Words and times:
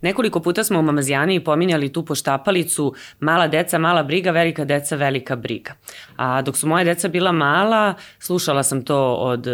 Nekoliko 0.00 0.40
puta 0.40 0.64
smo 0.64 0.78
u 0.78 0.82
Mamazijani 0.82 1.44
pominjali 1.44 1.92
tu 1.92 2.04
poštapalicu 2.04 2.94
mala 3.20 3.48
deca, 3.48 3.78
mala 3.78 4.02
briga, 4.02 4.30
velika 4.30 4.64
deca, 4.64 4.96
velika 4.96 5.36
briga. 5.36 5.72
A 6.16 6.42
dok 6.42 6.56
su 6.56 6.66
moje 6.66 6.84
deca 6.84 7.08
bila 7.08 7.32
mala, 7.32 7.94
slušala 8.18 8.62
sam 8.62 8.84
to 8.84 9.14
od 9.14 9.46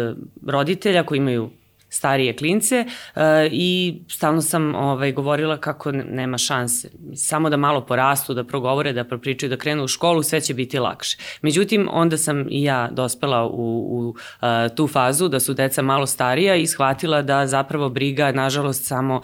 roditelja 0.47 1.03
koji 1.03 1.17
imaju 1.17 1.49
starije 1.93 2.35
klince 2.35 2.85
uh, 2.85 3.21
i 3.51 4.01
stalno 4.09 4.41
sam 4.41 4.75
ovaj, 4.75 5.11
govorila 5.11 5.57
kako 5.57 5.91
nema 5.91 6.37
šanse. 6.37 6.89
Samo 7.15 7.49
da 7.49 7.57
malo 7.57 7.85
porastu, 7.85 8.33
da 8.33 8.43
progovore, 8.43 8.93
da 8.93 9.03
propričaju, 9.03 9.49
da 9.49 9.57
krenu 9.57 9.83
u 9.83 9.87
školu, 9.87 10.23
sve 10.23 10.41
će 10.41 10.53
biti 10.53 10.79
lakše. 10.79 11.17
Međutim, 11.41 11.89
onda 11.91 12.17
sam 12.17 12.47
i 12.49 12.63
ja 12.63 12.89
dospela 12.91 13.45
u, 13.45 13.49
u 13.51 14.09
uh, 14.09 14.75
tu 14.75 14.87
fazu 14.87 15.27
da 15.27 15.39
su 15.39 15.53
deca 15.53 15.81
malo 15.81 16.05
starija 16.05 16.55
i 16.55 16.67
shvatila 16.67 17.21
da 17.21 17.47
zapravo 17.47 17.89
briga, 17.89 18.31
nažalost, 18.31 18.85
samo 18.85 19.21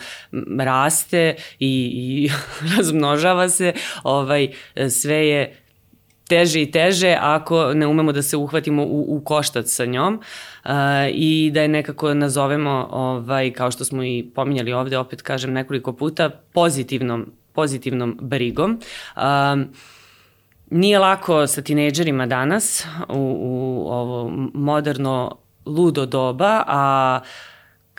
raste 0.60 1.36
i, 1.60 1.92
i 1.96 2.30
razmnožava 2.76 3.50
se. 3.50 3.74
Ovaj, 4.04 4.52
sve 4.90 5.28
je 5.28 5.56
teže 6.30 6.62
i 6.62 6.72
teže 6.72 7.18
ako 7.20 7.74
ne 7.74 7.88
umemo 7.88 8.12
da 8.12 8.22
se 8.22 8.38
uhvatimo 8.38 8.84
u, 8.84 9.18
u 9.18 9.22
koštac 9.26 9.70
sa 9.70 9.86
njom 9.86 10.22
uh, 10.66 10.72
i 11.12 11.52
da 11.54 11.62
je 11.62 11.68
nekako 11.68 12.14
nazovemo, 12.14 12.88
ovaj, 12.92 13.54
kao 13.54 13.72
što 13.72 13.86
smo 13.86 14.04
i 14.04 14.32
pominjali 14.36 14.74
ovde, 14.74 14.98
opet 14.98 15.22
kažem 15.22 15.54
nekoliko 15.54 15.94
puta, 15.94 16.30
pozitivnom, 16.30 17.32
pozitivnom 17.54 18.18
brigom. 18.22 18.80
Uh, 19.16 19.22
nije 20.70 21.00
lako 21.00 21.48
sa 21.48 21.62
tinejdžerima 21.62 22.26
danas 22.26 22.86
u, 23.10 23.38
u 23.42 23.86
ovo 23.90 24.32
moderno 24.54 25.38
ludo 25.66 26.06
doba, 26.06 26.64
a 26.68 27.20
uh, 27.22 27.28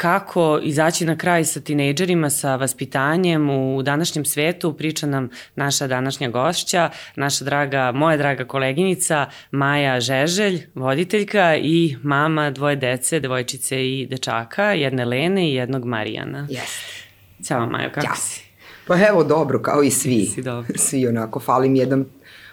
kako 0.00 0.58
izaći 0.62 1.04
na 1.04 1.16
kraj 1.16 1.44
sa 1.44 1.60
tinejdžerima, 1.60 2.30
sa 2.30 2.56
vaspitanjem 2.56 3.50
u 3.50 3.82
današnjem 3.82 4.24
svetu, 4.24 4.72
priča 4.72 5.06
nam 5.06 5.28
naša 5.56 5.86
današnja 5.86 6.28
gošća, 6.28 6.90
naša 7.16 7.44
draga, 7.44 7.92
moja 7.92 8.16
draga 8.16 8.44
koleginica 8.44 9.26
Maja 9.50 10.00
Žeželj, 10.00 10.66
voditeljka 10.74 11.56
i 11.56 11.96
mama 12.02 12.50
dvoje 12.50 12.76
dece, 12.76 13.20
devojčice 13.20 13.88
i 13.88 14.06
dečaka, 14.06 14.72
jedne 14.72 15.04
Lene 15.04 15.50
i 15.50 15.54
jednog 15.54 15.84
Marijana. 15.84 16.46
Jeste. 16.50 17.04
Ćao 17.46 17.66
Majo, 17.66 17.90
kako 17.94 18.06
ja. 18.06 18.14
si? 18.14 18.42
Pa 18.86 18.98
evo, 19.08 19.24
dobro, 19.24 19.62
kao 19.62 19.82
i 19.82 19.90
svi. 19.90 20.24
Si 20.24 20.42
dobro. 20.42 20.78
Svi 20.88 21.06
onako, 21.06 21.40
falim 21.40 21.76
jedan 21.76 22.04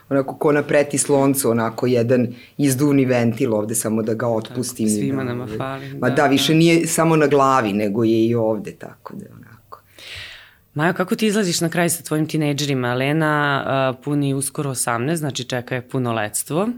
onako 0.10 0.38
ko 0.38 0.52
na 0.52 0.64
preti 0.64 0.98
sloncu, 0.98 1.52
onako 1.52 1.88
jedan 1.88 2.28
izduvni 2.58 3.06
ventil 3.06 3.54
ovde, 3.54 3.76
samo 3.76 4.04
da 4.04 4.14
ga 4.14 4.28
otpustim. 4.28 4.88
Tako, 4.88 5.00
svima 5.00 5.24
da, 5.24 5.30
nama 5.30 5.48
fali. 5.58 5.94
Ma 5.94 6.10
da, 6.10 6.16
da, 6.16 6.28
više 6.28 6.56
nije 6.56 6.88
samo 6.88 7.16
na 7.16 7.28
glavi, 7.28 7.74
nego 7.74 8.04
je 8.04 8.26
i 8.26 8.36
ovde, 8.36 8.72
tako 8.72 9.16
da 9.16 9.26
onako. 9.36 9.82
Majo, 10.74 10.94
kako 10.94 11.16
ti 11.16 11.28
izlaziš 11.28 11.62
na 11.62 11.70
kraj 11.70 11.90
sa 11.90 12.04
tvojim 12.04 12.28
tinejdžerima? 12.28 12.94
Lena 12.94 13.64
uh, 13.94 14.04
puni 14.04 14.34
uskoro 14.34 14.70
18, 14.70 15.16
znači 15.16 15.44
čeka 15.44 15.76
je 15.76 15.88
punoletstvo. 15.90 16.70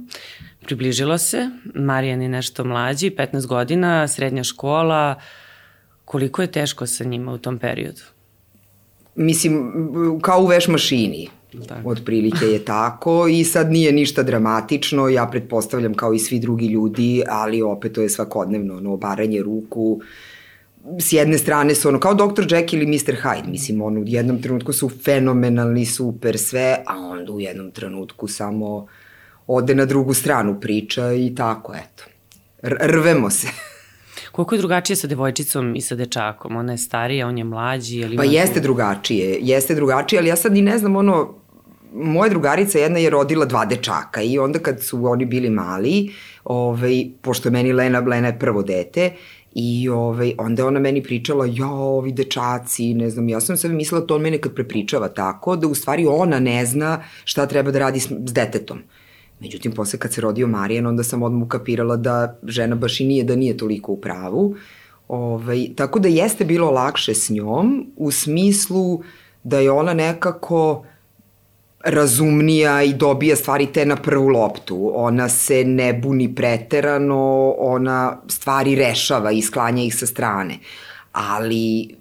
Približilo 0.65 1.17
se, 1.17 1.49
Marijan 1.75 2.21
je 2.21 2.29
nešto 2.29 2.63
mlađi, 2.63 3.09
15 3.09 3.47
godina, 3.47 4.07
srednja 4.07 4.43
škola. 4.43 5.15
Koliko 6.05 6.41
je 6.41 6.51
teško 6.51 6.87
sa 6.87 7.03
njima 7.03 7.33
u 7.33 7.37
tom 7.37 7.59
periodu? 7.59 8.01
Mislim, 9.15 9.71
kao 10.21 10.41
u 10.41 10.47
veš 10.47 10.67
mašini 10.67 11.29
Tako. 11.67 11.89
Otprilike 11.89 12.45
je 12.45 12.65
tako 12.65 13.27
i 13.27 13.43
sad 13.43 13.71
nije 13.71 13.91
ništa 13.91 14.23
dramatično, 14.23 15.09
ja 15.09 15.25
pretpostavljam 15.25 15.93
kao 15.93 16.13
i 16.13 16.19
svi 16.19 16.39
drugi 16.39 16.67
ljudi, 16.67 17.23
ali 17.29 17.61
opet 17.61 17.93
to 17.93 18.01
je 18.01 18.09
svakodnevno, 18.09 18.77
ono, 18.77 18.93
obaranje 18.93 19.41
ruku, 19.41 19.99
s 20.99 21.13
jedne 21.13 21.37
strane 21.37 21.75
su 21.75 21.89
ono 21.89 21.99
kao 21.99 22.13
Dr. 22.13 22.53
Jack 22.53 22.73
ili 22.73 22.87
Mr. 22.87 23.15
Hyde, 23.23 23.49
mislim 23.49 23.81
ono 23.81 23.99
u 23.99 24.03
jednom 24.07 24.41
trenutku 24.41 24.73
su 24.73 24.89
fenomenalni, 24.89 25.85
super 25.85 26.37
sve, 26.37 26.83
a 26.87 26.97
onda 26.97 27.31
u 27.31 27.39
jednom 27.39 27.71
trenutku 27.71 28.27
samo 28.27 28.87
ode 29.47 29.75
na 29.75 29.85
drugu 29.85 30.13
stranu 30.13 30.59
priča 30.59 31.13
i 31.13 31.35
tako, 31.35 31.73
eto. 31.73 32.03
R 32.61 32.77
rvemo 32.81 33.29
se. 33.29 33.47
Koliko 34.39 34.55
je 34.55 34.59
drugačije 34.59 34.95
sa 34.95 35.07
devojčicom 35.07 35.73
i 35.75 35.81
sa 35.81 35.95
dečakom? 35.95 36.55
Ona 36.55 36.71
je 36.71 36.77
starija, 36.77 37.27
on 37.27 37.37
je 37.37 37.43
mlađi. 37.43 38.03
Ali 38.03 38.17
pa 38.17 38.23
jeste 38.23 38.59
drugačije, 38.59 39.39
jeste 39.41 39.75
drugačije, 39.75 40.19
ali 40.19 40.29
ja 40.29 40.35
sad 40.35 40.53
ni 40.53 40.61
ne 40.61 40.77
znam 40.77 40.95
ono, 40.95 41.33
moja 41.93 42.29
drugarica 42.29 42.79
jedna 42.79 42.99
je 42.99 43.09
rodila 43.09 43.45
dva 43.45 43.65
dečaka 43.65 44.21
i 44.21 44.39
onda 44.39 44.59
kad 44.59 44.83
su 44.83 45.05
oni 45.05 45.25
bili 45.25 45.49
mali, 45.49 46.13
ovaj, 46.43 47.05
pošto 47.21 47.49
je 47.49 47.51
meni 47.51 47.73
Lena, 47.73 47.99
Lena 47.99 48.27
je 48.27 48.39
prvo 48.39 48.63
dete, 48.63 49.11
I 49.53 49.89
ovaj, 49.89 50.33
onda 50.37 50.65
ona 50.67 50.79
meni 50.79 51.01
pričala, 51.03 51.45
ja, 51.45 51.67
ovi 51.67 52.11
dečaci, 52.11 52.93
ne 52.93 53.09
znam, 53.09 53.29
ja 53.29 53.39
sam 53.41 53.57
sve 53.57 53.69
mislila 53.69 54.05
to 54.05 54.15
on 54.15 54.21
mene 54.21 54.37
kad 54.37 54.53
prepričava 54.55 55.07
tako, 55.07 55.55
da 55.55 55.67
u 55.67 55.75
stvari 55.75 56.05
ona 56.07 56.39
ne 56.39 56.65
zna 56.65 57.03
šta 57.25 57.45
treba 57.45 57.71
da 57.71 57.79
radi 57.79 57.99
s, 57.99 58.07
s 58.07 58.33
detetom. 58.33 58.83
Međutim, 59.39 59.71
posle 59.71 59.99
kad 59.99 60.13
se 60.13 60.21
rodio 60.21 60.47
Marijan, 60.47 60.85
onda 60.85 61.03
sam 61.03 61.23
odmah 61.23 61.45
ukapirala 61.45 61.95
da 61.95 62.39
žena 62.43 62.75
baš 62.75 62.99
i 62.99 63.05
nije, 63.05 63.23
da 63.23 63.35
nije 63.35 63.57
toliko 63.57 63.91
u 63.91 64.01
pravu. 64.01 64.55
Ovaj, 65.07 65.67
tako 65.75 65.99
da 65.99 66.07
jeste 66.07 66.45
bilo 66.45 66.71
lakše 66.71 67.13
s 67.13 67.29
njom, 67.29 67.87
u 67.95 68.11
smislu 68.11 69.01
da 69.43 69.59
je 69.59 69.71
ona 69.71 69.93
nekako 69.93 70.85
razumnija 71.83 72.83
i 72.83 72.93
dobija 72.93 73.35
stvari 73.35 73.65
te 73.65 73.85
na 73.85 73.95
prvu 73.95 74.27
loptu. 74.27 74.91
Ona 74.95 75.29
se 75.29 75.63
ne 75.63 75.93
buni 75.93 76.35
preterano, 76.35 77.53
ona 77.57 78.21
stvari 78.27 78.75
rešava 78.75 79.31
i 79.31 79.41
sklanja 79.41 79.83
ih 79.83 79.95
sa 79.95 80.05
strane. 80.05 80.59
Ali 81.21 81.95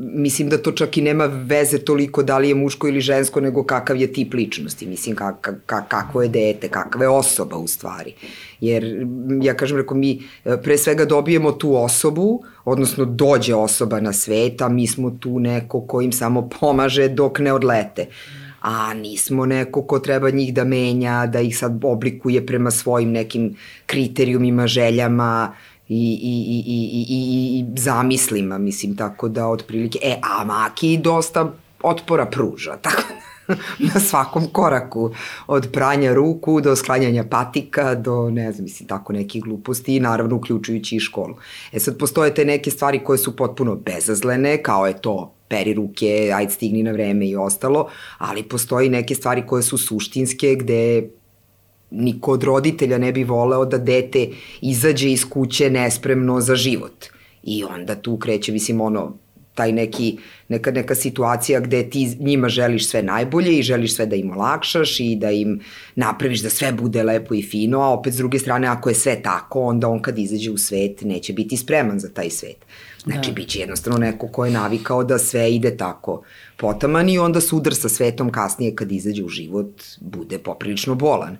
mislim 0.00 0.48
da 0.48 0.58
to 0.58 0.72
čak 0.72 0.96
i 0.96 1.00
nema 1.00 1.24
veze 1.26 1.78
toliko 1.78 2.22
da 2.22 2.38
li 2.38 2.48
je 2.48 2.54
muško 2.54 2.88
ili 2.88 3.00
žensko, 3.00 3.40
nego 3.40 3.64
kakav 3.64 3.96
je 3.96 4.12
tip 4.12 4.34
ličnosti. 4.34 4.86
Mislim, 4.86 5.16
kak, 5.16 5.62
kak, 5.66 5.88
kakvo 5.88 6.22
je 6.22 6.28
dete, 6.28 6.68
kakva 6.68 7.04
je 7.04 7.08
osoba 7.08 7.56
u 7.56 7.66
stvari. 7.68 8.14
Jer, 8.60 9.06
ja 9.42 9.54
kažem, 9.54 9.76
reko, 9.76 9.94
mi 9.94 10.22
e, 10.44 10.56
pre 10.62 10.78
svega 10.78 11.04
dobijemo 11.04 11.52
tu 11.52 11.76
osobu, 11.76 12.42
odnosno 12.64 13.04
dođe 13.04 13.54
osoba 13.54 14.00
na 14.00 14.12
svet, 14.12 14.62
a 14.62 14.68
mi 14.68 14.86
smo 14.86 15.10
tu 15.10 15.38
neko 15.38 15.80
ko 15.80 16.00
im 16.00 16.12
samo 16.12 16.48
pomaže 16.60 17.08
dok 17.08 17.38
ne 17.38 17.52
odlete. 17.52 18.06
A 18.60 18.94
nismo 18.94 19.46
neko 19.46 19.82
ko 19.82 19.98
treba 19.98 20.30
njih 20.30 20.54
da 20.54 20.64
menja, 20.64 21.26
da 21.26 21.40
ih 21.40 21.58
sad 21.58 21.84
oblikuje 21.84 22.46
prema 22.46 22.70
svojim 22.70 23.12
nekim 23.12 23.56
kriterijumima, 23.86 24.66
željama 24.66 25.52
i, 25.52 25.69
i, 25.90 26.18
i, 26.22 26.62
i, 26.66 27.06
i, 27.08 27.58
i 27.58 27.80
zamislima, 27.80 28.58
mislim, 28.58 28.96
tako 28.96 29.28
da 29.28 29.48
otprilike, 29.48 29.98
e, 30.02 30.20
a 30.22 30.44
Maki 30.44 30.96
dosta 30.96 31.52
otpora 31.82 32.26
pruža, 32.26 32.76
tako 32.82 33.02
na 33.94 34.00
svakom 34.00 34.46
koraku, 34.52 35.10
od 35.46 35.68
pranja 35.72 36.14
ruku 36.14 36.60
do 36.60 36.76
sklanjanja 36.76 37.24
patika, 37.24 37.94
do, 37.94 38.30
ne 38.30 38.52
znam, 38.52 38.64
mislim, 38.64 38.88
tako 38.88 39.12
nekih 39.12 39.42
gluposti 39.42 39.96
i 39.96 40.00
naravno 40.00 40.36
uključujući 40.36 40.96
i 40.96 41.00
školu. 41.00 41.34
E 41.72 41.80
sad, 41.80 41.98
postoje 41.98 42.34
te 42.34 42.44
neke 42.44 42.70
stvari 42.70 43.04
koje 43.04 43.18
su 43.18 43.36
potpuno 43.36 43.74
bezazlene, 43.74 44.62
kao 44.62 44.86
je 44.86 45.00
to 45.02 45.34
peri 45.48 45.74
ruke, 45.74 46.32
ajde 46.34 46.52
stigni 46.52 46.82
na 46.82 46.92
vreme 46.92 47.26
i 47.26 47.36
ostalo, 47.36 47.88
ali 48.18 48.42
postoji 48.42 48.88
neke 48.88 49.14
stvari 49.14 49.46
koje 49.46 49.62
su 49.62 49.78
suštinske 49.78 50.54
gde 50.54 51.10
niko 51.90 52.32
od 52.32 52.42
roditelja 52.42 52.98
ne 52.98 53.12
bi 53.12 53.24
voleo 53.24 53.64
da 53.64 53.78
dete 53.78 54.28
izađe 54.60 55.10
iz 55.10 55.24
kuće 55.28 55.70
nespremno 55.70 56.40
za 56.40 56.56
život. 56.56 57.06
I 57.42 57.64
onda 57.64 57.94
tu 57.94 58.16
kreće, 58.18 58.52
mislim, 58.52 58.80
ono, 58.80 59.16
taj 59.54 59.72
neki, 59.72 60.18
neka, 60.48 60.70
neka 60.70 60.94
situacija 60.94 61.60
gde 61.60 61.90
ti 61.90 62.16
njima 62.20 62.48
želiš 62.48 62.88
sve 62.88 63.02
najbolje 63.02 63.58
i 63.58 63.62
želiš 63.62 63.94
sve 63.94 64.06
da 64.06 64.16
im 64.16 64.30
olakšaš 64.30 65.00
i 65.00 65.16
da 65.16 65.30
im 65.30 65.60
napraviš 65.94 66.42
da 66.42 66.50
sve 66.50 66.72
bude 66.72 67.02
lepo 67.02 67.34
i 67.34 67.42
fino, 67.42 67.80
a 67.80 67.88
opet 67.88 68.14
s 68.14 68.16
druge 68.16 68.38
strane 68.38 68.66
ako 68.66 68.88
je 68.88 68.94
sve 68.94 69.22
tako, 69.22 69.60
onda 69.60 69.88
on 69.88 70.02
kad 70.02 70.18
izađe 70.18 70.50
u 70.50 70.58
svet 70.58 71.02
neće 71.02 71.32
biti 71.32 71.56
spreman 71.56 72.00
za 72.00 72.08
taj 72.08 72.30
svet. 72.30 72.56
Znači, 73.02 73.30
da. 73.30 73.34
bit 73.34 73.48
će 73.48 73.60
jednostavno 73.60 73.98
neko 73.98 74.28
ko 74.28 74.44
je 74.44 74.52
navikao 74.52 75.04
da 75.04 75.18
sve 75.18 75.54
ide 75.54 75.76
tako 75.76 76.22
potaman 76.56 77.08
i 77.08 77.18
onda 77.18 77.40
sudar 77.40 77.74
sa 77.74 77.88
svetom 77.88 78.32
kasnije 78.32 78.74
kad 78.74 78.92
izađe 78.92 79.24
u 79.24 79.28
život 79.28 79.82
bude 80.00 80.38
poprilično 80.38 80.94
bolan. 80.94 81.36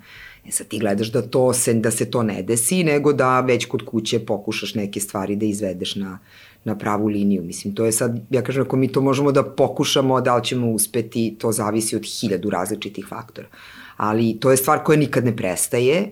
E 0.46 0.50
sad 0.50 0.68
ti 0.68 0.78
gledaš 0.78 1.12
da, 1.12 1.22
to 1.22 1.52
se, 1.52 1.74
da 1.74 1.90
se 1.90 2.10
to 2.10 2.22
ne 2.22 2.42
desi, 2.42 2.84
nego 2.84 3.12
da 3.12 3.40
već 3.40 3.64
kod 3.64 3.84
kuće 3.84 4.18
pokušaš 4.18 4.74
neke 4.74 5.00
stvari 5.00 5.36
da 5.36 5.46
izvedeš 5.46 5.96
na, 5.96 6.18
na 6.64 6.78
pravu 6.78 7.06
liniju. 7.06 7.42
Mislim, 7.42 7.74
to 7.74 7.84
je 7.84 7.92
sad, 7.92 8.20
ja 8.30 8.42
kažem, 8.42 8.62
ako 8.62 8.76
mi 8.76 8.92
to 8.92 9.00
možemo 9.00 9.32
da 9.32 9.44
pokušamo, 9.44 10.20
da 10.20 10.36
li 10.36 10.44
ćemo 10.44 10.70
uspeti, 10.70 11.36
to 11.38 11.52
zavisi 11.52 11.96
od 11.96 12.02
hiljadu 12.04 12.50
različitih 12.50 13.06
faktora. 13.08 13.48
Ali 13.96 14.38
to 14.40 14.50
je 14.50 14.56
stvar 14.56 14.82
koja 14.84 14.98
nikad 14.98 15.24
ne 15.24 15.36
prestaje 15.36 16.10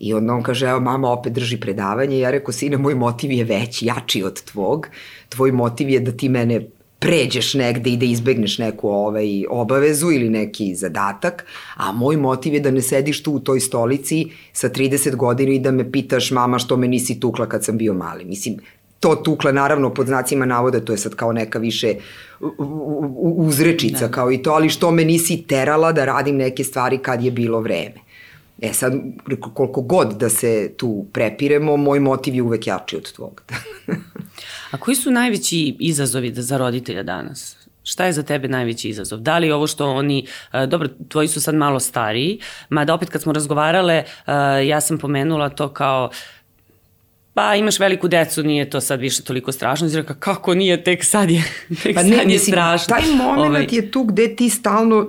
I 0.00 0.14
onda 0.14 0.32
on 0.34 0.42
kaže, 0.42 0.66
evo 0.66 0.80
mama 0.80 1.10
opet 1.10 1.32
drži 1.32 1.60
predavanje. 1.60 2.18
Ja 2.18 2.30
rekao, 2.30 2.52
sine, 2.52 2.76
moj 2.76 2.94
motiv 2.94 3.32
je 3.32 3.44
veći, 3.44 3.86
jači 3.86 4.22
od 4.22 4.42
tvog. 4.42 4.88
Tvoj 5.28 5.52
motiv 5.52 5.90
je 5.90 6.00
da 6.00 6.12
ti 6.12 6.28
mene 6.28 6.66
pređeš 7.00 7.54
negde 7.54 7.90
i 7.90 7.96
da 7.96 8.04
izbegneš 8.04 8.58
neku 8.58 8.88
ovaj, 8.88 9.44
obavezu 9.50 10.10
ili 10.12 10.30
neki 10.30 10.74
zadatak, 10.74 11.44
a 11.76 11.92
moj 11.92 12.16
motiv 12.16 12.54
je 12.54 12.60
da 12.60 12.70
ne 12.70 12.82
sediš 12.82 13.22
tu 13.22 13.32
u 13.32 13.40
toj 13.40 13.60
stolici 13.60 14.26
sa 14.52 14.68
30 14.68 15.16
godina 15.16 15.52
i 15.52 15.58
da 15.58 15.70
me 15.70 15.92
pitaš 15.92 16.30
mama 16.30 16.58
što 16.58 16.76
me 16.76 16.88
nisi 16.88 17.20
tukla 17.20 17.46
kad 17.46 17.64
sam 17.64 17.78
bio 17.78 17.94
mali. 17.94 18.24
Mislim, 18.24 18.56
to 19.00 19.14
tukla 19.14 19.52
naravno 19.52 19.94
pod 19.94 20.06
znacima 20.06 20.46
navoda, 20.46 20.80
to 20.80 20.92
je 20.92 20.98
sad 20.98 21.14
kao 21.14 21.32
neka 21.32 21.58
više 21.58 21.94
uzrečica 23.20 24.06
da. 24.06 24.12
kao 24.12 24.32
i 24.32 24.42
to, 24.42 24.50
ali 24.50 24.68
što 24.68 24.90
me 24.90 25.04
nisi 25.04 25.42
terala 25.42 25.92
da 25.92 26.04
radim 26.04 26.36
neke 26.36 26.64
stvari 26.64 26.98
kad 26.98 27.22
je 27.22 27.30
bilo 27.30 27.60
vreme. 27.60 28.09
E 28.62 28.72
sad, 28.72 28.92
koliko 29.54 29.80
god 29.80 30.16
da 30.16 30.28
se 30.28 30.74
tu 30.76 31.06
prepiremo, 31.12 31.76
moj 31.76 32.00
motiv 32.00 32.34
je 32.34 32.42
uvek 32.42 32.66
jači 32.66 32.96
od 32.96 33.12
tvoga. 33.12 33.42
A 34.72 34.76
koji 34.76 34.94
su 34.94 35.10
najveći 35.10 35.76
izazovi 35.80 36.32
za 36.34 36.56
roditelja 36.56 37.02
danas? 37.02 37.56
Šta 37.82 38.04
je 38.04 38.12
za 38.12 38.22
tebe 38.22 38.48
najveći 38.48 38.88
izazov? 38.88 39.18
Da 39.18 39.38
li 39.38 39.50
ovo 39.50 39.66
što 39.66 39.90
oni, 39.90 40.26
e, 40.52 40.66
dobro, 40.66 40.88
tvoji 41.08 41.28
su 41.28 41.40
sad 41.40 41.54
malo 41.54 41.80
stariji, 41.80 42.40
mada 42.68 42.94
opet 42.94 43.10
kad 43.10 43.22
smo 43.22 43.32
razgovarale, 43.32 43.94
e, 43.94 44.32
ja 44.66 44.80
sam 44.80 44.98
pomenula 44.98 45.48
to 45.48 45.68
kao 45.68 46.10
uh, 46.12 46.39
pa 47.34 47.54
imaš 47.54 47.78
veliku 47.80 48.08
decu, 48.08 48.42
nije 48.42 48.70
to 48.70 48.80
sad 48.80 49.00
više 49.00 49.22
toliko 49.22 49.52
strašno. 49.52 49.86
Izreka, 49.86 50.14
kako 50.14 50.54
nije, 50.54 50.84
tek 50.84 51.04
sad 51.04 51.30
je, 51.30 51.44
tek 51.82 51.94
pa 51.94 52.02
ne, 52.02 52.16
sad 52.16 52.18
je 52.18 52.26
mislim, 52.26 52.52
strašno. 52.52 52.96
Taj 52.96 53.08
moment 53.16 53.48
ovaj... 53.48 53.66
je 53.70 53.90
tu 53.90 54.04
gde 54.04 54.36
ti 54.36 54.50
stalno, 54.50 55.08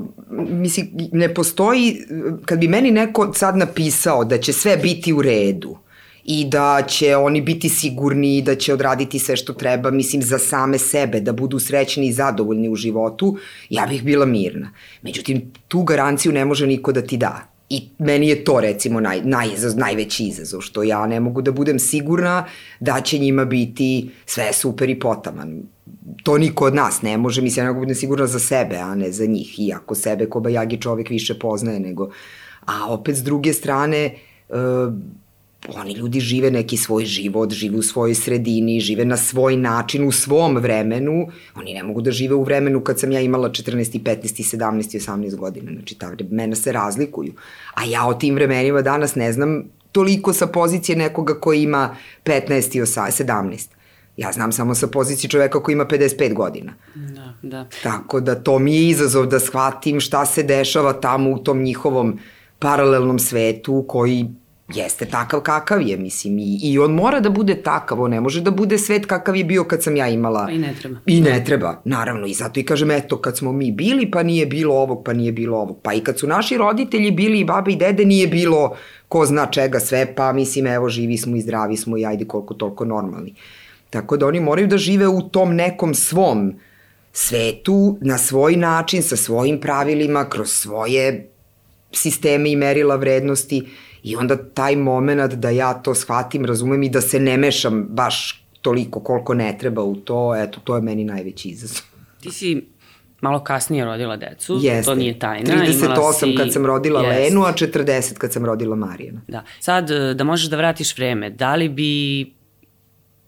mislim, 0.50 0.90
ne 1.12 1.34
postoji, 1.34 1.98
kad 2.46 2.60
bi 2.60 2.68
meni 2.68 2.92
neko 2.92 3.34
sad 3.34 3.58
napisao 3.58 4.24
da 4.24 4.38
će 4.38 4.54
sve 4.54 4.78
biti 4.78 5.14
u 5.14 5.22
redu, 5.22 5.78
i 6.24 6.46
da 6.46 6.84
će 6.88 7.16
oni 7.16 7.42
biti 7.42 7.70
sigurni 7.70 8.38
i 8.38 8.42
da 8.42 8.56
će 8.56 8.74
odraditi 8.74 9.20
sve 9.20 9.36
što 9.36 9.54
treba, 9.54 9.92
mislim, 9.92 10.22
za 10.22 10.40
same 10.40 10.78
sebe, 10.78 11.20
da 11.20 11.34
budu 11.34 11.60
srećni 11.60 12.08
i 12.08 12.14
zadovoljni 12.14 12.70
u 12.70 12.76
životu, 12.76 13.38
ja 13.70 13.86
bih 13.86 14.04
bila 14.04 14.26
mirna. 14.26 14.72
Međutim, 15.02 15.52
tu 15.68 15.84
garanciju 15.84 16.32
ne 16.32 16.46
može 16.46 16.68
niko 16.68 16.92
da 16.92 17.02
ti 17.02 17.18
da. 17.18 17.50
I 17.72 17.90
meni 18.00 18.28
je 18.28 18.44
to 18.44 18.60
recimo 18.60 19.00
naj, 19.00 19.22
najizaz, 19.24 19.76
najveći 19.76 20.24
izazov, 20.24 20.62
što 20.62 20.84
ja 20.84 21.06
ne 21.08 21.20
mogu 21.20 21.42
da 21.42 21.52
budem 21.52 21.80
sigurna 21.80 22.46
da 22.80 23.02
će 23.02 23.18
njima 23.18 23.46
biti 23.46 24.10
sve 24.26 24.54
super 24.54 24.90
i 24.90 25.00
potaman. 25.00 25.62
To 26.24 26.38
niko 26.38 26.66
od 26.66 26.76
nas 26.76 27.02
ne 27.02 27.18
može, 27.18 27.42
mislim, 27.42 27.64
ja 27.64 27.66
ne 27.66 27.74
mogu 27.74 27.80
da 27.80 27.86
budem 27.86 27.96
sigurna 27.96 28.28
za 28.28 28.40
sebe, 28.40 28.76
a 28.76 28.96
ne 28.96 29.12
za 29.12 29.26
njih. 29.26 29.60
Iako 29.60 29.96
sebe 29.96 30.26
ko 30.26 30.40
bajagi 30.40 30.82
čovek 30.82 31.10
više 31.10 31.40
poznaje 31.40 31.80
nego... 31.80 32.10
A 32.66 32.94
opet 32.94 33.16
s 33.16 33.24
druge 33.24 33.54
strane, 33.54 34.16
uh, 34.50 34.58
oni 35.69 35.94
ljudi 35.94 36.19
žive 36.19 36.52
neki 36.52 36.78
svoj 36.78 37.06
život, 37.06 37.52
žive 37.52 37.78
u 37.78 37.81
svojoj 37.81 38.16
sredini, 38.16 38.80
žive 38.80 39.06
na 39.06 39.18
svoj 39.18 39.58
način, 39.58 40.08
u 40.08 40.12
svom 40.12 40.58
vremenu. 40.58 41.28
Oni 41.56 41.74
ne 41.74 41.84
mogu 41.84 42.02
da 42.02 42.12
žive 42.12 42.36
u 42.36 42.44
vremenu 42.44 42.81
kad 42.81 43.00
sam 43.00 43.12
ja 43.12 43.22
imala 43.22 43.50
14, 43.50 44.02
15, 44.02 44.58
17 44.58 44.96
i 44.96 45.00
18 45.00 45.36
godina. 45.36 45.72
Znači, 45.72 45.96
ta 45.96 46.10
vremena 46.10 46.56
se 46.56 46.72
razlikuju. 46.72 47.34
A 47.74 47.86
ja 47.86 48.08
o 48.08 48.13
tim 48.13 48.36
vremenima 48.36 48.81
danas 48.81 49.16
ne 49.16 49.34
znam 49.34 49.63
toliko 49.92 50.34
sa 50.34 50.48
pozicije 50.48 50.96
nekoga 50.96 51.40
koji 51.40 51.63
ima 51.63 51.96
15 52.25 52.78
i 52.78 52.81
17. 52.81 53.68
Ja 54.18 54.31
znam 54.31 54.52
samo 54.52 54.75
sa 54.75 54.88
pozicije 54.88 55.30
čoveka 55.30 55.63
koji 55.63 55.74
ima 55.74 55.86
55 55.86 56.34
godina. 56.34 56.74
Da, 56.96 57.34
da. 57.42 57.68
Tako 57.84 58.19
da 58.19 58.36
to 58.36 58.60
mi 58.60 58.75
je 58.75 58.90
izazov 58.90 59.25
da 59.25 59.40
shvatim 59.40 60.00
šta 60.00 60.25
se 60.25 60.44
dešava 60.44 60.94
tamo 60.94 61.30
u 61.30 61.38
tom 61.38 61.62
njihovom 61.63 62.19
paralelnom 62.60 63.19
svetu 63.19 63.86
koji 63.88 64.25
jeste 64.76 65.06
takav 65.06 65.42
kakav 65.42 65.82
je, 65.82 65.98
mislim, 65.98 66.40
i, 66.40 66.60
i 66.64 66.80
on 66.80 66.92
mora 66.92 67.20
da 67.20 67.30
bude 67.30 67.56
takav, 67.56 68.02
on 68.02 68.12
ne 68.12 68.22
može 68.22 68.42
da 68.42 68.52
bude 68.52 68.78
svet 68.78 69.06
kakav 69.06 69.36
je 69.36 69.44
bio 69.44 69.64
kad 69.64 69.84
sam 69.84 69.96
ja 69.96 70.08
imala. 70.08 70.46
Pa 70.46 70.52
i 70.52 70.58
ne 70.58 70.74
treba. 70.82 71.00
I 71.06 71.22
ne 71.22 71.44
treba, 71.46 71.82
naravno, 71.86 72.28
i 72.28 72.34
zato 72.34 72.60
i 72.60 72.64
kažem, 72.64 72.92
eto, 72.92 73.18
kad 73.18 73.38
smo 73.38 73.52
mi 73.52 73.72
bili, 73.72 74.12
pa 74.12 74.24
nije 74.24 74.46
bilo 74.46 74.76
ovog, 74.76 75.04
pa 75.06 75.14
nije 75.14 75.32
bilo 75.32 75.58
ovog, 75.58 75.80
pa 75.84 75.94
i 75.94 76.00
kad 76.00 76.20
su 76.20 76.28
naši 76.28 76.58
roditelji 76.58 77.12
bili 77.12 77.40
i 77.40 77.46
baba 77.46 77.72
i 77.72 77.76
dede, 77.76 78.06
nije 78.06 78.28
bilo 78.28 78.76
ko 79.08 79.26
zna 79.26 79.46
čega 79.46 79.80
sve, 79.80 80.16
pa 80.16 80.34
mislim, 80.34 80.68
evo, 80.68 80.90
živi 80.90 81.18
smo 81.18 81.36
i 81.36 81.42
zdravi 81.42 81.78
smo 81.78 81.98
i 81.98 82.06
ajde 82.06 82.26
koliko 82.26 82.54
toliko 82.54 82.86
normalni. 82.86 83.34
Tako 83.90 84.18
da 84.18 84.28
oni 84.28 84.40
moraju 84.40 84.68
da 84.68 84.78
žive 84.78 85.08
u 85.08 85.22
tom 85.22 85.56
nekom 85.56 85.94
svom 85.94 86.54
svetu, 87.14 87.98
na 88.02 88.18
svoj 88.18 88.56
način, 88.56 89.04
sa 89.04 89.16
svojim 89.16 89.60
pravilima, 89.60 90.30
kroz 90.30 90.50
svoje 90.50 91.28
sisteme 91.92 92.52
i 92.52 92.56
merila 92.56 92.96
vrednosti 92.96 93.68
I 94.03 94.15
onda 94.15 94.38
taj 94.53 94.75
moment 94.75 95.33
da 95.33 95.50
ja 95.50 95.74
to 95.74 95.95
shvatim, 95.95 96.45
razumem 96.45 96.83
i 96.83 96.89
da 96.89 97.01
se 97.01 97.19
ne 97.19 97.38
mešam 97.38 97.88
baš 97.89 98.45
toliko 98.62 99.00
koliko 99.00 99.33
ne 99.33 99.57
treba 99.59 99.83
u 99.83 99.95
to, 99.95 100.36
eto, 100.36 100.59
to 100.63 100.75
je 100.75 100.81
meni 100.81 101.03
najveći 101.03 101.50
izazov. 101.50 101.83
Ti 102.21 102.31
si 102.31 102.68
malo 103.21 103.44
kasnije 103.44 103.86
rodila 103.86 104.18
decu, 104.18 104.59
Jeste. 104.62 104.86
to 104.86 104.95
nije 104.95 105.19
tajna. 105.19 105.53
38 105.53 106.13
si... 106.13 106.36
kad 106.38 106.53
sam 106.53 106.65
rodila 106.65 107.01
Jeste. 107.01 107.24
Lenu, 107.24 107.44
a 107.44 107.53
40 107.53 108.13
kad 108.13 108.33
sam 108.33 108.45
rodila 108.45 108.75
Marijana. 108.75 109.21
Da. 109.27 109.44
Sad, 109.59 109.89
da 110.15 110.24
možeš 110.24 110.50
da 110.50 110.57
vratiš 110.57 110.98
vreme, 110.98 111.30
da 111.30 111.56
li 111.56 111.69
bi 111.69 112.31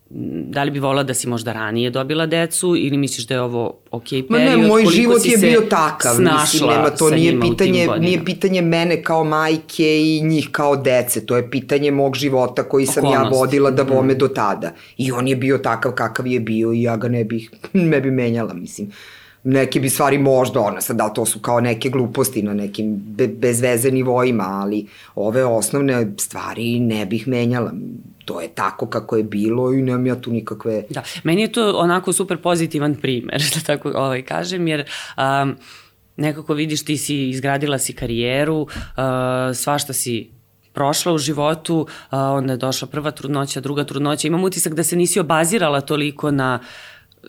da 0.10 0.64
li 0.64 0.72
bi 0.72 0.80
volila 0.80 1.04
da 1.04 1.14
si 1.14 1.28
možda 1.28 1.54
ranije 1.54 1.90
dobila 1.90 2.26
decu 2.26 2.76
ili 2.78 2.98
misliš 2.98 3.28
da 3.28 3.34
je 3.34 3.42
ovo 3.42 3.78
ok 3.92 4.10
period? 4.10 4.30
Ma 4.30 4.38
ne, 4.40 4.58
moj 4.58 4.86
život 4.86 5.26
je 5.26 5.38
bio 5.38 5.62
takav, 5.62 6.16
mislim, 6.20 6.70
nema, 6.70 6.90
to 6.90 7.10
nije 7.10 7.42
pitanje, 7.42 7.88
nije 8.00 8.26
pitanje 8.26 8.62
mene 8.62 9.04
kao 9.04 9.24
majke 9.24 10.02
i 10.02 10.22
njih 10.24 10.50
kao 10.52 10.76
dece, 10.76 11.26
to 11.26 11.38
je 11.38 11.52
pitanje 11.52 11.92
mog 11.92 12.16
života 12.16 12.64
koji 12.64 12.86
sam 12.86 13.06
Okolnost. 13.06 13.32
ja 13.32 13.38
vodila 13.38 13.72
da 13.72 13.84
bome 13.84 14.14
mm. 14.14 14.18
do 14.18 14.28
tada. 14.28 14.72
I 14.98 15.12
on 15.12 15.28
je 15.28 15.36
bio 15.36 15.58
takav 15.58 15.92
kakav 15.92 16.28
je 16.28 16.40
bio 16.40 16.74
i 16.74 16.82
ja 16.82 16.98
ga 16.98 17.08
ne 17.08 17.24
bih, 17.24 17.52
ne 17.74 18.02
bi 18.02 18.12
menjala, 18.12 18.54
mislim 18.54 18.92
neke 19.44 19.80
bi 19.80 19.90
stvari 19.90 20.18
možda, 20.18 20.60
ona 20.60 20.82
sad, 20.82 20.98
da 20.98 21.10
to 21.10 21.26
su 21.26 21.40
kao 21.40 21.60
neke 21.60 21.90
gluposti 21.90 22.42
na 22.42 22.54
nekim 22.54 22.96
be, 22.96 23.28
bez 23.28 23.62
veze 23.62 23.92
nivoima, 23.92 24.44
ali 24.44 24.88
ove 25.16 25.46
osnovne 25.46 26.14
stvari 26.18 26.80
ne 26.80 27.06
bih 27.06 27.28
menjala 27.28 27.72
to 28.26 28.42
je 28.42 28.48
tako 28.48 28.88
kako 28.88 29.18
je 29.18 29.24
bilo 29.24 29.74
i 29.74 29.82
nemam 29.82 30.06
ja 30.08 30.22
tu 30.22 30.32
nikakve... 30.32 30.84
Da, 30.90 31.04
meni 31.24 31.42
je 31.42 31.52
to 31.52 31.74
onako 31.76 32.14
super 32.14 32.38
pozitivan 32.42 32.96
primer, 32.96 33.42
da 33.56 33.60
tako 33.66 33.92
ovaj, 33.96 34.22
kažem, 34.22 34.68
jer 34.68 34.86
um, 35.18 35.56
nekako 36.18 36.54
vidiš 36.54 36.86
ti 36.86 36.98
si 36.98 37.30
izgradila 37.30 37.78
si 37.78 37.94
karijeru, 37.94 38.62
uh, 38.62 38.68
svašta 39.54 39.94
si 39.94 40.32
prošla 40.74 41.14
u 41.14 41.18
životu, 41.18 41.80
uh, 41.80 41.88
onda 42.12 42.54
je 42.54 42.58
došla 42.58 42.88
prva 42.88 43.12
trudnoća, 43.12 43.62
druga 43.62 43.84
trudnoća. 43.84 44.28
Imam 44.28 44.44
utisak 44.44 44.74
da 44.74 44.84
se 44.84 44.96
nisi 44.96 45.20
obazirala 45.20 45.82
toliko 45.82 46.32
na 46.32 46.60
uh, 46.62 46.68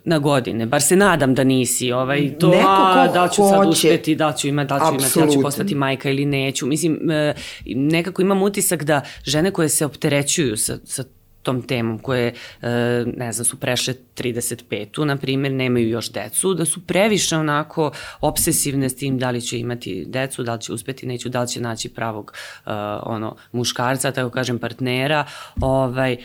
na 0.04 0.18
godine, 0.18 0.66
bar 0.66 0.82
se 0.82 0.96
nadam 0.96 1.34
da 1.34 1.44
nisi 1.44 1.92
ovaj, 1.92 2.38
to, 2.38 2.48
Neko 2.48 2.68
a, 2.68 3.08
da 3.14 3.28
ću 3.28 3.42
hoće. 3.42 3.54
sad 3.54 3.68
uspeti, 3.68 4.14
da 4.14 4.32
ću 4.32 4.48
imati, 4.48 4.68
da 4.68 4.78
ću 4.78 4.94
imati, 4.94 5.20
da 5.20 5.32
ću 5.32 5.42
postati 5.42 5.74
majka 5.74 6.10
ili 6.10 6.24
neću. 6.24 6.66
Mislim, 6.66 7.10
e, 7.10 7.34
nekako 7.66 8.22
imam 8.22 8.42
utisak 8.42 8.84
da 8.84 9.00
žene 9.24 9.50
koje 9.50 9.68
se 9.68 9.86
opterećuju 9.86 10.56
sa, 10.56 10.78
sa 10.84 11.04
tom 11.44 11.62
temom 11.62 11.98
koje, 11.98 12.34
e, 12.62 12.68
ne 13.16 13.32
znam, 13.32 13.44
su 13.44 13.60
prešle 13.60 13.94
35-u, 14.16 15.04
na 15.04 15.16
primjer, 15.16 15.52
nemaju 15.52 15.88
još 15.88 16.12
decu, 16.12 16.54
da 16.54 16.64
su 16.64 16.86
previše 16.86 17.36
onako 17.36 17.90
obsesivne 18.20 18.88
s 18.88 18.96
tim 18.96 19.18
da 19.18 19.30
li 19.30 19.40
će 19.40 19.58
imati 19.58 20.04
decu, 20.08 20.42
da 20.42 20.54
li 20.54 20.60
će 20.60 20.72
uspeti, 20.72 21.06
neću, 21.06 21.28
da 21.28 21.42
li 21.42 21.48
će 21.48 21.60
naći 21.60 21.88
pravog 21.88 22.32
uh, 22.66 22.72
ono, 23.02 23.36
muškarca, 23.52 24.12
tako 24.12 24.30
kažem, 24.30 24.58
partnera, 24.58 25.26
ovaj, 25.60 26.16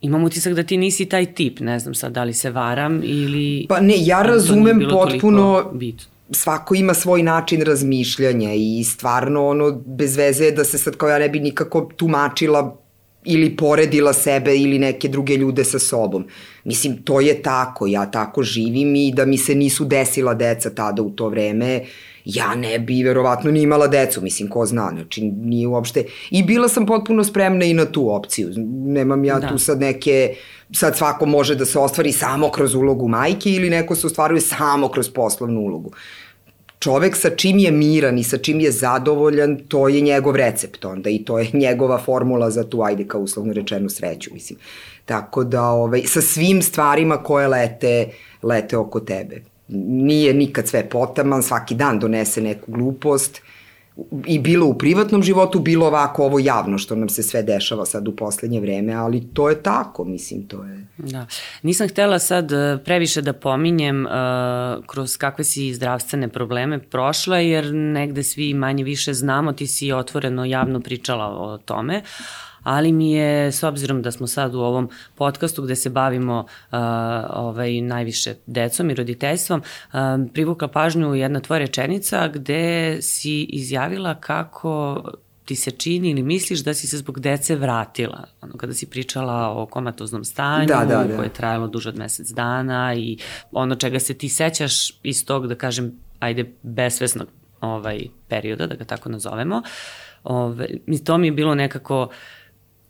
imam 0.00 0.24
utisak 0.24 0.54
da 0.54 0.62
ti 0.62 0.76
nisi 0.76 1.06
taj 1.06 1.34
tip, 1.34 1.60
ne 1.60 1.78
znam 1.78 1.94
sad 1.94 2.12
da 2.12 2.24
li 2.24 2.34
se 2.34 2.50
varam 2.50 3.00
ili... 3.04 3.66
Pa 3.68 3.80
ne, 3.80 3.94
ja 3.96 4.22
razumem 4.22 4.80
potpuno 4.90 5.72
svako 6.32 6.74
ima 6.74 6.94
svoj 6.94 7.22
način 7.22 7.62
razmišljanja 7.62 8.52
i 8.54 8.84
stvarno 8.84 9.48
ono 9.48 9.72
bez 9.86 10.16
veze 10.16 10.44
je 10.44 10.52
da 10.52 10.64
se 10.64 10.78
sad 10.78 10.96
kao 10.96 11.08
ja 11.08 11.18
ne 11.18 11.28
bi 11.28 11.40
nikako 11.40 11.90
tumačila 11.96 12.76
ili 13.24 13.56
poredila 13.56 14.12
sebe 14.12 14.56
ili 14.56 14.78
neke 14.78 15.08
druge 15.08 15.36
ljude 15.36 15.64
sa 15.64 15.78
sobom. 15.78 16.26
Mislim, 16.64 17.02
to 17.02 17.20
je 17.20 17.42
tako, 17.42 17.86
ja 17.86 18.10
tako 18.10 18.42
živim 18.42 18.94
i 18.96 19.12
da 19.14 19.24
mi 19.24 19.38
se 19.38 19.54
nisu 19.54 19.84
desila 19.84 20.34
deca 20.34 20.70
tada 20.70 21.02
u 21.02 21.10
to 21.10 21.28
vreme, 21.28 21.80
ja 22.24 22.54
ne 22.54 22.78
bi 22.78 23.02
verovatno 23.02 23.50
ni 23.50 23.62
imala 23.62 23.86
decu, 23.86 24.22
mislim, 24.22 24.48
ko 24.48 24.66
zna, 24.66 24.90
znači 24.92 25.22
nije 25.22 25.68
uopšte... 25.68 26.04
I 26.30 26.42
bila 26.42 26.68
sam 26.68 26.86
potpuno 26.86 27.24
spremna 27.24 27.64
i 27.64 27.74
na 27.74 27.84
tu 27.84 28.14
opciju. 28.14 28.50
Nemam 28.86 29.24
ja 29.24 29.38
da. 29.38 29.48
tu 29.48 29.58
sad 29.58 29.80
neke... 29.80 30.34
Sad 30.72 30.96
svako 30.96 31.26
može 31.26 31.54
da 31.54 31.64
se 31.64 31.78
ostvari 31.78 32.12
samo 32.12 32.50
kroz 32.50 32.74
ulogu 32.74 33.08
majke 33.08 33.50
ili 33.50 33.70
neko 33.70 33.94
se 33.94 34.06
ostvaruje 34.06 34.40
samo 34.40 34.88
kroz 34.88 35.10
poslovnu 35.10 35.60
ulogu 35.60 35.92
čovek 36.80 37.16
sa 37.16 37.30
čim 37.30 37.58
je 37.58 37.70
miran 37.70 38.18
i 38.18 38.24
sa 38.24 38.38
čim 38.38 38.60
je 38.60 38.70
zadovoljan, 38.72 39.58
to 39.68 39.88
je 39.88 40.00
njegov 40.00 40.36
recept 40.36 40.84
onda 40.84 41.10
i 41.10 41.24
to 41.24 41.38
je 41.38 41.50
njegova 41.64 41.98
formula 41.98 42.50
za 42.50 42.64
tu, 42.64 42.82
ajde 42.82 43.04
kao 43.08 43.20
uslovno 43.20 43.52
rečenu, 43.52 43.88
sreću, 43.88 44.30
mislim. 44.34 44.58
Tako 45.04 45.44
da, 45.44 45.62
ovaj, 45.62 46.02
sa 46.06 46.20
svim 46.20 46.62
stvarima 46.62 47.22
koje 47.22 47.48
lete, 47.48 48.08
lete 48.42 48.76
oko 48.76 49.00
tebe. 49.00 49.42
Nije 49.72 50.34
nikad 50.34 50.68
sve 50.68 50.88
potaman, 50.88 51.42
svaki 51.42 51.74
dan 51.74 51.98
donese 51.98 52.40
neku 52.40 52.72
glupost, 52.72 53.40
i 54.26 54.38
bilo 54.38 54.66
u 54.66 54.78
privatnom 54.78 55.22
životu, 55.22 55.58
bilo 55.58 55.86
ovako 55.86 56.24
ovo 56.24 56.38
javno 56.38 56.78
što 56.78 56.94
nam 56.96 57.08
se 57.08 57.22
sve 57.22 57.42
dešava 57.42 57.86
sad 57.86 58.08
u 58.08 58.16
poslednje 58.16 58.60
vreme, 58.60 58.92
ali 58.92 59.26
to 59.34 59.48
je 59.48 59.62
tako, 59.62 60.04
mislim, 60.04 60.46
to 60.46 60.64
je... 60.64 60.86
Da. 60.96 61.26
Nisam 61.62 61.88
htela 61.88 62.18
sad 62.18 62.52
e, 62.52 62.78
previše 62.84 63.22
da 63.22 63.32
pominjem 63.32 64.06
uh, 64.06 64.12
kroz 64.86 65.16
kakve 65.16 65.44
si 65.44 65.74
zdravstvene 65.74 66.28
probleme 66.28 66.78
prošla, 66.78 67.38
jer 67.38 67.74
negde 67.74 68.22
svi 68.22 68.54
manje 68.54 68.84
više 68.84 69.14
znamo, 69.14 69.52
ti 69.52 69.66
si 69.66 69.92
otvoreno 69.92 70.44
javno 70.44 70.80
pričala 70.80 71.26
o 71.26 71.58
tome, 71.58 72.02
ali 72.62 72.92
mi 72.92 73.12
je, 73.12 73.52
s 73.52 73.62
obzirom 73.62 74.02
da 74.02 74.10
smo 74.10 74.26
sad 74.26 74.54
u 74.54 74.60
ovom 74.60 74.90
podcastu 75.14 75.62
gde 75.62 75.76
se 75.76 75.90
bavimo 75.90 76.38
uh, 76.38 76.78
ovaj, 77.30 77.80
najviše 77.80 78.34
decom 78.46 78.90
i 78.90 78.94
roditeljstvom, 78.94 79.62
uh, 79.92 79.98
privukla 80.32 80.68
pažnju 80.68 81.14
jedna 81.14 81.40
tvoja 81.40 81.58
rečenica 81.58 82.28
gde 82.28 82.98
si 83.02 83.42
izjavila 83.42 84.14
kako 84.14 85.02
ti 85.44 85.56
se 85.56 85.70
čini 85.70 86.10
ili 86.10 86.22
misliš 86.22 86.60
da 86.60 86.74
si 86.74 86.86
se 86.86 86.98
zbog 86.98 87.20
dece 87.20 87.56
vratila? 87.56 88.24
Ono, 88.40 88.56
kada 88.56 88.74
si 88.74 88.86
pričala 88.86 89.50
o 89.50 89.66
komatoznom 89.66 90.24
stanju 90.24 90.66
da, 90.66 90.84
da, 90.88 91.04
da. 91.04 91.16
koje 91.16 91.26
je 91.26 91.32
trajalo 91.32 91.66
duže 91.66 91.88
od 91.88 91.98
mesec 91.98 92.28
dana 92.28 92.94
i 92.94 93.18
ono 93.52 93.74
čega 93.74 94.00
se 94.00 94.14
ti 94.14 94.28
sećaš 94.28 94.90
iz 95.02 95.26
tog, 95.26 95.46
da 95.46 95.54
kažem, 95.54 95.92
ajde, 96.18 96.52
besvesnog 96.62 97.28
ovaj, 97.60 98.00
perioda, 98.28 98.66
da 98.66 98.74
ga 98.74 98.84
tako 98.84 99.08
nazovemo. 99.08 99.62
Ove, 100.24 100.68
to 101.04 101.18
mi 101.18 101.26
je 101.26 101.32
bilo 101.32 101.54
nekako 101.54 102.02
uh, 102.02 102.10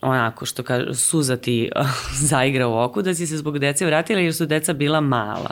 onako 0.01 0.47
što 0.47 0.63
kaže, 0.63 0.95
suza 0.95 1.37
ti 1.37 1.71
zaigra 2.31 2.69
u 2.69 2.79
oku 2.79 3.03
da 3.03 3.15
si 3.15 3.27
se 3.27 3.37
zbog 3.37 3.59
dece 3.59 3.87
vratila 3.87 4.21
jer 4.21 4.35
su 4.35 4.47
deca 4.47 4.73
bila 4.73 5.01
mala. 5.01 5.51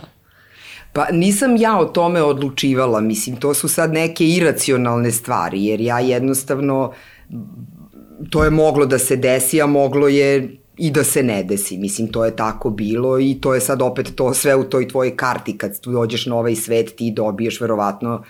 Pa 0.93 1.07
nisam 1.13 1.57
ja 1.57 1.79
o 1.79 1.85
tome 1.85 2.23
odlučivala, 2.23 3.01
mislim, 3.01 3.37
to 3.37 3.55
su 3.55 3.69
sad 3.69 3.93
neke 3.93 4.29
iracionalne 4.29 5.13
stvari, 5.13 5.65
jer 5.65 5.81
ja 5.81 6.01
jednostavno, 6.01 6.93
to 8.31 8.45
je 8.45 8.51
moglo 8.51 8.87
da 8.87 8.99
se 8.99 9.17
desi, 9.17 9.63
a 9.63 9.67
moglo 9.67 10.09
je 10.09 10.59
i 10.79 10.91
da 10.91 11.05
se 11.05 11.23
ne 11.23 11.43
desi. 11.43 11.79
Mislim, 11.79 12.09
to 12.09 12.25
je 12.25 12.37
tako 12.37 12.71
bilo 12.71 13.19
i 13.21 13.39
to 13.41 13.55
je 13.55 13.61
sad 13.61 13.83
opet 13.83 14.13
to 14.15 14.35
sve 14.35 14.55
u 14.55 14.65
toj 14.65 14.89
tvojoj 14.89 15.17
karti. 15.17 15.59
Kad 15.59 15.81
tu 15.81 15.93
dođeš 15.93 16.27
na 16.27 16.37
ovaj 16.37 16.55
svet, 16.55 16.97
ti 16.97 17.11
dobiješ 17.11 17.61
verovatno 17.61 18.23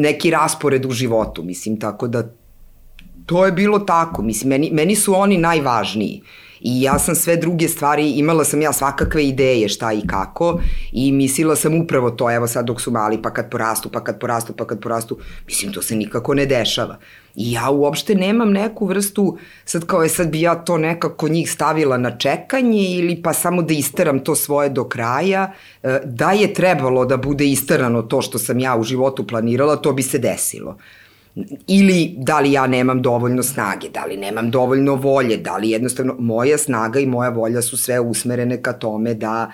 neki 0.00 0.30
raspored 0.30 0.86
u 0.86 0.90
životu. 0.90 1.42
Mislim, 1.42 1.80
tako 1.80 2.08
da 2.08 2.28
to 3.28 3.44
je 3.46 3.52
bilo 3.52 3.78
tako. 3.78 4.22
Mislim, 4.22 4.48
meni, 4.48 4.70
meni 4.72 4.96
su 4.96 5.14
oni 5.14 5.38
najvažniji. 5.38 6.22
I 6.60 6.82
ja 6.82 6.98
sam 6.98 7.14
sve 7.14 7.36
druge 7.36 7.68
stvari, 7.68 8.10
imala 8.10 8.44
sam 8.44 8.62
ja 8.62 8.72
svakakve 8.72 9.26
ideje 9.26 9.68
šta 9.68 9.92
i 9.92 10.06
kako 10.06 10.60
i 10.92 11.12
mislila 11.12 11.56
sam 11.56 11.80
upravo 11.80 12.10
to, 12.10 12.30
evo 12.30 12.46
sad 12.46 12.66
dok 12.66 12.80
su 12.80 12.90
mali, 12.90 13.22
pa 13.22 13.30
kad 13.30 13.50
porastu, 13.50 13.88
pa 13.88 14.04
kad 14.04 14.18
porastu, 14.20 14.52
pa 14.52 14.66
kad 14.66 14.80
porastu, 14.80 15.18
mislim 15.46 15.72
to 15.72 15.82
se 15.82 15.96
nikako 15.96 16.34
ne 16.34 16.46
dešava. 16.46 16.98
I 17.34 17.52
ja 17.52 17.70
uopšte 17.70 18.14
nemam 18.14 18.52
neku 18.52 18.86
vrstu, 18.86 19.38
sad 19.64 19.86
kao 19.86 20.02
je 20.02 20.08
sad 20.08 20.28
bi 20.28 20.40
ja 20.40 20.54
to 20.54 20.78
nekako 20.78 21.28
njih 21.28 21.50
stavila 21.50 21.98
na 21.98 22.18
čekanje 22.18 22.82
ili 22.82 23.22
pa 23.22 23.32
samo 23.32 23.62
da 23.62 23.74
isteram 23.74 24.18
to 24.18 24.34
svoje 24.34 24.68
do 24.68 24.84
kraja, 24.84 25.52
e, 25.82 26.00
da 26.04 26.32
je 26.32 26.54
trebalo 26.54 27.04
da 27.04 27.16
bude 27.16 27.46
istarano 27.46 28.02
to 28.02 28.22
što 28.22 28.38
sam 28.38 28.58
ja 28.58 28.76
u 28.76 28.82
životu 28.82 29.26
planirala, 29.26 29.76
to 29.76 29.92
bi 29.92 30.02
se 30.02 30.18
desilo 30.18 30.78
ili 31.66 32.14
da 32.16 32.40
li 32.40 32.52
ja 32.52 32.66
nemam 32.66 33.02
dovoljno 33.02 33.42
snage, 33.42 33.88
da 33.88 34.04
li 34.04 34.16
nemam 34.16 34.50
dovoljno 34.50 34.94
volje, 34.94 35.36
da 35.36 35.56
li 35.56 35.70
jednostavno 35.70 36.16
moja 36.18 36.58
snaga 36.58 37.00
i 37.00 37.06
moja 37.06 37.30
volja 37.30 37.62
su 37.62 37.76
sve 37.76 38.00
usmerene 38.00 38.62
ka 38.62 38.72
tome 38.72 39.14
da 39.14 39.52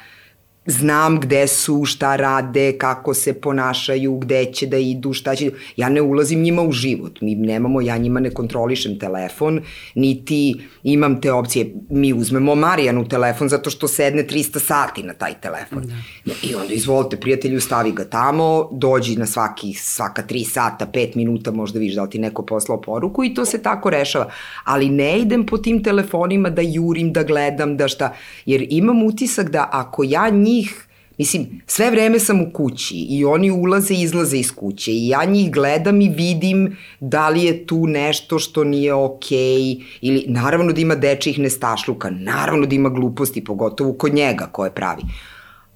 znam 0.67 1.21
gde 1.21 1.47
su, 1.47 1.85
šta 1.85 2.17
rade, 2.17 2.79
kako 2.79 3.15
se 3.15 3.33
ponašaju, 3.41 4.17
gde 4.19 4.45
će 4.53 4.67
da 4.67 4.77
idu, 4.77 5.13
šta 5.13 5.35
će... 5.37 5.51
Ja 5.77 5.89
ne 5.89 6.03
ulazim 6.03 6.43
njima 6.43 6.63
u 6.63 6.73
život, 6.73 7.21
mi 7.21 7.35
nemamo, 7.35 7.81
ja 7.81 7.97
njima 7.97 8.21
ne 8.21 8.31
kontrolišem 8.31 8.99
telefon, 8.99 9.61
niti 9.95 10.61
imam 10.83 11.21
te 11.21 11.33
opcije. 11.33 11.75
Mi 11.91 12.13
uzmemo 12.13 12.55
Marijanu 12.55 13.09
telefon 13.09 13.49
zato 13.49 13.71
što 13.71 13.89
sedne 13.89 14.27
300 14.27 14.59
sati 14.59 15.03
na 15.03 15.15
taj 15.15 15.35
telefon. 15.41 15.83
Da. 16.25 16.33
I 16.43 16.55
onda 16.55 16.75
izvolite, 16.75 17.17
prijatelju, 17.17 17.61
stavi 17.61 17.93
ga 17.93 18.05
tamo, 18.05 18.69
dođi 18.73 19.17
na 19.17 19.27
svaki, 19.27 19.73
svaka 19.75 20.23
3 20.23 20.45
sata, 20.51 20.87
5 20.87 21.17
minuta, 21.17 21.51
možda 21.51 21.79
viš 21.79 21.95
da 21.95 22.03
li 22.03 22.11
ti 22.11 22.19
neko 22.19 22.43
poslao 22.43 22.81
poruku 22.81 23.25
i 23.25 23.35
to 23.35 23.45
se 23.45 23.63
tako 23.63 23.91
rešava. 23.91 24.31
Ali 24.65 24.89
ne 24.89 25.19
idem 25.19 25.47
po 25.47 25.59
tim 25.59 25.83
telefonima 25.83 26.51
da 26.51 26.63
jurim, 26.63 27.13
da 27.13 27.23
gledam, 27.23 27.77
da 27.77 27.89
šta, 27.89 28.15
jer 28.47 28.67
imam 28.71 29.03
utisak 29.03 29.51
da 29.51 29.69
ako 29.73 30.03
ja 30.05 30.29
njih 30.31 30.54
njih, 30.55 30.87
mislim, 31.19 31.63
sve 31.67 31.91
vreme 31.91 32.19
sam 32.19 32.41
u 32.41 32.51
kući 32.53 32.95
i 32.95 33.25
oni 33.25 33.51
ulaze 33.51 33.95
i 33.95 34.03
izlaze 34.03 34.37
iz 34.37 34.53
kuće 34.55 34.93
i 34.93 35.09
ja 35.09 35.25
njih 35.25 35.53
gledam 35.53 36.01
i 36.01 36.09
vidim 36.09 36.77
da 37.01 37.29
li 37.29 37.43
je 37.43 37.67
tu 37.67 37.87
nešto 37.87 38.39
što 38.39 38.65
nije 38.65 38.95
okej 38.95 39.39
okay, 39.39 39.83
ili 40.01 40.25
naravno 40.29 40.73
da 40.73 40.81
ima 40.81 40.95
dečih 40.95 41.39
nestašluka, 41.39 42.11
naravno 42.11 42.67
da 42.67 42.75
ima 42.75 42.89
gluposti, 42.89 43.45
pogotovo 43.45 43.93
kod 43.93 44.15
njega 44.15 44.47
koje 44.53 44.71
pravi. 44.71 45.03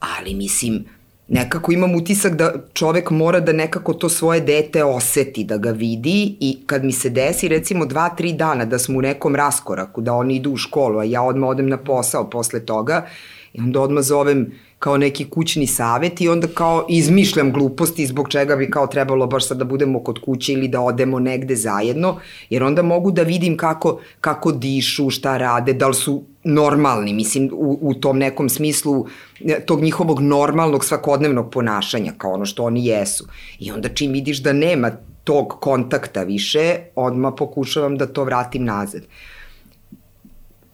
Ali 0.00 0.35
mislim, 0.35 0.85
nekako 1.28 1.73
imam 1.73 1.94
utisak 1.94 2.37
da 2.37 2.52
čovek 2.73 3.11
mora 3.11 3.40
da 3.40 3.52
nekako 3.52 3.94
to 3.94 4.08
svoje 4.08 4.40
dete 4.40 4.85
oseti, 4.85 5.44
da 5.44 5.56
ga 5.56 5.70
vidi 5.70 6.37
i 6.40 6.58
kad 6.66 6.85
mi 6.85 6.92
se 6.92 7.11
desi 7.11 7.49
recimo 7.49 7.87
dva, 7.87 8.08
tri 8.08 8.32
dana 8.32 8.64
da 8.64 8.78
smo 8.78 8.99
u 8.99 9.02
nekom 9.02 9.37
raskoraku, 9.37 10.00
da 10.00 10.14
oni 10.14 10.37
idu 10.37 10.52
u 10.52 10.56
školu, 10.56 10.99
a 10.99 11.04
ja 11.04 11.23
odmah 11.23 11.50
odem 11.50 11.68
na 11.68 11.76
posao 11.76 12.30
posle 12.30 12.66
toga 12.66 13.06
I 13.52 13.61
onda 13.61 13.80
odmah 13.80 14.02
zovem 14.02 14.52
kao 14.78 14.97
neki 14.99 15.30
kućni 15.30 15.66
savet 15.66 16.20
i 16.20 16.28
onda 16.28 16.49
kao 16.54 16.87
izmišljam 16.88 17.52
gluposti 17.52 18.06
zbog 18.06 18.28
čega 18.28 18.56
bi 18.56 18.70
kao 18.70 18.87
trebalo 18.87 19.26
baš 19.26 19.49
sad 19.49 19.58
da 19.58 19.64
budemo 19.64 20.02
kod 20.04 20.18
kuće 20.18 20.52
ili 20.52 20.68
da 20.68 20.80
odemo 20.80 21.18
negde 21.18 21.56
zajedno, 21.56 22.16
jer 22.50 22.62
onda 22.62 22.82
mogu 22.82 23.11
da 23.11 23.23
vidim 23.23 23.56
kako, 23.56 24.00
kako 24.20 24.52
dišu, 24.52 25.11
šta 25.11 25.37
rade, 25.38 25.73
da 25.73 25.88
li 25.88 25.94
su 25.94 26.25
normalni, 26.44 27.12
mislim, 27.12 27.50
u, 27.52 27.78
u 27.80 27.94
tom 27.94 28.18
nekom 28.18 28.49
smislu 28.49 29.06
e, 29.44 29.61
tog 29.61 29.82
njihovog 29.82 30.20
normalnog 30.20 30.85
svakodnevnog 30.85 31.50
ponašanja, 31.50 32.12
kao 32.18 32.32
ono 32.32 32.47
što 32.47 32.64
oni 32.64 32.87
jesu. 32.87 33.26
I 33.58 33.70
onda 33.73 33.88
čim 33.88 34.12
vidiš 34.12 34.42
da 34.42 34.52
nema 34.52 34.90
tog 35.25 35.49
kontakta 35.61 36.23
više, 36.23 36.76
odmah 36.94 37.32
pokušavam 37.37 37.97
da 37.99 38.06
to 38.06 38.25
vratim 38.25 38.64
nazad 38.64 39.02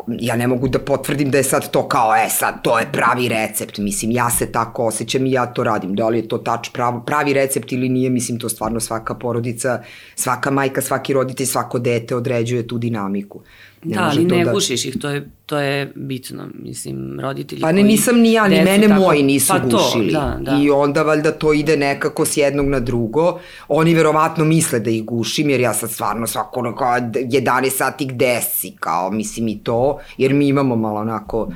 ja 0.08 0.36
ne 0.36 0.46
mogu 0.46 0.68
da 0.68 0.78
potvrdim 0.78 1.30
da 1.30 1.38
je 1.38 1.44
sad 1.44 1.70
to 1.70 1.88
kao, 1.88 2.16
e 2.16 2.28
sad, 2.30 2.62
to 2.62 2.78
je 2.78 2.92
pravi 2.92 3.28
recept, 3.28 3.78
mislim, 3.78 4.10
ja 4.10 4.30
se 4.30 4.52
tako 4.52 4.86
osjećam 4.86 5.26
i 5.26 5.32
ja 5.32 5.46
to 5.46 5.64
radim, 5.64 5.94
da 5.94 6.08
li 6.08 6.18
je 6.18 6.28
to 6.28 6.38
tač 6.38 6.68
prav, 6.72 7.04
pravi 7.06 7.32
recept 7.32 7.72
ili 7.72 7.88
nije, 7.88 8.10
mislim, 8.10 8.38
to 8.38 8.48
stvarno 8.48 8.80
svaka 8.80 9.14
porodica, 9.14 9.82
svaka 10.14 10.50
majka, 10.50 10.82
svaki 10.82 11.12
roditelj, 11.12 11.46
svako 11.46 11.78
dete 11.78 12.16
određuje 12.16 12.66
tu 12.66 12.78
dinamiku. 12.78 13.40
Ne 13.84 13.94
da, 13.96 14.08
ali 14.10 14.24
ne 14.24 14.44
da... 14.44 14.52
gušiš 14.52 14.84
ih, 14.84 14.98
to 15.00 15.08
je, 15.08 15.30
to 15.46 15.58
je 15.58 15.92
bitno, 15.94 16.48
mislim, 16.54 17.20
roditelji 17.20 17.60
Pa 17.60 17.72
ne, 17.72 17.80
koji 17.80 17.84
nisam 17.84 18.18
ni 18.18 18.32
ja, 18.32 18.48
ni 18.48 18.62
mene 18.64 18.88
tako... 18.88 19.00
moji 19.00 19.22
nisu 19.22 19.52
pa 19.52 19.58
gušili. 19.58 20.12
To, 20.12 20.20
da, 20.20 20.38
da. 20.40 20.58
I 20.62 20.70
onda 20.70 21.02
valjda 21.02 21.32
to 21.32 21.52
ide 21.52 21.76
nekako 21.76 22.24
s 22.24 22.36
jednog 22.36 22.66
na 22.66 22.80
drugo. 22.80 23.38
Oni 23.68 23.94
verovatno 23.94 24.44
misle 24.44 24.80
da 24.80 24.90
ih 24.90 25.04
gušim, 25.04 25.50
jer 25.50 25.60
ja 25.60 25.74
sad 25.74 25.90
stvarno 25.90 26.26
svako 26.26 26.60
ono 26.60 26.76
kao 26.76 26.96
11 26.96 27.70
sati 27.70 28.06
gde 28.06 28.40
si, 28.52 28.76
kao 28.80 29.10
mislim 29.10 29.48
i 29.48 29.58
to, 29.58 29.98
jer 30.18 30.34
mi 30.34 30.48
imamo 30.48 30.76
malo 30.76 31.00
onako 31.00 31.48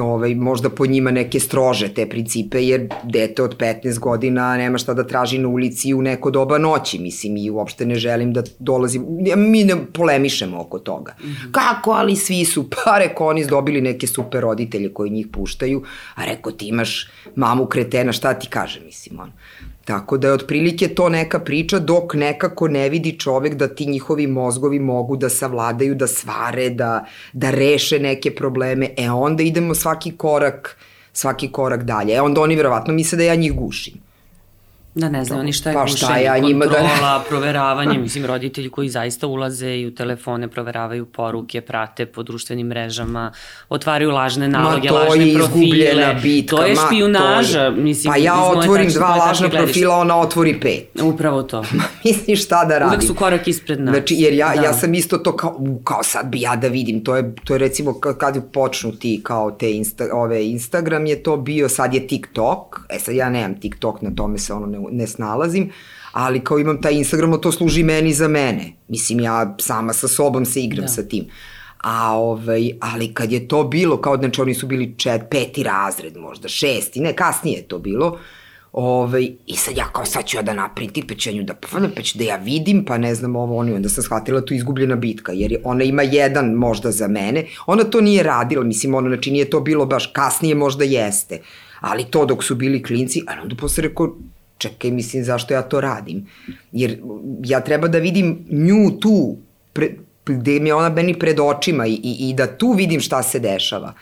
ovaj, 0.00 0.34
možda 0.34 0.70
po 0.70 0.86
njima 0.86 1.10
neke 1.10 1.40
strože 1.40 1.88
te 1.94 2.08
principe, 2.08 2.64
jer 2.64 2.88
dete 3.02 3.42
od 3.42 3.56
15 3.56 3.98
godina 3.98 4.56
nema 4.56 4.78
šta 4.78 4.94
da 4.94 5.06
traži 5.06 5.38
na 5.38 5.48
ulici 5.48 5.94
u 5.94 6.02
neko 6.02 6.30
doba 6.30 6.58
noći, 6.58 6.98
mislim, 6.98 7.36
i 7.36 7.50
uopšte 7.50 7.86
ne 7.86 7.94
želim 7.94 8.32
da 8.32 8.42
dolazim, 8.58 9.04
mi 9.36 9.64
ne 9.64 9.76
polemišemo 9.92 10.60
oko 10.60 10.78
toga. 10.78 11.14
Mm 11.20 11.24
-hmm. 11.24 11.52
Kako, 11.52 11.90
ali 11.90 12.16
svi 12.16 12.44
su, 12.44 12.70
pa 12.72 12.98
reko, 12.98 13.26
oni 13.26 13.46
dobili 13.46 13.80
neke 13.80 14.06
super 14.06 14.40
roditelje 14.40 14.94
koji 14.94 15.10
njih 15.10 15.26
puštaju, 15.32 15.82
a 16.14 16.24
reko, 16.24 16.52
ti 16.52 16.68
imaš 16.68 17.08
mamu 17.34 17.66
kretena, 17.66 18.12
šta 18.12 18.34
ti 18.34 18.48
kaže, 18.50 18.80
mislim, 18.80 19.20
ono. 19.20 19.32
Tako 19.86 20.16
da 20.18 20.28
je 20.28 20.34
otprilike 20.34 20.88
to 20.88 21.08
neka 21.08 21.38
priča 21.38 21.78
dok 21.78 22.14
nekako 22.14 22.68
ne 22.68 22.88
vidi 22.88 23.12
čovek 23.18 23.54
da 23.54 23.68
ti 23.68 23.86
njihovi 23.86 24.26
mozgovi 24.26 24.78
mogu 24.78 25.16
da 25.16 25.28
savladaju, 25.28 25.94
da 25.94 26.06
svare, 26.06 26.70
da, 26.70 27.04
da 27.32 27.50
reše 27.50 27.98
neke 27.98 28.34
probleme. 28.34 28.88
E 28.96 29.10
onda 29.10 29.42
idemo 29.42 29.74
svaki 29.74 30.16
korak, 30.16 30.76
svaki 31.12 31.52
korak 31.52 31.84
dalje. 31.84 32.14
E 32.14 32.20
onda 32.20 32.40
oni 32.40 32.56
verovatno 32.56 32.94
misle 32.94 33.18
da 33.18 33.24
ja 33.24 33.34
njih 33.34 33.52
gušim. 33.52 34.05
Da 34.96 35.08
ne 35.08 35.24
znaju 35.24 35.42
ni 35.42 35.52
šta 35.52 35.70
je 35.70 35.74
pa 35.74 35.86
šta 35.86 36.16
ja 36.18 36.38
njima 36.38 36.64
da- 36.64 36.70
kontrola, 36.70 37.18
da... 37.18 37.24
proveravanje, 37.28 37.98
mislim, 37.98 38.26
roditelji 38.26 38.70
koji 38.70 38.88
zaista 38.88 39.26
ulaze 39.26 39.76
i 39.76 39.86
u 39.86 39.94
telefone, 39.94 40.48
proveravaju 40.48 41.06
poruke, 41.06 41.60
prate 41.60 42.06
po 42.06 42.22
društvenim 42.22 42.66
mrežama, 42.66 43.32
otvaraju 43.68 44.10
lažne 44.10 44.48
naloge, 44.48 44.90
lažne 44.90 45.34
profile. 45.34 46.14
Bitka, 46.22 46.56
to 46.56 46.64
je 46.64 46.74
špijunaža, 46.86 47.60
je... 47.60 47.70
mislim. 47.70 48.12
Pa 48.12 48.16
ja 48.16 48.42
otvorim 48.42 48.90
dva 48.90 49.16
lažna 49.16 49.48
profila, 49.48 49.96
ona 49.96 50.20
otvori 50.20 50.60
pet. 50.60 51.02
Upravo 51.02 51.42
to. 51.42 51.64
Ma 51.76 51.84
misliš 52.04 52.44
šta 52.44 52.64
da 52.64 52.78
radim? 52.78 52.98
Uvek 52.98 53.02
su 53.06 53.14
korak 53.14 53.48
ispred 53.48 53.80
nas. 53.80 53.94
Znači, 53.94 54.14
jer 54.18 54.34
ja, 54.34 54.52
da. 54.56 54.62
ja 54.62 54.72
sam 54.72 54.94
isto 54.94 55.18
to 55.18 55.36
kao, 55.36 55.56
u, 55.58 55.80
kao 55.84 56.02
sad 56.02 56.26
bi 56.26 56.40
ja 56.40 56.56
da 56.56 56.68
vidim, 56.68 57.04
to 57.04 57.16
je, 57.16 57.34
to 57.44 57.54
je 57.54 57.58
recimo 57.58 58.00
kad 58.00 58.52
počnu 58.52 58.92
ti 58.92 59.20
kao 59.24 59.50
te 59.50 59.72
insta, 59.72 60.04
ove 60.12 60.46
Instagram 60.46 61.06
je 61.06 61.22
to 61.22 61.36
bio, 61.36 61.68
sad 61.68 61.94
je 61.94 62.06
TikTok, 62.06 62.80
e 62.88 62.98
sad 62.98 63.14
ja 63.14 63.30
nemam 63.30 63.60
TikTok, 63.60 64.02
na 64.02 64.10
tome 64.16 64.38
se 64.38 64.52
ono 64.52 64.66
ne, 64.66 64.85
ne 64.92 65.06
snalazim, 65.06 65.70
ali 66.12 66.44
kao 66.44 66.58
imam 66.58 66.82
taj 66.82 66.94
Instagram, 66.94 67.40
to 67.40 67.52
služi 67.52 67.82
meni 67.82 68.12
za 68.12 68.28
mene. 68.28 68.72
Mislim, 68.88 69.20
ja 69.20 69.56
sama 69.60 69.92
sa 69.92 70.08
sobom 70.08 70.44
se 70.44 70.60
igram 70.60 70.84
da. 70.84 70.88
sa 70.88 71.02
tim. 71.02 71.24
A 71.78 72.16
ovaj, 72.18 72.70
ali 72.80 73.14
kad 73.14 73.32
je 73.32 73.48
to 73.48 73.64
bilo, 73.64 74.00
kao 74.00 74.16
znači 74.16 74.40
oni 74.40 74.54
su 74.54 74.66
bili 74.66 74.94
čet, 74.96 75.22
peti 75.30 75.62
razred 75.62 76.16
možda, 76.16 76.48
šesti, 76.48 77.00
ne, 77.00 77.16
kasnije 77.16 77.56
je 77.56 77.68
to 77.68 77.78
bilo, 77.78 78.18
Ovaj, 78.76 79.30
I 79.46 79.56
sad 79.56 79.76
ja 79.76 79.84
kao 79.92 80.04
sad 80.04 80.26
ću 80.26 80.36
ja 80.36 80.42
da 80.42 80.54
naprinti 80.54 81.06
pečenju, 81.06 81.42
da 81.42 81.54
pa, 81.54 81.68
pa 81.96 82.02
ću 82.02 82.18
da 82.18 82.24
ja 82.24 82.36
vidim, 82.36 82.84
pa 82.84 82.98
ne 82.98 83.14
znam 83.14 83.36
ovo, 83.36 83.56
oni, 83.56 83.72
onda 83.72 83.88
sam 83.88 84.04
shvatila 84.04 84.40
tu 84.40 84.54
izgubljena 84.54 84.96
bitka, 84.96 85.32
jer 85.32 85.56
ona 85.64 85.84
ima 85.84 86.02
jedan 86.02 86.52
možda 86.52 86.90
za 86.90 87.08
mene, 87.08 87.46
ona 87.66 87.84
to 87.84 88.00
nije 88.00 88.22
radila, 88.22 88.64
mislim, 88.64 88.94
ona, 88.94 89.08
znači 89.08 89.30
nije 89.30 89.50
to 89.50 89.60
bilo 89.60 89.86
baš, 89.86 90.06
kasnije 90.06 90.54
možda 90.54 90.84
jeste, 90.84 91.40
ali 91.80 92.04
to 92.04 92.26
dok 92.26 92.44
su 92.44 92.54
bili 92.54 92.82
klinci, 92.82 93.22
a 93.26 93.42
onda 93.42 93.56
posle 93.56 93.82
rekao, 93.82 94.16
čekaj, 94.58 94.90
mislim, 94.90 95.24
zašto 95.24 95.54
ja 95.54 95.62
to 95.62 95.80
radim? 95.80 96.26
Jer 96.72 96.98
ja 97.44 97.60
treba 97.60 97.88
da 97.88 97.98
vidim 97.98 98.46
nju 98.50 99.00
tu, 99.00 99.36
pre, 99.72 99.90
gde 100.26 100.60
mi 100.60 100.68
je 100.68 100.74
ona 100.74 100.88
meni 100.88 101.18
pred 101.18 101.40
očima 101.40 101.86
i, 101.86 101.94
i, 101.94 102.30
i 102.30 102.34
da 102.34 102.46
tu 102.46 102.72
vidim 102.72 103.00
šta 103.00 103.22
se 103.22 103.38
dešava 103.38 103.94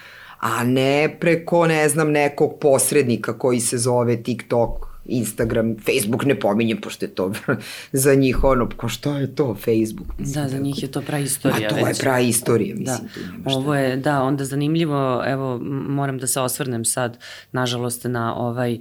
a 0.44 0.64
ne 0.64 1.16
preko, 1.20 1.66
ne 1.66 1.88
znam, 1.88 2.10
nekog 2.10 2.58
posrednika 2.60 3.38
koji 3.38 3.60
se 3.60 3.78
zove 3.78 4.22
TikTok, 4.22 4.86
Instagram, 5.06 5.76
Facebook 5.76 6.24
ne 6.24 6.40
pominjem, 6.40 6.80
pošto 6.80 7.04
je 7.04 7.10
to 7.14 7.32
za 7.92 8.14
njih 8.14 8.44
ono, 8.44 8.68
ko 8.76 8.88
što 8.88 9.16
je 9.16 9.34
to 9.34 9.54
Facebook? 9.54 10.18
Mislim, 10.18 10.44
da, 10.44 10.48
za 10.48 10.58
njih 10.58 10.82
je 10.82 10.90
to 10.90 11.02
praistorija. 11.02 11.66
A 11.66 11.70
to 11.70 11.84
već. 11.84 11.98
je 11.98 12.02
praistorija, 12.02 12.74
mislim. 12.74 13.08
Da. 13.38 13.50
Ovo 13.50 13.74
je, 13.74 13.96
da, 13.96 14.22
onda 14.22 14.44
zanimljivo, 14.44 15.22
evo, 15.26 15.58
moram 15.88 16.18
da 16.18 16.26
se 16.26 16.40
osvrnem 16.40 16.84
sad, 16.84 17.18
nažalost, 17.52 18.04
na 18.04 18.36
ovaj 18.36 18.78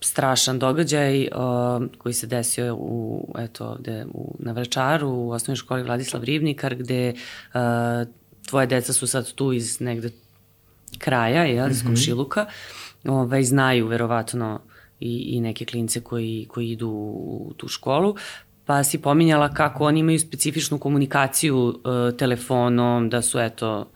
strašan 0.00 0.58
događaj 0.58 1.22
uh, 1.22 1.28
koji 1.98 2.12
se 2.12 2.26
desio 2.26 2.74
u, 2.74 3.24
eto, 3.38 3.66
ovde, 3.66 4.06
u, 4.14 4.34
na 4.38 4.52
Vračaru, 4.52 5.08
u 5.08 5.30
osnovnoj 5.30 5.56
školi 5.56 5.82
Vladislav 5.82 6.24
Rivnikar, 6.24 6.74
gde 6.74 7.14
uh, 7.54 7.60
tvoje 8.48 8.66
deca 8.66 8.92
su 8.92 9.06
sad 9.06 9.32
tu 9.32 9.52
iz 9.52 9.80
negde 9.80 10.10
kraja, 10.98 11.44
jel, 11.44 11.70
iz 11.70 11.82
mm 11.82 11.84
-hmm. 11.84 11.86
komšiluka, 11.86 12.46
ovaj, 13.04 13.42
znaju 13.42 13.86
verovatno 13.86 14.60
i, 15.00 15.18
i 15.18 15.40
neke 15.40 15.64
klince 15.64 16.00
koji, 16.00 16.46
koji 16.48 16.70
idu 16.70 16.88
u 16.88 17.52
tu 17.56 17.68
školu, 17.68 18.16
pa 18.64 18.84
si 18.84 19.02
pominjala 19.02 19.54
kako 19.54 19.84
oni 19.84 20.00
imaju 20.00 20.18
specifičnu 20.18 20.78
komunikaciju 20.78 21.56
uh, 21.56 22.16
telefonom, 22.18 23.10
da 23.10 23.22
su 23.22 23.38
eto 23.38 23.90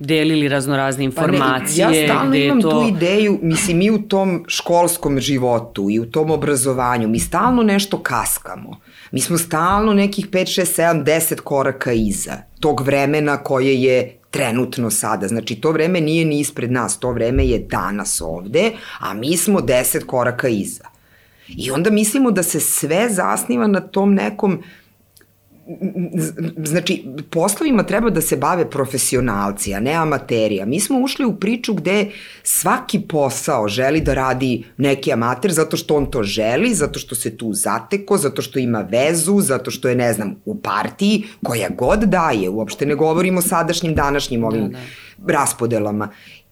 delili 0.00 0.48
raznorazne 0.48 1.04
informacije. 1.04 1.86
Pa 1.86 1.90
ne, 1.90 2.00
ja 2.00 2.08
stalno 2.08 2.34
imam 2.34 2.62
to... 2.62 2.70
tu 2.70 2.88
ideju, 2.96 3.38
mislim, 3.42 3.78
mi 3.78 3.90
u 3.90 4.02
tom 4.02 4.44
školskom 4.48 5.20
životu 5.20 5.90
i 5.90 6.00
u 6.00 6.10
tom 6.10 6.30
obrazovanju, 6.30 7.08
mi 7.08 7.18
stalno 7.18 7.62
nešto 7.62 7.98
kaskamo. 8.02 8.80
Mi 9.10 9.20
smo 9.20 9.38
stalno 9.38 9.94
nekih 9.94 10.28
5, 10.28 10.60
6, 10.60 10.82
7, 10.82 11.04
10 11.04 11.40
koraka 11.40 11.92
iza 11.92 12.36
tog 12.60 12.80
vremena 12.80 13.36
koje 13.36 13.82
je 13.82 14.16
trenutno 14.30 14.90
sada. 14.90 15.28
Znači, 15.28 15.54
to 15.54 15.72
vreme 15.72 16.00
nije 16.00 16.24
ni 16.24 16.40
ispred 16.40 16.72
nas, 16.72 16.98
to 16.98 17.12
vreme 17.12 17.46
je 17.46 17.58
danas 17.58 18.20
ovde, 18.20 18.72
a 18.98 19.14
mi 19.14 19.36
smo 19.36 19.60
deset 19.60 20.04
koraka 20.04 20.48
iza. 20.48 20.84
I 21.48 21.70
onda 21.70 21.90
mislimo 21.90 22.30
da 22.30 22.42
se 22.42 22.60
sve 22.60 23.08
zasniva 23.10 23.66
na 23.66 23.80
tom 23.80 24.14
nekom 24.14 24.62
znači, 26.64 27.04
poslovima 27.30 27.82
treba 27.82 28.10
da 28.10 28.20
se 28.20 28.36
bave 28.36 28.70
profesionalci, 28.70 29.74
a 29.74 29.80
ne 29.80 29.92
amaterija. 29.92 30.66
Mi 30.66 30.80
smo 30.80 30.98
ušli 30.98 31.24
u 31.24 31.36
priču 31.36 31.74
gde 31.74 32.10
svaki 32.42 33.00
posao 33.00 33.68
želi 33.68 34.00
da 34.00 34.14
radi 34.14 34.64
neki 34.76 35.12
amater 35.12 35.52
zato 35.52 35.76
što 35.76 35.96
on 35.96 36.10
to 36.10 36.22
želi, 36.22 36.74
zato 36.74 36.98
što 36.98 37.14
se 37.14 37.36
tu 37.36 37.52
zateko, 37.52 38.16
zato 38.16 38.42
što 38.42 38.58
ima 38.58 38.80
vezu, 38.80 39.40
zato 39.40 39.70
što 39.70 39.88
je, 39.88 39.94
ne 39.94 40.12
znam, 40.12 40.34
u 40.44 40.60
partiji, 40.60 41.24
koja 41.42 41.68
god 41.68 42.00
daje, 42.00 42.48
uopšte 42.48 42.86
ne 42.86 42.94
govorimo 42.94 43.38
o 43.38 43.42
sadašnjim, 43.42 43.94
današnjim 43.94 44.44
ovim 44.44 44.68
da, 44.68 44.78
da. 45.18 45.32
raspodelama. 45.32 46.08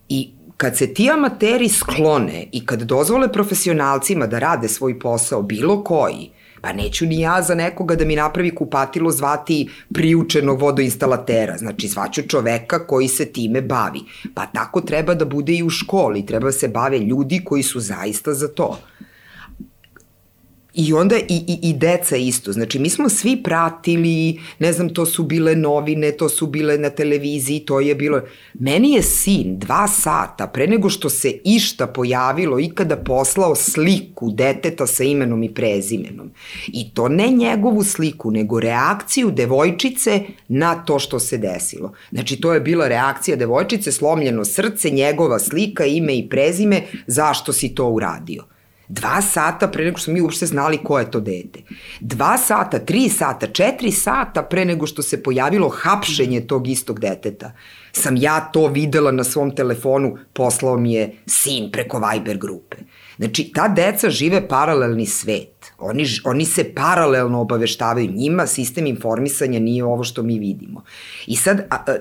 I 0.09 0.31
kad 0.57 0.77
se 0.77 0.95
ti 0.95 1.11
amateri 1.11 1.69
sklone 1.69 2.47
i 2.53 2.67
kad 2.67 2.83
dozvole 2.83 3.33
profesionalcima 3.33 4.27
da 4.27 4.39
rade 4.39 4.69
svoj 4.69 4.99
posao, 4.99 5.43
bilo 5.43 5.85
koji, 5.85 6.31
Pa 6.61 6.73
neću 6.73 7.07
ni 7.07 7.21
ja 7.21 7.43
za 7.43 7.55
nekoga 7.55 7.95
da 7.95 8.05
mi 8.05 8.17
napravi 8.17 8.55
kupatilo 8.55 9.11
zvati 9.11 9.69
priučenog 9.95 10.61
vodoinstalatera, 10.61 11.57
znači 11.59 11.89
zvaću 11.89 12.23
čoveka 12.29 12.87
koji 12.87 13.09
se 13.09 13.33
time 13.33 13.63
bavi. 13.63 14.01
Pa 14.35 14.47
tako 14.47 14.81
treba 14.81 15.15
da 15.15 15.25
bude 15.25 15.53
i 15.53 15.63
u 15.63 15.71
školi, 15.71 16.27
treba 16.27 16.45
da 16.45 16.53
se 16.53 16.69
bave 16.69 16.99
ljudi 16.99 17.41
koji 17.45 17.63
su 17.63 17.81
zaista 17.81 18.35
za 18.35 18.49
to. 18.49 18.79
I 20.81 20.93
onda 20.93 21.17
i, 21.17 21.23
i, 21.29 21.59
i 21.63 21.73
deca 21.73 22.17
isto. 22.17 22.53
Znači, 22.53 22.79
mi 22.79 22.91
smo 22.91 23.09
svi 23.09 23.43
pratili, 23.43 24.41
ne 24.59 24.73
znam, 24.73 24.89
to 24.89 25.07
su 25.07 25.25
bile 25.25 25.57
novine, 25.57 26.13
to 26.13 26.29
su 26.29 26.47
bile 26.47 26.79
na 26.79 26.91
televiziji, 26.91 27.61
to 27.61 27.81
je 27.81 27.95
bilo... 27.95 28.21
Meni 28.55 28.93
je 28.93 29.03
sin 29.03 29.59
dva 29.59 29.89
sata 29.89 30.47
pre 30.47 30.67
nego 30.67 30.91
što 30.91 31.09
se 31.09 31.33
išta 31.45 31.87
pojavilo 31.87 32.61
ikada 32.61 32.97
poslao 32.97 33.55
sliku 33.55 34.31
deteta 34.31 34.87
sa 34.87 35.05
imenom 35.05 35.43
i 35.43 35.55
prezimenom. 35.55 36.31
I 36.69 36.91
to 36.95 37.09
ne 37.09 37.29
njegovu 37.29 37.85
sliku, 37.85 38.31
nego 38.31 38.61
reakciju 38.61 39.31
devojčice 39.31 40.23
na 40.49 40.75
to 40.85 40.99
što 40.99 41.19
se 41.19 41.39
desilo. 41.39 41.93
Znači, 42.11 42.41
to 42.41 42.55
je 42.55 42.61
bila 42.61 42.89
reakcija 42.89 43.37
devojčice, 43.37 43.93
slomljeno 43.93 44.45
srce, 44.45 44.91
njegova 44.91 45.39
slika, 45.39 45.85
ime 45.85 46.19
i 46.19 46.29
prezime, 46.29 46.83
zašto 47.07 47.53
si 47.53 47.75
to 47.75 47.89
uradio. 47.89 48.45
Dva 48.89 49.23
sata 49.23 49.69
pre 49.69 49.85
nego 49.85 49.99
što 49.99 50.11
mi 50.11 50.21
uopšte 50.21 50.47
znali 50.47 50.79
ko 50.85 50.99
je 50.99 51.11
to 51.11 51.21
dete. 51.21 51.61
Dva 52.01 52.39
sata, 52.39 52.79
tri 52.79 53.09
sata, 53.09 53.47
četiri 53.47 53.93
sata 53.93 54.43
pre 54.43 54.65
nego 54.65 54.87
što 54.87 55.03
se 55.03 55.23
pojavilo 55.23 55.69
hapšenje 55.69 56.41
tog 56.41 56.69
istog 56.69 57.01
deteta. 57.01 57.53
Sam 57.93 58.17
ja 58.17 58.41
to 58.41 58.67
videla 58.67 59.13
na 59.13 59.25
svom 59.25 59.55
telefonu, 59.55 60.17
poslao 60.33 60.77
mi 60.77 60.93
je 60.93 61.17
sin 61.27 61.71
preko 61.73 62.01
Viber 62.01 62.39
grupe. 62.39 62.77
Znači, 63.19 63.51
ta 63.55 63.69
deca 63.69 64.11
žive 64.11 64.49
paralelni 64.49 65.07
svet. 65.07 65.73
Oni, 65.79 66.07
oni 66.25 66.45
se 66.45 66.65
paralelno 66.75 67.41
obaveštavaju. 67.41 68.13
Njima 68.13 68.47
sistem 68.47 68.87
informisanja 68.87 69.61
nije 69.61 69.85
ovo 69.85 70.05
što 70.05 70.23
mi 70.23 70.39
vidimo. 70.39 70.83
I 71.27 71.37
sad, 71.37 71.67
a, 71.71 71.77
a, 71.87 71.97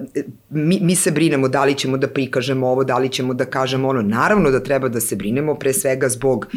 mi, 0.49 0.79
mi 0.81 0.95
se 0.95 1.11
brinemo 1.11 1.47
da 1.47 1.65
li 1.65 1.75
ćemo 1.75 1.97
da 1.97 2.07
prikažemo 2.07 2.67
ovo, 2.67 2.83
da 2.83 2.97
li 2.97 3.09
ćemo 3.09 3.33
da 3.33 3.45
kažemo 3.45 3.87
ono. 3.87 4.01
Naravno 4.01 4.51
da 4.51 4.63
treba 4.63 4.89
da 4.89 5.01
se 5.01 5.15
brinemo 5.15 5.55
pre 5.55 5.73
svega 5.73 6.09
zbog 6.09 6.47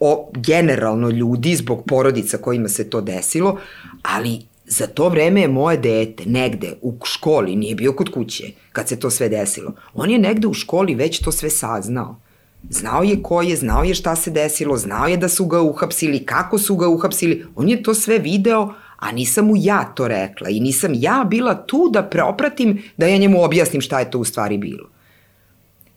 o, 0.00 0.30
generalno 0.34 1.10
ljudi, 1.10 1.56
zbog 1.56 1.84
porodica 1.86 2.38
kojima 2.38 2.68
se 2.68 2.90
to 2.90 3.00
desilo, 3.00 3.58
ali 4.02 4.38
za 4.64 4.86
to 4.86 5.08
vreme 5.08 5.40
je 5.40 5.48
moje 5.48 5.76
dete 5.76 6.24
negde 6.26 6.72
u 6.82 6.94
školi, 7.04 7.56
nije 7.56 7.74
bio 7.74 7.92
kod 7.92 8.10
kuće 8.10 8.44
kad 8.72 8.88
se 8.88 9.00
to 9.00 9.10
sve 9.10 9.28
desilo. 9.28 9.72
On 9.94 10.10
je 10.10 10.18
negde 10.18 10.46
u 10.46 10.54
školi 10.54 10.94
već 10.94 11.20
to 11.20 11.32
sve 11.32 11.50
saznao. 11.50 12.20
Znao 12.70 13.02
je 13.02 13.22
ko 13.22 13.42
je, 13.42 13.56
znao 13.56 13.84
je 13.84 13.94
šta 13.94 14.16
se 14.16 14.30
desilo, 14.30 14.76
znao 14.76 15.06
je 15.06 15.16
da 15.16 15.28
su 15.28 15.46
ga 15.46 15.60
uhapsili, 15.60 16.26
kako 16.26 16.58
su 16.58 16.76
ga 16.76 16.88
uhapsili. 16.88 17.46
On 17.54 17.68
je 17.68 17.82
to 17.82 17.94
sve 17.94 18.18
video, 18.18 18.74
a 18.96 19.12
nisam 19.12 19.46
mu 19.46 19.54
ja 19.56 19.84
to 19.84 20.08
rekla 20.08 20.48
i 20.48 20.60
nisam 20.60 20.90
ja 20.94 21.24
bila 21.30 21.54
tu 21.66 21.90
da 21.92 22.02
preopratim, 22.02 22.82
da 22.96 23.06
ja 23.06 23.18
njemu 23.18 23.44
objasnim 23.44 23.80
šta 23.80 24.00
je 24.00 24.10
to 24.10 24.18
u 24.18 24.24
stvari 24.24 24.58
bilo. 24.58 24.88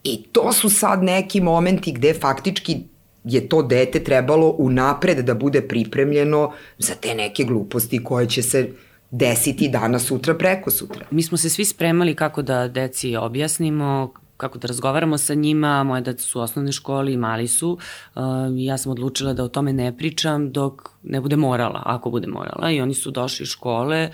I 0.04 0.24
to 0.32 0.54
su 0.54 0.70
sad 0.70 1.04
neki 1.04 1.42
momenti 1.42 1.92
gde 1.92 2.14
faktički 2.14 2.78
je 3.24 3.50
to 3.50 3.62
dete 3.62 4.04
trebalo 4.04 4.56
unapred 4.58 5.18
da 5.18 5.34
bude 5.34 5.62
pripremljeno 5.62 6.52
za 6.78 6.94
te 6.96 7.16
neke 7.16 7.44
gluposti 7.44 8.04
koje 8.04 8.30
će 8.30 8.42
se 8.42 8.70
desiti 9.12 9.68
danas, 9.68 10.04
sutra, 10.04 10.34
preko 10.34 10.72
sutra. 10.72 11.06
Mi 11.12 11.24
smo 11.24 11.38
se 11.38 11.50
svi 11.50 11.66
spremali 11.66 12.16
kako 12.16 12.42
da 12.42 12.68
deci 12.68 13.16
objasnimo, 13.16 14.14
kako 14.40 14.58
da 14.58 14.68
razgovaramo 14.68 15.18
sa 15.18 15.34
njima, 15.34 15.84
moje 15.84 16.02
deca 16.02 16.24
su 16.24 16.40
u 16.40 16.42
osnovnoj 16.42 16.72
školi, 16.72 17.18
mali 17.18 17.48
su, 17.48 17.78
uh, 18.16 18.22
ja 18.58 18.78
sam 18.78 18.92
odlučila 18.92 19.34
da 19.34 19.44
o 19.44 19.48
tome 19.48 19.74
ne 19.74 19.98
pričam 19.98 20.52
dok 20.52 20.90
ne 21.04 21.22
bude 21.22 21.36
morala, 21.36 21.82
ako 21.86 22.10
bude 22.10 22.28
morala 22.28 22.72
i 22.72 22.82
oni 22.82 22.94
su 22.94 23.12
došli 23.12 23.44
iz 23.44 23.50
škole, 23.50 24.10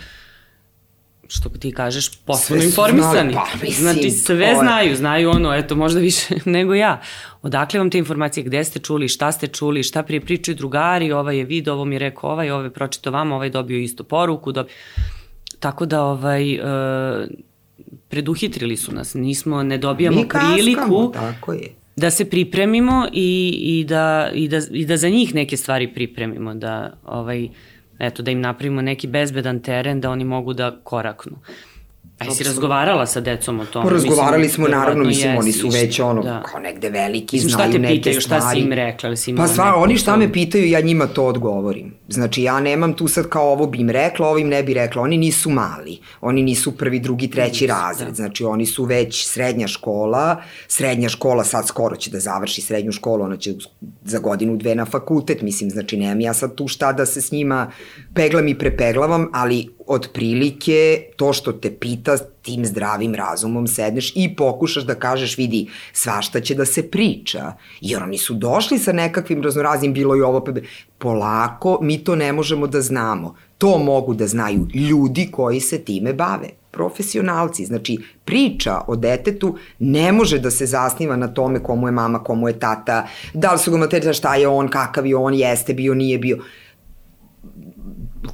što 1.28 1.50
ti 1.50 1.72
kažeš, 1.72 2.18
poslovno 2.26 2.66
informisani. 2.66 3.34
Pa, 3.34 3.46
mislim, 3.54 3.94
znači, 3.94 4.12
sve 4.12 4.46
je... 4.46 4.56
znaju, 4.56 4.96
znaju 4.96 5.30
ono, 5.30 5.54
eto, 5.54 5.76
možda 5.76 6.00
više 6.00 6.36
nego 6.58 6.74
ja. 6.74 7.02
Odakle 7.42 7.80
vam 7.80 7.90
te 7.90 7.98
informacije, 7.98 8.44
gde 8.44 8.64
ste 8.64 8.80
čuli, 8.80 9.08
šta 9.08 9.32
ste 9.32 9.48
čuli, 9.48 9.84
šta 9.84 10.04
prije 10.04 10.22
pričaju 10.22 10.56
drugari, 10.56 11.12
ovaj 11.12 11.38
je 11.38 11.44
video, 11.44 11.74
ovo 11.74 11.86
mi 11.86 11.96
je 11.96 12.00
rekao 12.00 12.30
ovaj, 12.30 12.52
ovaj 12.52 12.70
pročito 12.70 13.12
vama, 13.12 13.36
ovaj 13.36 13.50
dobio 13.50 13.80
istu 13.80 14.04
poruku. 14.04 14.52
Dobi... 14.52 14.70
Tako 15.60 15.86
da, 15.86 16.04
ovaj, 16.04 16.60
uh, 16.60 16.66
preduhitrili 18.10 18.78
su 18.78 18.92
nas, 18.92 19.14
nismo, 19.14 19.64
ne 19.64 19.78
dobijamo 19.78 20.22
Mi 20.22 20.28
kaskamo, 20.28 20.54
priliku 20.54 21.12
tako 21.14 21.54
je. 21.54 21.76
da 21.96 22.10
se 22.10 22.30
pripremimo 22.30 23.08
i, 23.14 23.60
i, 23.62 23.86
da, 23.86 24.32
i, 24.34 24.48
da, 24.48 24.60
i 24.72 24.86
da 24.86 24.98
za 24.98 25.10
njih 25.10 25.36
neke 25.36 25.58
stvari 25.58 25.94
pripremimo, 25.94 26.56
da, 26.56 26.98
ovaj, 27.06 27.50
eto, 28.00 28.24
da 28.24 28.32
im 28.32 28.42
napravimo 28.42 28.82
neki 28.82 29.08
bezbedan 29.08 29.60
teren 29.60 30.02
da 30.02 30.10
oni 30.12 30.24
mogu 30.24 30.54
da 30.54 30.80
koraknu. 30.84 31.38
A 32.20 32.26
jesi 32.26 32.44
razgovarala 32.44 33.06
sa 33.06 33.20
decom 33.22 33.60
o 33.60 33.66
tome? 33.66 33.86
Pa 33.86 33.92
razgovarali 33.94 34.50
smo, 34.50 34.68
naravno, 34.68 35.04
mislim, 35.04 35.38
oni 35.38 35.52
su 35.52 35.70
već 35.70 36.00
ono, 36.00 36.24
da. 36.24 36.44
kao 36.44 36.60
negde 36.60 36.90
veliki, 36.90 37.36
mislim, 37.36 37.50
znaju 37.50 37.80
neke 37.80 37.96
pitaju, 37.96 38.22
stvari. 38.22 38.42
Šta 38.42 38.52
si 38.52 38.60
im 38.60 38.74
rekla? 38.74 39.08
Ili 39.08 39.18
si 39.18 39.36
pa 39.36 39.48
sva, 39.48 39.74
oni 39.76 39.98
šta 39.98 40.18
me 40.18 40.32
pitaju, 40.32 40.70
ja 40.70 40.82
njima 40.82 41.08
to 41.08 41.26
odgovorim. 41.26 41.94
Znači, 42.08 42.44
ja 42.44 42.60
nemam 42.60 42.94
tu 42.94 43.08
sad 43.08 43.30
kao 43.30 43.52
ovo 43.52 43.68
bi 43.68 43.78
im 43.78 43.90
rekla, 43.90 44.28
ovo 44.28 44.38
im 44.38 44.48
ne 44.48 44.64
bi 44.64 44.74
rekla. 44.74 45.02
Oni 45.02 45.18
nisu 45.18 45.50
mali, 45.50 46.00
oni 46.22 46.44
nisu 46.44 46.78
prvi, 46.78 47.00
drugi, 47.00 47.30
treći 47.30 47.64
nisu, 47.64 47.76
razred. 47.76 48.08
Da. 48.08 48.16
Znači, 48.16 48.44
oni 48.44 48.66
su 48.66 48.84
već 48.84 49.28
srednja 49.28 49.68
škola, 49.68 50.42
srednja 50.68 51.10
škola 51.10 51.44
sad 51.44 51.68
skoro 51.68 51.96
će 51.96 52.12
da 52.12 52.20
završi 52.20 52.62
srednju 52.62 52.92
školu, 52.92 53.24
ona 53.24 53.38
će 53.38 53.54
za 54.04 54.20
godinu, 54.20 54.58
dve 54.58 54.76
na 54.76 54.86
fakultet, 54.86 55.42
mislim, 55.42 55.70
znači, 55.70 55.98
nemam 55.98 56.22
ja 56.22 56.34
sad 56.34 56.56
tu 56.56 56.68
šta 56.68 56.94
da 56.94 57.06
se 57.06 57.22
s 57.22 57.32
njima 57.32 57.72
peglam 58.14 58.48
i 58.48 58.58
prepeglavam, 58.58 59.30
ali 59.34 59.75
otprilike 59.88 61.04
to 61.16 61.34
što 61.34 61.52
te 61.52 61.72
pita 61.72 62.18
tim 62.18 62.66
zdravim 62.66 63.16
razumom 63.16 63.68
sedneš 63.68 64.12
i 64.16 64.36
pokušaš 64.36 64.84
da 64.84 64.96
kažeš 64.96 65.38
vidi 65.38 65.68
svašta 65.94 66.42
će 66.42 66.56
da 66.56 66.66
se 66.66 66.90
priča 66.92 67.54
jer 67.82 68.04
oni 68.04 68.18
su 68.18 68.34
došli 68.34 68.80
sa 68.80 68.92
nekakvim 68.92 69.44
raznoraznim 69.44 69.94
bilo 69.94 70.16
i 70.16 70.22
ovo 70.22 70.46
polako 70.98 71.80
mi 71.82 72.04
to 72.04 72.16
ne 72.16 72.34
možemo 72.34 72.68
da 72.68 72.82
znamo 72.82 73.36
to 73.58 73.78
mogu 73.78 74.14
da 74.14 74.28
znaju 74.28 74.68
ljudi 74.74 75.30
koji 75.32 75.60
se 75.60 75.80
time 75.80 76.14
bave 76.14 76.50
profesionalci. 76.76 77.66
Znači, 77.66 77.98
priča 78.26 78.82
o 78.88 78.96
detetu 78.96 79.56
ne 79.80 80.12
može 80.12 80.40
da 80.40 80.52
se 80.52 80.66
zasniva 80.66 81.16
na 81.16 81.28
tome 81.28 81.64
komu 81.64 81.88
je 81.88 81.92
mama, 81.92 82.24
komu 82.24 82.48
je 82.48 82.60
tata, 82.60 83.08
da 83.34 83.54
li 83.54 83.60
su 83.60 83.72
ga 83.72 83.78
materija, 83.78 84.14
šta 84.14 84.36
je 84.36 84.48
on, 84.48 84.68
kakav 84.68 85.06
je 85.06 85.16
on, 85.16 85.34
jeste 85.34 85.74
bio, 85.74 85.94
nije 85.94 86.18
bio 86.20 86.40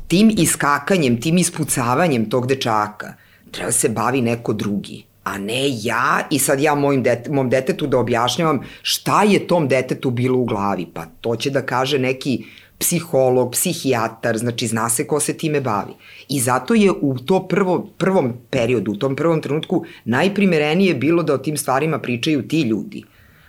tim 0.07 0.31
iskakanjem, 0.37 1.21
tim 1.21 1.37
ispucavanjem 1.37 2.29
tog 2.29 2.47
dečaka 2.47 3.13
treba 3.51 3.67
da 3.67 3.71
se 3.71 3.89
bavi 3.89 4.21
neko 4.21 4.53
drugi 4.53 5.03
a 5.23 5.37
ne 5.37 5.69
ja 5.83 6.21
i 6.29 6.39
sad 6.39 6.59
ja 6.59 6.75
mojim 6.75 7.03
dete, 7.03 7.31
mom 7.31 7.49
detetu 7.49 7.87
da 7.87 7.97
objašnjavam 7.97 8.59
šta 8.81 9.23
je 9.23 9.47
tom 9.47 9.67
detetu 9.67 10.09
bilo 10.09 10.39
u 10.39 10.45
glavi. 10.45 10.87
Pa 10.93 11.05
to 11.21 11.35
će 11.35 11.49
da 11.49 11.61
kaže 11.61 11.99
neki 11.99 12.45
psiholog, 12.79 13.51
psihijatar, 13.51 14.37
znači 14.37 14.67
zna 14.67 14.89
se 14.89 15.07
ko 15.07 15.19
se 15.19 15.37
time 15.37 15.61
bavi. 15.61 15.93
I 16.29 16.39
zato 16.39 16.73
je 16.73 16.91
u 16.91 17.19
to 17.19 17.47
prvo, 17.47 17.89
prvom 17.97 18.33
periodu, 18.49 18.91
u 18.91 18.95
tom 18.95 19.15
prvom 19.15 19.41
trenutku 19.41 19.85
najprimerenije 20.05 20.95
bilo 20.95 21.23
da 21.23 21.33
o 21.33 21.37
tim 21.37 21.57
stvarima 21.57 21.99
pričaju 21.99 22.47
ti 22.47 22.61
ljudi, 22.61 23.03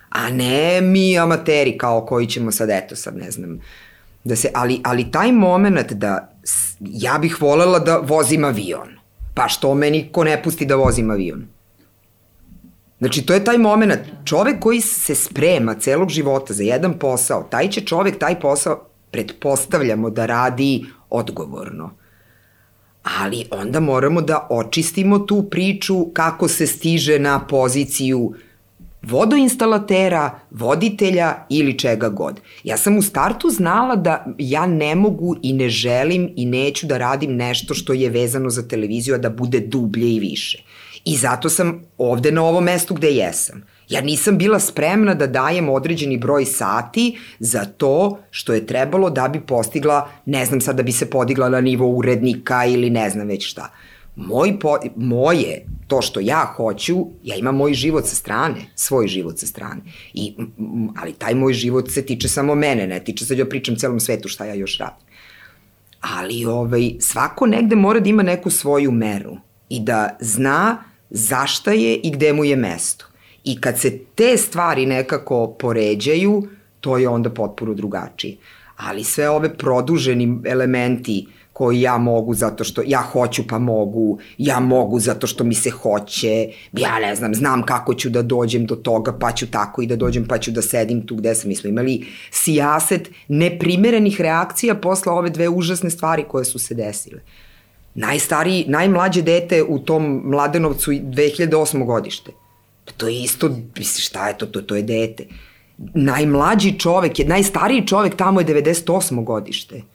a 0.09 0.29
ne 0.29 0.81
mi 0.81 1.17
amateri 1.17 1.77
kao 1.77 2.05
koji 2.05 2.27
ćemo 2.27 2.51
sad, 2.51 2.69
eto 2.69 2.95
sad 2.95 3.17
ne 3.17 3.31
znam, 3.31 3.59
da 4.23 4.35
se, 4.35 4.49
ali, 4.53 4.79
ali 4.83 5.11
taj 5.11 5.31
moment 5.31 5.91
da 5.91 6.32
ja 6.79 7.17
bih 7.17 7.41
volela 7.41 7.79
da 7.79 7.97
vozim 7.97 8.43
avion. 8.43 8.89
Pa 9.33 9.47
što 9.47 9.73
meni 9.73 10.09
ko 10.11 10.23
ne 10.23 10.43
pusti 10.43 10.65
da 10.65 10.75
vozim 10.75 11.11
avion? 11.11 11.47
Znači, 12.99 13.25
to 13.25 13.33
je 13.33 13.43
taj 13.43 13.57
moment. 13.57 13.99
Čovek 14.25 14.59
koji 14.59 14.81
se 14.81 15.15
sprema 15.15 15.75
celog 15.75 16.09
života 16.09 16.53
za 16.53 16.63
jedan 16.63 16.99
posao, 16.99 17.43
taj 17.43 17.69
će 17.69 17.81
čovek 17.81 18.19
taj 18.19 18.39
posao, 18.39 18.87
pretpostavljamo 19.11 20.09
da 20.09 20.25
radi 20.25 20.85
odgovorno. 21.09 21.91
Ali 23.03 23.45
onda 23.51 23.79
moramo 23.79 24.21
da 24.21 24.47
očistimo 24.49 25.19
tu 25.19 25.43
priču 25.49 26.05
kako 26.13 26.47
se 26.47 26.67
stiže 26.67 27.19
na 27.19 27.47
poziciju 27.47 28.33
vodoinstalatera, 29.03 30.39
voditelja 30.51 31.45
ili 31.49 31.79
čega 31.79 32.09
god. 32.09 32.39
Ja 32.63 32.77
sam 32.77 32.97
u 32.97 33.01
startu 33.01 33.49
znala 33.49 33.95
da 33.95 34.25
ja 34.37 34.65
ne 34.65 34.95
mogu 34.95 35.35
i 35.41 35.53
ne 35.53 35.69
želim 35.69 36.33
i 36.35 36.45
neću 36.45 36.87
da 36.87 36.97
radim 36.97 37.35
nešto 37.35 37.73
što 37.73 37.93
je 37.93 38.09
vezano 38.09 38.49
za 38.49 38.67
televiziju, 38.67 39.15
a 39.15 39.17
da 39.17 39.29
bude 39.29 39.59
dublje 39.59 40.15
i 40.15 40.19
više. 40.19 40.63
I 41.05 41.17
zato 41.17 41.49
sam 41.49 41.81
ovde 41.97 42.31
na 42.31 42.43
ovom 42.43 42.63
mestu 42.63 42.93
gde 42.93 43.11
jesam. 43.11 43.63
Ja 43.89 44.01
nisam 44.01 44.37
bila 44.37 44.59
spremna 44.59 45.13
da 45.13 45.27
dajem 45.27 45.69
određeni 45.69 46.17
broj 46.17 46.45
sati 46.45 47.17
za 47.39 47.65
to 47.65 48.19
što 48.31 48.53
je 48.53 48.65
trebalo 48.65 49.09
da 49.09 49.27
bi 49.27 49.41
postigla, 49.41 50.09
ne 50.25 50.45
znam 50.45 50.61
sad 50.61 50.75
da 50.75 50.83
bi 50.83 50.91
se 50.91 51.09
podigla 51.09 51.49
na 51.49 51.61
nivo 51.61 51.87
urednika 51.87 52.65
ili 52.65 52.89
ne 52.89 53.09
znam 53.09 53.27
već 53.27 53.49
šta. 53.49 53.69
Moj 54.15 54.59
po, 54.59 54.77
moje, 54.95 55.65
to 55.87 56.01
što 56.01 56.19
ja 56.19 56.53
hoću, 56.55 57.05
ja 57.23 57.35
imam 57.35 57.55
moj 57.55 57.73
život 57.73 58.05
sa 58.05 58.15
strane, 58.15 58.55
svoj 58.75 59.07
život 59.07 59.37
sa 59.37 59.45
strane. 59.45 59.81
I, 60.13 60.35
ali 61.01 61.13
taj 61.13 61.35
moj 61.35 61.53
život 61.53 61.91
se 61.91 62.05
tiče 62.05 62.27
samo 62.27 62.55
mene, 62.55 62.87
ne 62.87 62.99
tiče 62.99 63.25
se 63.25 63.35
da 63.35 63.49
pričam 63.49 63.75
celom 63.75 63.99
svetu 63.99 64.29
šta 64.29 64.45
ja 64.45 64.53
još 64.53 64.77
radim. 64.77 65.05
Ali 66.01 66.45
ovaj, 66.45 66.91
svako 66.99 67.47
negde 67.47 67.75
mora 67.75 67.99
da 67.99 68.09
ima 68.09 68.23
neku 68.23 68.49
svoju 68.49 68.91
meru 68.91 69.37
i 69.69 69.79
da 69.79 70.17
zna 70.19 70.83
zašta 71.09 71.71
je 71.71 71.95
i 71.95 72.11
gde 72.11 72.33
mu 72.33 72.45
je 72.45 72.55
mesto. 72.55 73.05
I 73.43 73.61
kad 73.61 73.79
se 73.79 73.97
te 74.15 74.37
stvari 74.37 74.85
nekako 74.85 75.47
poređaju, 75.59 76.47
to 76.79 76.97
je 76.97 77.09
onda 77.09 77.29
potpuno 77.29 77.73
drugačije. 77.73 78.37
Ali 78.77 79.03
sve 79.03 79.29
ove 79.29 79.57
produženi 79.57 80.39
elementi 80.45 81.25
uh, 81.27 81.42
koji 81.53 81.81
ja 81.81 81.97
mogu 81.97 82.33
zato 82.33 82.63
što 82.63 82.81
ja 82.85 83.01
hoću 83.01 83.43
pa 83.47 83.59
mogu, 83.59 84.19
ja 84.37 84.59
mogu 84.59 84.99
zato 84.99 85.27
što 85.27 85.43
mi 85.43 85.55
se 85.55 85.69
hoće, 85.69 86.47
ja 86.73 86.99
ne 86.99 87.15
znam, 87.15 87.35
znam 87.35 87.63
kako 87.63 87.93
ću 87.93 88.09
da 88.09 88.21
dođem 88.21 88.65
do 88.65 88.75
toga, 88.75 89.17
pa 89.19 89.31
ću 89.31 89.51
tako 89.51 89.81
i 89.81 89.87
da 89.87 89.95
dođem, 89.95 90.25
pa 90.27 90.37
ću 90.37 90.51
da 90.51 90.61
sedim 90.61 91.05
tu 91.07 91.15
gde 91.15 91.35
sam. 91.35 91.49
Mi 91.49 91.55
smo 91.55 91.69
imali 91.69 92.05
sijaset 92.31 93.09
neprimerenih 93.27 94.21
reakcija 94.21 94.75
posle 94.75 95.11
ove 95.11 95.29
dve 95.29 95.49
užasne 95.49 95.89
stvari 95.89 96.25
koje 96.27 96.45
su 96.45 96.59
se 96.59 96.75
desile. 96.75 97.21
Najstariji, 97.95 98.65
najmlađe 98.67 99.21
dete 99.21 99.63
u 99.63 99.79
tom 99.79 100.21
Mladenovcu 100.25 100.91
2008. 100.91 101.85
godište. 101.85 102.31
Pa 102.85 102.91
to 102.91 103.07
je 103.07 103.23
isto, 103.23 103.49
misli 103.77 104.01
šta 104.01 104.27
je 104.27 104.37
to, 104.37 104.45
to, 104.45 104.61
to 104.61 104.75
je 104.75 104.81
dete. 104.81 105.25
Najmlađi 105.93 106.79
čovek, 106.79 107.19
je, 107.19 107.25
najstariji 107.25 107.87
čovek 107.87 108.15
tamo 108.15 108.39
je 108.39 108.45
98. 108.45 109.23
godište 109.23 109.92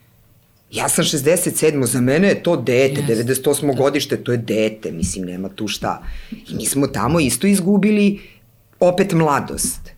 Ja 0.70 0.88
sam 0.88 1.04
67. 1.04 1.85
Za 1.85 2.00
mene 2.00 2.28
je 2.28 2.42
to 2.42 2.57
dete, 2.57 3.02
yes. 3.09 3.24
98. 3.24 3.66
Da. 3.66 3.72
godište, 3.72 4.16
to 4.16 4.33
je 4.33 4.38
dete, 4.38 4.92
mislim, 4.92 5.24
nema 5.24 5.48
tu 5.48 5.68
šta. 5.68 6.02
I 6.31 6.54
mi 6.54 6.66
smo 6.66 6.87
tamo 6.87 7.20
isto 7.20 7.46
izgubili 7.46 8.20
opet 8.81 9.12
mladost. 9.12 9.90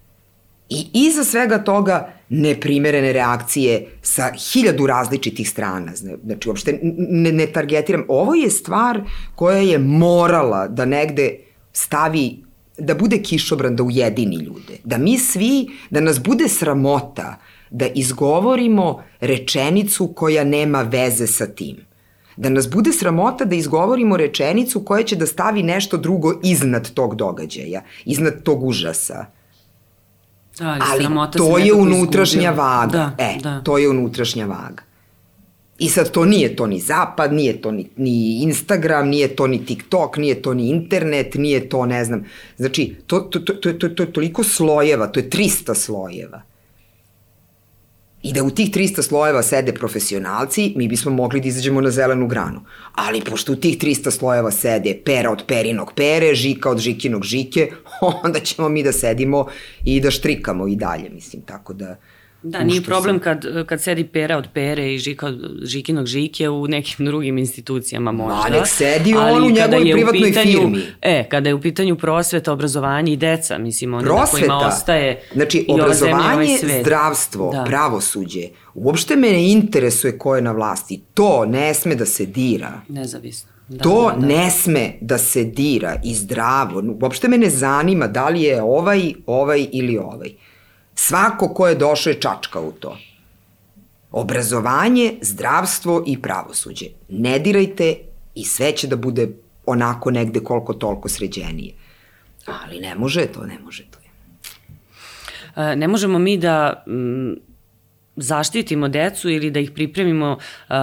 I 0.68 0.87
iza 0.92 1.24
svega 1.24 1.64
toga 1.64 2.12
neprimerene 2.28 3.12
reakcije 3.12 3.87
sa 4.02 4.33
hiljadu 4.52 4.87
različitih 4.87 5.50
strana. 5.50 5.92
Znači, 5.96 6.48
uopšte 6.48 6.78
ne, 6.83 7.33
ne 7.33 7.46
targetiram. 7.46 8.04
Ovo 8.09 8.35
je 8.35 8.50
stvar 8.50 9.00
koja 9.35 9.59
je 9.59 9.78
morala 9.78 10.68
da 10.68 10.85
negde 10.85 11.37
stavi, 11.72 12.38
da 12.78 12.94
bude 12.94 13.22
kišobran, 13.22 13.76
da 13.76 13.83
ujedini 13.83 14.37
ljude. 14.37 14.78
Da 14.85 14.98
mi 14.98 15.18
svi, 15.18 15.66
da 15.90 16.00
nas 16.00 16.22
bude 16.22 16.48
sramota 16.48 17.37
da 17.70 17.87
izgovorimo 17.87 19.02
rečenicu 19.20 20.12
koja 20.16 20.44
nema 20.44 20.83
veze 20.83 21.26
sa 21.26 21.46
tim. 21.46 21.76
Da 22.37 22.48
nas 22.48 22.70
bude 22.70 22.92
sramota 22.92 23.44
da 23.44 23.54
izgovorimo 23.54 24.16
rečenicu 24.16 24.85
koja 24.85 25.02
će 25.04 25.16
da 25.16 25.26
stavi 25.26 25.62
nešto 25.62 25.96
drugo 25.96 26.40
iznad 26.42 26.90
tog 26.94 27.16
događaja, 27.16 27.83
iznad 28.04 28.42
tog 28.42 28.64
užasa. 28.64 29.26
Da, 30.59 30.78
ali, 30.90 31.06
ali 31.06 31.30
to 31.37 31.59
je 31.59 31.74
unutrašnja 31.74 32.50
izgubila. 32.50 32.66
vaga. 32.66 32.92
Da, 33.18 33.24
e, 33.24 33.38
da. 33.42 33.61
to 33.61 33.78
je 33.78 33.88
unutrašnja 33.88 34.46
vaga. 34.46 34.83
I 35.78 35.88
sad 35.88 36.11
to 36.11 36.24
nije 36.24 36.56
to 36.56 36.66
ni 36.66 36.80
zapad, 36.80 37.33
nije 37.33 37.62
to 37.62 37.72
ni, 37.72 37.88
ni 37.96 38.42
Instagram, 38.42 39.09
nije 39.09 39.37
to 39.37 39.46
ni 39.46 39.64
TikTok, 39.66 40.16
nije 40.16 40.42
to 40.42 40.54
ni 40.54 40.68
internet, 40.68 41.35
nije 41.35 41.68
to 41.68 41.87
ne 41.87 42.04
znam. 42.04 42.24
Znači, 42.56 42.96
to, 43.06 43.20
to, 43.20 43.38
to, 43.40 43.52
to, 43.52 43.72
to, 43.72 43.88
to 43.88 44.02
je 44.02 44.12
toliko 44.12 44.44
slojeva, 44.44 45.06
to 45.06 45.20
je 45.20 45.30
300 45.30 45.74
slojeva 45.74 46.49
i 48.22 48.33
da 48.33 48.42
u 48.42 48.50
tih 48.50 48.70
300 48.70 49.02
slojeva 49.02 49.42
sede 49.42 49.72
profesionalci, 49.74 50.72
mi 50.76 50.88
bismo 50.88 51.11
mogli 51.11 51.40
da 51.40 51.48
izađemo 51.48 51.80
na 51.80 51.90
zelenu 51.90 52.26
granu. 52.26 52.61
Ali 52.94 53.20
pošto 53.20 53.52
u 53.52 53.56
tih 53.56 53.78
300 53.78 54.11
slojeva 54.11 54.50
sede 54.50 55.00
pera 55.04 55.30
od 55.30 55.44
perinog 55.46 55.92
pere, 55.96 56.35
žika 56.35 56.70
od 56.70 56.78
žikinog 56.78 57.24
žike, 57.24 57.70
onda 58.24 58.40
ćemo 58.40 58.68
mi 58.68 58.83
da 58.83 58.92
sedimo 58.92 59.46
i 59.85 60.00
da 60.00 60.11
štrikamo 60.11 60.68
i 60.68 60.76
dalje, 60.76 61.11
mislim, 61.11 61.42
tako 61.42 61.72
da... 61.72 61.96
Da, 62.42 62.64
nije 62.64 62.83
problem 62.83 63.18
se... 63.18 63.24
kad, 63.24 63.66
kad 63.66 63.83
sedi 63.83 64.05
pera 64.05 64.37
od 64.37 64.48
pere 64.55 64.94
i 64.94 64.98
žika 64.98 65.26
od 65.26 65.59
žikinog 65.62 66.07
žike 66.07 66.48
u 66.48 66.66
nekim 66.66 67.07
drugim 67.07 67.38
institucijama 67.38 68.12
možda. 68.12 68.35
Ma 68.35 68.48
nek 68.48 68.66
sedi 68.66 69.14
on 69.14 69.44
u 69.44 69.50
njegovoj 69.50 69.92
privatnoj 69.92 70.29
pitanju, 70.29 70.59
firmi. 70.59 70.83
E, 71.03 71.29
kada 71.29 71.48
je 71.48 71.55
u 71.55 71.61
pitanju 71.61 71.96
prosveta, 71.96 72.53
obrazovanje 72.53 73.12
i 73.12 73.16
deca, 73.16 73.59
mislim, 73.59 73.94
oni 73.94 74.05
prosveta, 74.05 74.46
na 74.46 74.59
kojima 74.59 74.68
ostaje 74.68 75.22
znači, 75.35 75.59
i 75.59 75.72
obrazovanje, 75.72 76.44
i 76.44 76.64
ovaj 76.64 76.81
zdravstvo, 76.83 77.50
da. 77.53 77.64
pravosuđe, 77.64 78.48
uopšte 78.74 79.16
me 79.16 79.29
ne 79.31 79.50
interesuje 79.50 80.18
ko 80.18 80.37
je 80.37 80.42
na 80.42 80.53
vlasti. 80.53 81.00
To 81.14 81.46
ne 81.46 81.74
sme 81.74 81.94
da 81.94 82.07
se 82.07 82.26
dira. 82.26 82.81
Nezavisno. 82.88 83.50
Da, 83.68 83.83
to 83.83 84.12
da, 84.14 84.20
da. 84.20 84.26
ne 84.26 84.50
sme 84.50 84.92
da 85.00 85.18
se 85.18 85.44
dira 85.44 86.00
i 86.05 86.14
zdravo. 86.14 86.83
Uopšte 87.03 87.29
me 87.29 87.38
ne 87.38 87.50
zanima 87.50 88.07
da 88.07 88.29
li 88.29 88.42
je 88.42 88.62
ovaj, 88.62 89.12
ovaj 89.26 89.66
ili 89.72 89.98
ovaj. 89.98 90.31
Svako 91.00 91.48
ko 91.48 91.66
je 91.68 91.74
došao 91.74 92.10
je 92.10 92.20
čačka 92.20 92.60
u 92.60 92.72
to. 92.72 92.98
Obrazovanje, 94.10 95.14
zdravstvo 95.22 96.02
i 96.06 96.22
pravosuđe. 96.22 96.86
Ne 97.08 97.38
dirajte 97.38 97.94
i 98.34 98.44
sve 98.44 98.72
će 98.72 98.88
da 98.88 98.96
bude 98.96 99.28
onako 99.66 100.10
negde 100.10 100.40
koliko 100.40 100.74
toliko 100.74 101.08
sređenije. 101.08 101.74
Ali 102.46 102.80
ne 102.80 102.94
može 102.94 103.26
to, 103.26 103.46
ne 103.46 103.58
može 103.58 103.86
to. 103.90 103.98
E, 105.62 105.76
ne 105.76 105.88
možemo 105.88 106.18
mi 106.18 106.36
da 106.38 106.84
zaštitimo 108.16 108.88
decu 108.88 109.30
ili 109.30 109.50
da 109.50 109.60
ih 109.60 109.70
pripremimo 109.70 110.32
uh, 110.32 110.74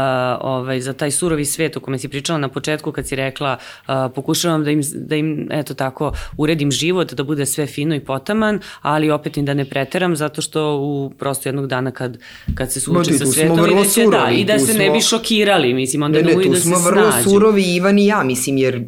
ovaj, 0.41 0.81
za 0.81 0.93
taj 0.93 1.11
surovi 1.11 1.45
svet 1.45 1.77
o 1.77 1.79
kome 1.79 1.97
si 1.99 2.07
pričala 2.07 2.39
na 2.39 2.49
početku 2.49 2.91
kad 2.91 3.07
si 3.07 3.15
rekla 3.15 3.57
uh, 3.57 3.93
pokušavam 4.15 4.63
da 4.63 4.71
im, 4.71 4.81
da 4.95 5.15
im 5.15 5.47
eto 5.51 5.73
tako 5.73 6.11
uredim 6.37 6.71
život, 6.71 7.13
da 7.13 7.23
bude 7.23 7.45
sve 7.45 7.65
fino 7.65 7.95
i 7.95 7.99
potaman, 7.99 8.59
ali 8.81 9.11
opet 9.11 9.37
im 9.37 9.45
da 9.45 9.53
ne 9.53 9.65
preteram 9.65 10.15
zato 10.15 10.41
što 10.41 10.77
u 10.77 11.11
prosto 11.17 11.49
jednog 11.49 11.67
dana 11.67 11.91
kad, 11.91 12.17
kad 12.55 12.71
se 12.71 12.79
suče 12.79 13.13
sa 13.13 13.25
svetom 13.25 13.69
i 13.69 13.75
da 13.75 13.83
će 13.83 13.89
surovi, 13.89 14.11
da, 14.11 14.31
i 14.31 14.45
da 14.45 14.59
se 14.59 14.65
smo... 14.65 14.83
ne 14.83 14.89
bi 14.89 15.01
šokirali, 15.01 15.73
mislim, 15.73 16.03
onda 16.03 16.21
ne, 16.21 16.35
ne, 16.35 16.43
tu 16.43 16.49
da 16.49 16.59
smo 16.59 16.79
vrlo 16.79 17.11
snađu. 17.11 17.29
surovi 17.29 17.63
Ivan 17.75 17.99
i 17.99 18.05
ja, 18.05 18.23
mislim, 18.23 18.57
jer 18.57 18.83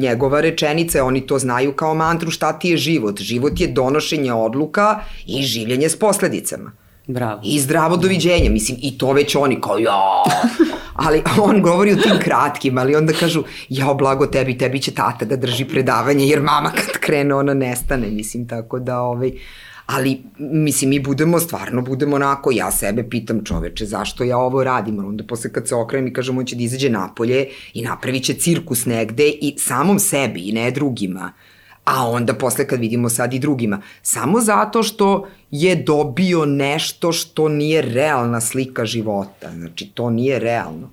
njegova 0.00 0.40
rečenica, 0.40 1.04
oni 1.04 1.26
to 1.26 1.38
znaju 1.38 1.72
kao 1.72 1.94
mantru 1.94 2.30
šta 2.30 2.58
ti 2.58 2.68
je 2.68 2.76
život. 2.76 3.20
Život 3.20 3.60
je 3.60 3.66
donošenje 3.66 4.32
odluka 4.32 5.00
i 5.26 5.42
življenje 5.42 5.88
s 5.88 5.98
posledicama. 5.98 6.72
Bravo. 7.08 7.40
I 7.44 7.60
zdravo 7.60 7.96
doviđenja, 7.96 8.50
mislim, 8.50 8.78
i 8.82 8.98
to 8.98 9.12
već 9.12 9.34
oni 9.34 9.60
kao, 9.60 9.78
ja, 9.78 10.22
ali 11.04 11.22
on 11.40 11.62
govori 11.62 11.92
u 11.92 11.96
tim 11.96 12.18
kratkim, 12.20 12.78
ali 12.78 12.96
onda 12.96 13.12
kažu, 13.12 13.42
ja, 13.68 13.94
blago 13.94 14.26
tebi, 14.26 14.58
tebi 14.58 14.80
će 14.80 14.90
tata 14.90 15.24
da 15.24 15.36
drži 15.36 15.64
predavanje, 15.64 16.26
jer 16.26 16.42
mama 16.42 16.70
kad 16.70 17.00
krene, 17.00 17.34
ona 17.34 17.54
nestane, 17.54 18.10
mislim, 18.10 18.48
tako 18.48 18.78
da, 18.78 19.00
ovaj, 19.00 19.32
ali, 19.86 20.22
mislim, 20.38 20.90
mi 20.90 21.00
budemo, 21.00 21.38
stvarno 21.38 21.82
budemo 21.82 22.16
onako, 22.16 22.50
ja 22.52 22.70
sebe 22.70 23.10
pitam 23.10 23.44
čoveče, 23.44 23.86
zašto 23.86 24.24
ja 24.24 24.38
ovo 24.38 24.64
radim, 24.64 24.98
ali 24.98 25.08
onda 25.08 25.24
posle 25.24 25.52
kad 25.52 25.68
se 25.68 25.74
okrenem 25.74 26.08
i 26.08 26.12
kažem, 26.12 26.38
on 26.38 26.44
će 26.44 26.56
da 26.56 26.62
izađe 26.62 26.90
napolje 26.90 27.48
i 27.74 27.82
napravit 27.82 28.24
će 28.24 28.34
cirkus 28.34 28.86
negde 28.86 29.28
i 29.28 29.54
samom 29.58 29.98
sebi 29.98 30.40
i 30.40 30.52
ne 30.52 30.70
drugima 30.70 31.32
a 31.88 32.08
onda 32.08 32.34
posle 32.34 32.66
kad 32.66 32.80
vidimo 32.80 33.08
sad 33.08 33.34
i 33.34 33.38
drugima. 33.38 33.80
Samo 34.02 34.40
zato 34.40 34.82
što 34.82 35.28
je 35.50 35.76
dobio 35.76 36.46
nešto 36.46 37.12
što 37.12 37.48
nije 37.48 37.82
realna 37.82 38.40
slika 38.40 38.84
života. 38.84 39.50
Znači, 39.54 39.90
to 39.94 40.10
nije 40.10 40.38
realno 40.38 40.90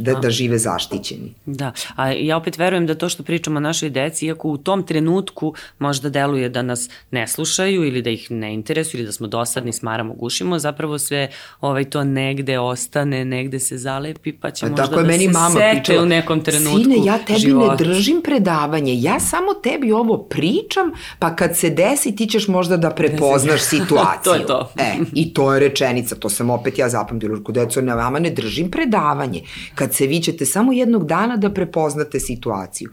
da, 0.00 0.14
da 0.14 0.30
žive 0.30 0.58
zaštićeni. 0.58 1.34
Da, 1.46 1.72
a 1.96 2.10
ja 2.10 2.36
opet 2.36 2.58
verujem 2.58 2.86
da 2.86 2.94
to 2.94 3.08
što 3.08 3.22
pričamo 3.22 3.56
o 3.56 3.60
našoj 3.60 3.90
deci, 3.90 4.26
iako 4.26 4.48
u 4.48 4.56
tom 4.56 4.82
trenutku 4.82 5.54
možda 5.78 6.08
deluje 6.08 6.48
da 6.48 6.62
nas 6.62 6.88
ne 7.10 7.28
slušaju 7.28 7.84
ili 7.84 8.02
da 8.02 8.10
ih 8.10 8.30
ne 8.30 8.54
interesuju 8.54 8.98
ili 9.00 9.06
da 9.06 9.12
smo 9.12 9.26
dosadni, 9.26 9.72
smaramo, 9.72 10.14
gušimo, 10.14 10.58
zapravo 10.58 10.98
sve 10.98 11.28
ovaj, 11.60 11.84
to 11.84 12.04
negde 12.04 12.58
ostane, 12.58 13.24
negde 13.24 13.60
se 13.60 13.78
zalepi, 13.78 14.32
pa 14.32 14.50
će 14.50 14.66
a, 14.66 14.68
možda 14.68 14.86
da 14.86 15.02
meni 15.02 15.24
se 15.24 15.30
mama 15.30 15.50
sete 15.50 15.70
pričala, 15.74 16.02
u 16.02 16.06
nekom 16.06 16.40
trenutku 16.44 16.82
Sine, 16.82 16.96
ja 17.04 17.18
tebi 17.18 17.38
života. 17.40 17.70
ne 17.70 17.76
držim 17.76 18.22
predavanje, 18.22 18.94
ja 19.00 19.20
samo 19.20 19.54
tebi 19.54 19.92
ovo 19.92 20.18
pričam, 20.18 20.90
pa 21.18 21.36
kad 21.36 21.56
se 21.56 21.70
desi 21.70 22.16
ti 22.16 22.26
ćeš 22.26 22.48
možda 22.48 22.76
da 22.76 22.90
prepoznaš 22.90 23.60
situaciju. 23.74 24.22
to 24.24 24.34
je 24.34 24.46
to. 24.46 24.72
E, 24.78 24.94
I 25.12 25.34
to 25.34 25.54
je 25.54 25.60
rečenica, 25.60 26.14
to 26.14 26.28
sam 26.28 26.50
opet 26.50 26.78
ja 26.78 26.88
zapamtila, 26.88 27.38
kod 27.44 27.54
deco, 27.54 27.80
na 27.80 27.94
vama 27.94 28.18
ne 28.18 28.30
držim 28.30 28.70
predavanje. 28.70 29.42
Kad 29.74 29.89
kad 29.90 29.96
se 29.96 30.06
vi 30.06 30.20
ćete 30.20 30.46
samo 30.46 30.72
jednog 30.72 31.06
dana 31.06 31.36
da 31.36 31.50
prepoznate 31.50 32.20
situaciju. 32.20 32.90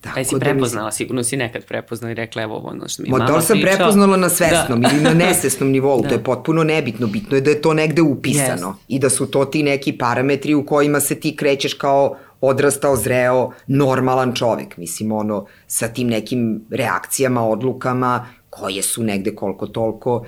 Tako 0.00 0.18
Aj 0.18 0.24
si 0.24 0.34
da 0.34 0.40
prepoznala, 0.40 0.86
mi... 0.86 0.92
sigurno 0.92 1.22
si 1.22 1.36
nekad 1.36 1.64
prepoznala 1.64 2.12
i 2.12 2.14
rekla 2.14 2.42
evo 2.42 2.56
ono 2.64 2.88
što 2.88 3.02
mi 3.02 3.08
Ma, 3.08 3.18
mama 3.18 3.30
da 3.30 3.40
sam 3.40 3.56
pričao. 3.56 3.76
prepoznala 3.76 4.16
na 4.16 4.28
svesnom 4.28 4.82
da. 4.82 4.90
ili 4.92 5.02
na 5.02 5.14
nesvesnom 5.26 5.70
nivou, 5.70 6.02
da. 6.02 6.08
to 6.08 6.14
je 6.14 6.24
potpuno 6.24 6.64
nebitno, 6.64 7.06
bitno 7.06 7.36
je 7.36 7.40
da 7.40 7.50
je 7.50 7.62
to 7.62 7.74
negde 7.74 8.02
upisano 8.02 8.68
yes. 8.68 8.84
i 8.88 8.98
da 8.98 9.10
su 9.10 9.26
to 9.26 9.44
ti 9.44 9.62
neki 9.62 9.98
parametri 9.98 10.54
u 10.54 10.66
kojima 10.66 11.00
se 11.00 11.20
ti 11.20 11.36
krećeš 11.36 11.74
kao 11.74 12.16
odrastao, 12.40 12.96
zreo, 12.96 13.50
normalan 13.66 14.34
čovek, 14.34 14.76
mislim 14.76 15.12
ono, 15.12 15.46
sa 15.66 15.88
tim 15.88 16.08
nekim 16.08 16.64
reakcijama, 16.70 17.48
odlukama, 17.48 18.26
koje 18.50 18.82
su 18.82 19.02
negde 19.02 19.34
koliko 19.34 19.66
toliko 19.66 20.26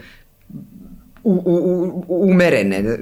u, 1.29 2.05
u, 2.09 2.31
umerene, 2.31 2.99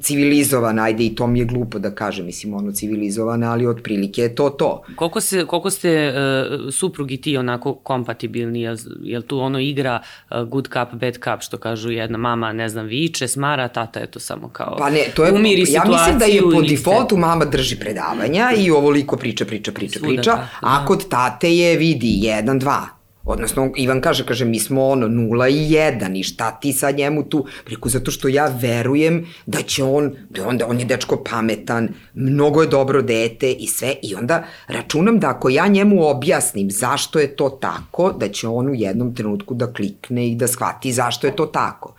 civilizovane, 0.00 0.82
ajde 0.82 1.04
i 1.04 1.14
to 1.14 1.26
mi 1.26 1.38
je 1.38 1.44
glupo 1.44 1.78
da 1.78 1.90
kažem, 1.90 2.26
mislim 2.26 2.54
ono 2.54 2.72
civilizovane, 2.72 3.46
ali 3.46 3.66
otprilike 3.66 4.22
je 4.22 4.34
to 4.34 4.50
to. 4.50 4.82
Koliko, 4.96 5.20
se, 5.20 5.46
koliko 5.46 5.70
ste 5.70 6.12
uh, 6.12 6.74
suprug 6.74 7.12
i 7.12 7.16
ti 7.16 7.36
onako 7.36 7.74
kompatibilni, 7.74 8.62
jel, 8.62 8.76
jel 9.02 9.22
tu 9.22 9.38
ono 9.38 9.58
igra 9.60 10.00
uh, 10.30 10.48
good 10.48 10.64
cup, 10.64 11.00
bad 11.00 11.14
cup, 11.14 11.40
što 11.40 11.56
kažu 11.56 11.90
jedna 11.90 12.18
mama, 12.18 12.52
ne 12.52 12.68
znam, 12.68 12.86
viče, 12.86 13.28
smara, 13.28 13.68
tata 13.68 14.00
je 14.00 14.06
to 14.06 14.20
samo 14.20 14.48
kao 14.48 14.76
pa 14.78 14.90
ne, 14.90 15.04
to 15.14 15.24
je, 15.24 15.32
umiri 15.32 15.60
ja 15.60 15.66
situaciju. 15.66 15.92
Ja 15.92 15.98
mislim 15.98 16.18
da 16.18 16.24
je 16.24 16.40
po 16.40 16.62
defaultu 16.62 17.16
mama 17.16 17.44
drži 17.44 17.76
predavanja 17.76 18.50
i 18.58 18.70
ovoliko 18.70 19.16
priča, 19.16 19.44
priča, 19.44 19.72
priča, 19.72 19.98
Svuda, 19.98 20.14
priča, 20.14 20.30
da, 20.30 20.48
a 20.60 20.80
da. 20.80 20.86
kod 20.86 21.08
tate 21.08 21.56
je 21.56 21.76
vidi, 21.76 22.18
jedan, 22.20 22.58
dva, 22.58 22.93
Odnosno, 23.24 23.72
Ivan 23.76 24.00
kaže, 24.00 24.26
kaže, 24.26 24.44
mi 24.44 24.58
smo 24.60 24.84
ono, 24.86 25.08
nula 25.08 25.48
i 25.48 25.72
jedan 25.72 26.16
i 26.16 26.22
šta 26.22 26.50
ti 26.50 26.72
sad 26.72 26.96
njemu 26.96 27.22
tu, 27.22 27.46
preko 27.64 27.88
zato 27.88 28.10
što 28.10 28.28
ja 28.28 28.46
verujem 28.60 29.26
da 29.46 29.62
će 29.62 29.84
on, 29.84 30.12
da 30.30 30.48
onda 30.48 30.66
on 30.66 30.78
je 30.78 30.84
dečko 30.84 31.22
pametan, 31.30 31.88
mnogo 32.14 32.62
je 32.62 32.68
dobro 32.68 33.02
dete 33.02 33.52
i 33.52 33.66
sve, 33.66 33.94
i 34.02 34.14
onda 34.14 34.44
računam 34.68 35.18
da 35.18 35.30
ako 35.30 35.48
ja 35.48 35.66
njemu 35.66 36.06
objasnim 36.06 36.70
zašto 36.70 37.18
je 37.18 37.36
to 37.36 37.48
tako, 37.48 38.12
da 38.12 38.28
će 38.28 38.48
on 38.48 38.68
u 38.68 38.74
jednom 38.74 39.14
trenutku 39.14 39.54
da 39.54 39.72
klikne 39.72 40.28
i 40.28 40.34
da 40.34 40.46
shvati 40.48 40.92
zašto 40.92 41.26
je 41.26 41.36
to 41.36 41.46
tako. 41.46 41.94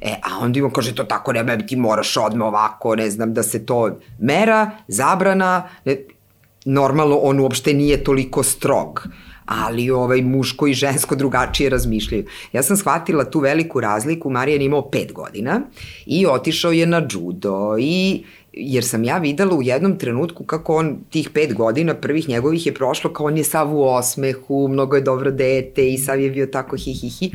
E, 0.00 0.14
a 0.22 0.38
onda 0.44 0.58
Ivan 0.58 0.70
kaže, 0.70 0.94
to 0.94 1.04
tako 1.04 1.32
nema, 1.32 1.56
ti 1.58 1.76
moraš 1.76 2.16
odme 2.16 2.44
ovako, 2.44 2.96
ne 2.96 3.10
znam, 3.10 3.34
da 3.34 3.42
se 3.42 3.66
to 3.66 3.98
mera, 4.18 4.70
zabrana, 4.88 5.68
ne, 5.84 5.96
normalno 6.64 7.16
on 7.16 7.40
uopšte 7.40 7.72
nije 7.72 8.04
toliko 8.04 8.42
strog 8.42 9.08
ali 9.46 9.90
ovaj 9.90 10.22
muško 10.22 10.66
i 10.66 10.74
žensko 10.74 11.14
drugačije 11.14 11.70
razmišljaju. 11.70 12.24
Ja 12.52 12.62
sam 12.62 12.76
shvatila 12.76 13.24
tu 13.24 13.40
veliku 13.40 13.80
razliku, 13.80 14.30
Marijan 14.30 14.62
imao 14.62 14.90
pet 14.90 15.12
godina 15.12 15.60
i 16.06 16.26
otišao 16.26 16.72
je 16.72 16.86
na 16.86 17.06
judo 17.10 17.76
i 17.78 18.24
jer 18.52 18.84
sam 18.84 19.04
ja 19.04 19.18
videla 19.18 19.54
u 19.54 19.62
jednom 19.62 19.98
trenutku 19.98 20.44
kako 20.44 20.76
on 20.76 20.96
tih 21.10 21.30
pet 21.30 21.54
godina 21.54 21.94
prvih 21.94 22.28
njegovih 22.28 22.66
je 22.66 22.74
prošlo 22.74 23.12
kao 23.12 23.26
on 23.26 23.36
je 23.36 23.44
sav 23.44 23.76
u 23.76 23.82
osmehu, 23.82 24.68
mnogo 24.68 24.96
je 24.96 25.02
dobro 25.02 25.30
dete 25.30 25.88
i 25.88 25.98
sav 25.98 26.20
je 26.20 26.30
bio 26.30 26.46
tako 26.46 26.76
hi 26.76 26.92
hi 26.92 27.08
hi 27.08 27.30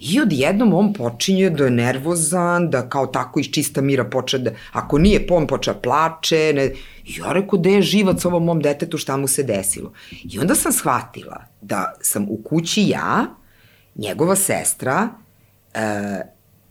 I 0.00 0.20
odjednom 0.20 0.74
on 0.74 0.92
počinje 0.92 1.50
da 1.50 1.64
je 1.64 1.70
nervozan, 1.70 2.70
da 2.70 2.88
kao 2.88 3.06
tako 3.06 3.40
iz 3.40 3.46
čista 3.50 3.80
mira 3.80 4.04
poče 4.04 4.38
da, 4.38 4.50
ako 4.72 4.98
nije 4.98 5.26
pom 5.26 5.46
počeo 5.46 5.74
plače, 5.74 6.52
ne, 6.54 6.70
ja 7.04 7.32
rekao 7.32 7.58
da 7.58 7.68
je 7.68 7.82
živac 7.82 8.24
ovom 8.24 8.44
mom 8.44 8.60
detetu 8.62 8.98
šta 8.98 9.16
mu 9.16 9.26
se 9.26 9.42
desilo. 9.42 9.92
I 10.24 10.38
onda 10.38 10.54
sam 10.54 10.72
shvatila 10.72 11.44
da 11.60 11.94
sam 12.00 12.26
u 12.28 12.40
kući 12.44 12.88
ja, 12.88 13.26
njegova 13.94 14.36
sestra, 14.36 15.08
e, 15.74 16.20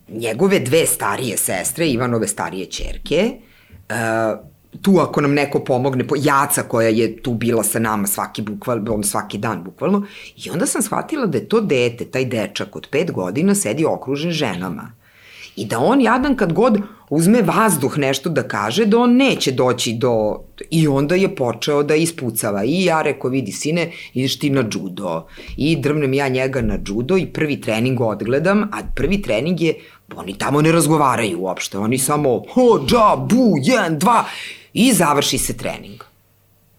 njegove 0.09 0.59
dve 0.59 0.85
starije 0.85 1.37
sestre, 1.37 1.87
Ivanove 1.87 2.27
starije 2.27 2.65
čerke, 2.65 3.31
e, 3.89 3.93
tu 4.81 4.99
ako 4.99 5.21
nam 5.21 5.33
neko 5.33 5.59
pomogne, 5.59 6.05
jaca 6.17 6.63
koja 6.63 6.89
je 6.89 7.23
tu 7.23 7.33
bila 7.33 7.63
sa 7.63 7.79
nama 7.79 8.07
svaki, 8.07 8.41
bukval, 8.41 8.79
on 8.89 9.03
svaki 9.03 9.37
dan 9.37 9.63
bukvalno, 9.63 10.05
i 10.35 10.49
onda 10.49 10.65
sam 10.65 10.81
shvatila 10.81 11.25
da 11.25 11.37
je 11.37 11.49
to 11.49 11.61
dete, 11.61 12.05
taj 12.05 12.25
dečak 12.25 12.75
od 12.75 12.87
pet 12.91 13.11
godina 13.11 13.55
sedi 13.55 13.85
okružen 13.85 14.31
ženama. 14.31 14.91
I 15.55 15.65
da 15.65 15.79
on 15.79 16.01
jadan 16.01 16.35
kad 16.35 16.53
god 16.53 16.77
uzme 17.13 17.41
vazduh 17.41 17.97
nešto 17.97 18.29
da 18.29 18.43
kaže, 18.47 18.85
da 18.85 18.97
on 18.97 19.15
neće 19.15 19.51
doći 19.51 19.93
do... 19.93 20.39
I 20.69 20.87
onda 20.87 21.15
je 21.15 21.35
počeo 21.35 21.83
da 21.83 21.95
ispucava. 21.95 22.63
I 22.63 22.83
ja 22.85 23.01
rekao, 23.01 23.29
vidi 23.29 23.51
sine, 23.51 23.91
ideš 24.13 24.39
ti 24.39 24.49
na 24.49 24.63
judo. 24.71 25.25
I 25.57 25.75
drvnem 25.75 26.13
ja 26.13 26.27
njega 26.27 26.61
na 26.61 26.77
judo 26.87 27.17
i 27.17 27.25
prvi 27.25 27.61
trening 27.61 28.01
odgledam, 28.01 28.63
a 28.63 28.81
prvi 28.95 29.21
trening 29.21 29.61
je, 29.61 29.75
oni 30.15 30.37
tamo 30.37 30.61
ne 30.61 30.71
razgovaraju 30.71 31.41
uopšte, 31.41 31.77
oni 31.77 31.97
samo 31.97 32.41
ho, 32.53 32.85
dža, 32.87 33.15
bu, 33.15 33.53
jen, 33.61 33.99
dva, 33.99 34.25
i 34.73 34.93
završi 34.93 35.37
se 35.37 35.57
trening. 35.57 36.03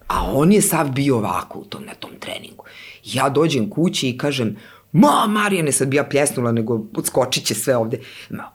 A 0.07 0.31
on 0.33 0.51
je 0.51 0.61
sav 0.61 0.89
bio 0.91 1.17
ovako 1.17 1.59
u 1.59 1.63
tom, 1.63 1.85
na 1.85 1.93
tom 1.93 2.11
treningu. 2.19 2.65
Ja 3.03 3.29
dođem 3.29 3.69
kući 3.69 4.09
i 4.09 4.17
kažem, 4.17 4.55
ma, 4.91 5.27
Marijane, 5.27 5.71
sad 5.71 5.87
bi 5.87 5.97
ja 5.97 6.03
pljesnula, 6.03 6.51
nego 6.51 6.83
podskočit 6.93 7.45
će 7.45 7.55
sve 7.55 7.75
ovde. 7.75 7.99
Ma, 8.29 8.54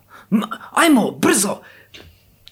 ajmo, 0.71 1.11
brzo, 1.11 1.61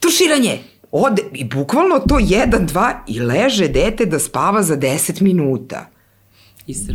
tuširanje. 0.00 0.58
Ode, 0.92 1.22
i 1.32 1.44
bukvalno 1.44 1.98
to 1.98 2.18
jedan, 2.20 2.66
dva, 2.66 3.04
i 3.06 3.20
leže 3.20 3.68
dete 3.68 4.06
da 4.06 4.18
spava 4.18 4.62
za 4.62 4.76
10 4.76 5.22
minuta. 5.22 5.86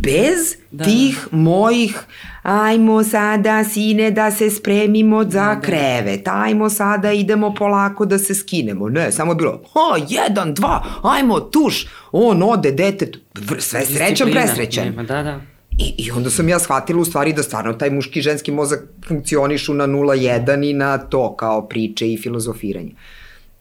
Bez 0.02 0.56
da. 0.70 0.84
tih 0.84 1.28
mojih 1.30 2.00
ajmo 2.42 3.04
sada 3.04 3.64
sine 3.64 4.10
da 4.10 4.30
se 4.30 4.50
spremimo 4.50 5.24
za 5.24 5.28
da, 5.28 5.54
da. 5.54 5.60
krevet, 5.60 6.28
ajmo 6.28 6.70
sada 6.70 7.12
idemo 7.12 7.54
polako 7.54 8.06
da 8.06 8.18
se 8.18 8.34
skinemo. 8.34 8.88
Ne, 8.88 9.12
samo 9.12 9.32
je 9.32 9.36
bilo, 9.36 9.62
ha, 9.72 10.04
jedan, 10.08 10.54
dva, 10.54 10.84
ajmo 11.02 11.40
tuš, 11.40 11.86
on 12.12 12.42
ode, 12.42 12.72
dete, 12.72 13.12
sve 13.58 13.86
srećan, 13.86 14.30
presrećan. 14.30 14.84
Nema, 14.84 15.02
da, 15.02 15.22
da. 15.22 15.53
I, 15.78 15.94
I 15.98 16.10
onda 16.10 16.30
sam 16.30 16.48
ja 16.48 16.58
shvatila 16.58 17.00
u 17.00 17.04
stvari 17.04 17.32
da 17.32 17.42
stvarno 17.42 17.72
taj 17.72 17.90
muški 17.90 18.18
i 18.18 18.22
ženski 18.22 18.52
mozak 18.52 18.80
funkcionišu 19.08 19.74
na 19.74 19.86
0-1 19.86 20.70
i 20.70 20.72
na 20.72 20.98
to 20.98 21.36
kao 21.36 21.68
priče 21.68 22.12
i 22.12 22.16
filozofiranje. 22.16 22.92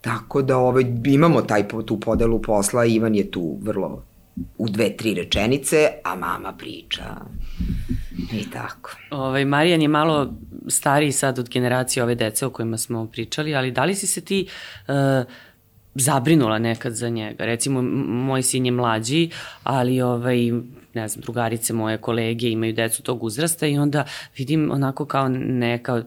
Tako 0.02 0.42
da 0.42 0.58
ovaj, 0.58 0.84
imamo 1.06 1.42
taj, 1.42 1.68
tu 1.86 2.00
podelu 2.00 2.42
posla, 2.42 2.86
Ivan 2.86 3.16
je 3.16 3.32
tu 3.32 3.58
vrlo 3.62 4.04
u 4.58 4.70
dve, 4.70 4.98
tri 4.98 5.14
rečenice, 5.14 5.90
a 6.04 6.16
mama 6.16 6.54
priča. 6.54 7.04
I 8.34 8.50
tako. 8.50 8.92
Ovaj, 9.12 9.46
Marijan 9.46 9.82
je 9.82 9.88
malo 9.88 10.34
stariji 10.68 11.12
sad 11.12 11.40
od 11.40 11.50
generacije 11.50 12.04
ove 12.04 12.16
dece 12.16 12.46
o 12.46 12.50
kojima 12.50 12.78
smo 12.78 13.08
pričali, 13.08 13.56
ali 13.56 13.72
da 13.72 13.86
li 13.86 13.96
si 13.96 14.08
se 14.08 14.22
ti 14.22 14.48
uh, 14.88 14.94
zabrinula 15.96 16.60
nekad 16.60 16.94
za 16.94 17.10
njega? 17.10 17.46
Recimo, 17.46 17.82
moj 18.08 18.44
sin 18.44 18.66
je 18.66 18.72
mlađi, 18.72 19.30
ali 19.64 20.02
ovaj, 20.02 20.52
ne 20.94 21.08
znam, 21.08 21.22
drugarice 21.22 21.74
moje 21.74 21.98
kolege 21.98 22.50
imaju 22.50 22.74
decu 22.74 23.04
tog 23.04 23.24
uzrasta 23.24 23.68
i 23.68 23.78
onda 23.78 24.06
vidim 24.38 24.72
onako 24.72 25.06
kao 25.06 25.30
neka 25.30 26.04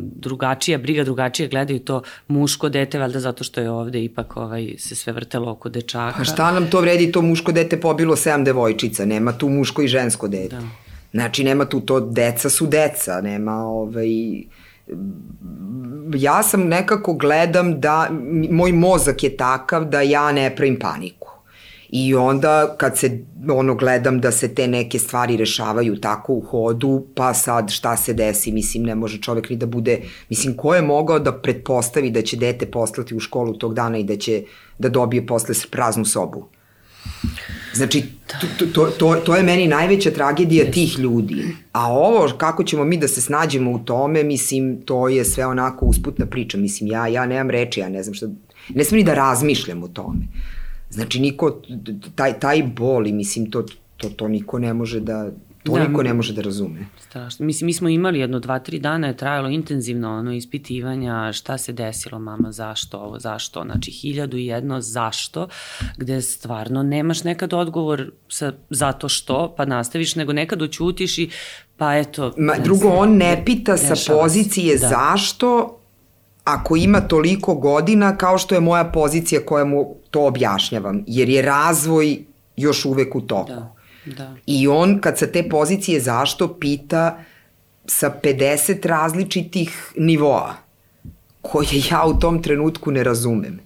drugačija 0.00 0.78
briga, 0.78 1.04
drugačije 1.04 1.48
gledaju 1.48 1.78
to 1.78 2.02
muško 2.28 2.68
dete, 2.68 2.98
valjda 2.98 3.20
zato 3.20 3.44
što 3.44 3.60
je 3.60 3.70
ovde 3.70 4.04
ipak 4.04 4.36
ovaj, 4.36 4.74
se 4.78 4.94
sve 4.94 5.12
vrtelo 5.12 5.50
oko 5.52 5.68
dečaka. 5.68 6.18
Pa 6.18 6.24
šta 6.24 6.52
nam 6.52 6.70
to 6.70 6.80
vredi, 6.80 7.12
to 7.12 7.22
muško 7.22 7.52
dete 7.52 7.80
pobilo 7.80 8.16
sedam 8.16 8.44
devojčica, 8.44 9.04
nema 9.04 9.32
tu 9.32 9.48
muško 9.48 9.82
i 9.82 9.88
žensko 9.88 10.28
dete. 10.28 10.56
Da. 10.56 10.62
Znači, 11.12 11.44
nema 11.44 11.64
tu 11.64 11.80
to, 11.80 12.00
deca 12.00 12.50
su 12.50 12.66
deca, 12.66 13.20
nema 13.20 13.52
ovaj 13.52 14.08
ja 16.14 16.42
sam 16.42 16.68
nekako 16.68 17.14
gledam 17.14 17.80
da 17.80 18.10
moj 18.50 18.72
mozak 18.72 19.22
je 19.22 19.36
takav 19.36 19.84
da 19.84 20.00
ja 20.00 20.32
ne 20.32 20.56
pravim 20.56 20.78
paniku. 20.78 21.19
I 21.92 22.14
onda 22.14 22.74
kad 22.78 22.98
se 22.98 23.18
ono 23.48 23.74
gledam 23.74 24.20
da 24.20 24.30
se 24.30 24.54
te 24.54 24.68
neke 24.68 24.98
stvari 24.98 25.36
rešavaju 25.36 25.96
tako 26.00 26.32
u 26.32 26.40
hodu, 26.40 27.06
pa 27.14 27.34
sad 27.34 27.70
šta 27.70 27.96
se 27.96 28.12
desi, 28.14 28.52
mislim 28.52 28.82
ne 28.82 28.94
može 28.94 29.18
čovek 29.18 29.50
ni 29.50 29.56
da 29.56 29.66
bude, 29.66 29.98
mislim 30.28 30.56
ko 30.56 30.74
je 30.74 30.82
mogao 30.82 31.18
da 31.18 31.32
pretpostavi 31.32 32.10
da 32.10 32.22
će 32.22 32.36
dete 32.36 32.66
poslati 32.66 33.14
u 33.14 33.20
školu 33.20 33.54
tog 33.58 33.74
dana 33.74 33.98
i 33.98 34.04
da 34.04 34.16
će 34.16 34.42
da 34.78 34.88
dobije 34.88 35.26
posle 35.26 35.54
praznu 35.70 36.04
sobu. 36.04 36.48
Znači, 37.74 38.02
to, 38.40 38.66
to, 38.74 38.84
to, 38.98 39.14
to 39.14 39.36
je 39.36 39.42
meni 39.42 39.68
najveća 39.68 40.10
tragedija 40.10 40.70
tih 40.70 40.98
ljudi. 40.98 41.44
A 41.72 41.92
ovo, 41.92 42.28
kako 42.38 42.64
ćemo 42.64 42.84
mi 42.84 42.96
da 42.96 43.08
se 43.08 43.20
snađemo 43.20 43.70
u 43.70 43.78
tome, 43.78 44.24
mislim, 44.24 44.82
to 44.84 45.08
je 45.08 45.24
sve 45.24 45.46
onako 45.46 45.86
usputna 45.86 46.26
priča. 46.26 46.58
Mislim, 46.58 46.90
ja, 46.90 47.06
ja 47.06 47.26
nemam 47.26 47.50
reči, 47.50 47.80
ja 47.80 47.88
ne 47.88 48.02
znam 48.02 48.14
šta, 48.14 48.26
ne 48.74 48.84
smem 48.84 48.98
ni 48.98 49.04
da 49.04 49.14
razmišljam 49.14 49.82
o 49.82 49.88
tome. 49.88 50.26
Znači, 50.90 51.20
niko, 51.20 51.62
taj, 52.14 52.40
taj 52.40 52.62
bol 52.62 53.06
i 53.06 53.12
mislim, 53.12 53.50
to, 53.50 53.64
to, 53.96 54.08
to 54.08 54.28
niko 54.28 54.58
ne 54.58 54.74
može 54.74 55.00
da, 55.00 55.30
To 55.62 55.72
da, 55.72 55.88
niko 55.88 56.02
ne 56.02 56.14
može 56.14 56.32
da 56.32 56.42
razume. 56.42 56.86
Strašno. 57.00 57.46
Mislim, 57.46 57.66
mi 57.66 57.72
smo 57.72 57.88
imali 57.88 58.18
jedno, 58.18 58.38
dva, 58.38 58.58
tri 58.58 58.78
dana 58.78 59.06
je 59.06 59.16
trajalo 59.16 59.48
intenzivno 59.48 60.18
ono 60.18 60.32
ispitivanja 60.32 61.32
šta 61.32 61.58
se 61.58 61.72
desilo 61.72 62.18
mama, 62.18 62.52
zašto 62.52 62.98
ovo, 62.98 63.18
zašto. 63.18 63.62
Znači, 63.64 63.90
hiljadu 63.90 64.36
i 64.36 64.46
jedno 64.46 64.80
zašto, 64.80 65.48
gde 65.96 66.22
stvarno 66.22 66.82
nemaš 66.82 67.24
nekad 67.24 67.52
odgovor 67.52 68.10
sa 68.28 68.52
zato 68.70 69.08
što, 69.08 69.54
pa 69.56 69.64
nastaviš, 69.64 70.14
nego 70.16 70.32
nekad 70.32 70.62
oćutiš 70.62 71.18
i 71.18 71.30
pa 71.76 71.96
eto... 71.96 72.34
Ma, 72.38 72.54
drugo, 72.64 72.88
on 72.88 73.16
ne 73.16 73.42
pita 73.46 73.76
sa 73.76 74.14
pozicije 74.14 74.78
da. 74.78 74.88
zašto, 74.88 75.79
ako 76.54 76.76
ima 76.76 77.00
toliko 77.00 77.54
godina 77.54 78.16
kao 78.16 78.38
što 78.38 78.54
je 78.54 78.60
moja 78.60 78.84
pozicija 78.84 79.40
koja 79.46 79.64
mu 79.64 79.94
to 80.10 80.26
objašnjavam, 80.26 81.04
jer 81.06 81.28
je 81.28 81.42
razvoj 81.42 82.18
još 82.56 82.84
uvek 82.84 83.14
u 83.14 83.20
toku. 83.20 83.52
Da. 83.52 83.74
Da. 84.04 84.34
I 84.46 84.68
on 84.68 84.98
kad 85.00 85.18
sa 85.18 85.26
te 85.26 85.48
pozicije 85.48 86.00
zašto 86.00 86.58
pita 86.58 87.18
sa 87.86 88.12
50 88.22 88.86
različitih 88.86 89.92
nivoa 89.96 90.54
koje 91.42 91.82
ja 91.90 92.04
u 92.06 92.18
tom 92.18 92.42
trenutku 92.42 92.90
ne 92.90 93.04
razumem. 93.04 93.60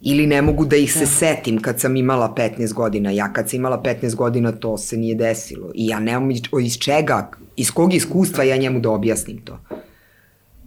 Ili 0.00 0.26
ne 0.26 0.42
mogu 0.42 0.64
da 0.64 0.76
ih 0.76 0.92
se 0.92 1.00
da. 1.00 1.06
setim 1.06 1.62
kad 1.62 1.80
sam 1.80 1.96
imala 1.96 2.34
15 2.36 2.72
godina. 2.72 3.10
Ja 3.10 3.32
kad 3.32 3.50
sam 3.50 3.56
imala 3.56 3.82
15 3.82 4.14
godina 4.14 4.52
to 4.52 4.78
se 4.78 4.96
nije 4.96 5.14
desilo. 5.14 5.70
I 5.74 5.86
ja 5.86 6.00
nemam 6.00 6.30
iz 6.62 6.78
čega, 6.78 7.30
iz 7.56 7.70
kog 7.70 7.94
iskustva 7.94 8.44
ja 8.44 8.56
njemu 8.56 8.80
da 8.80 8.90
objasnim 8.90 9.40
to. 9.44 9.58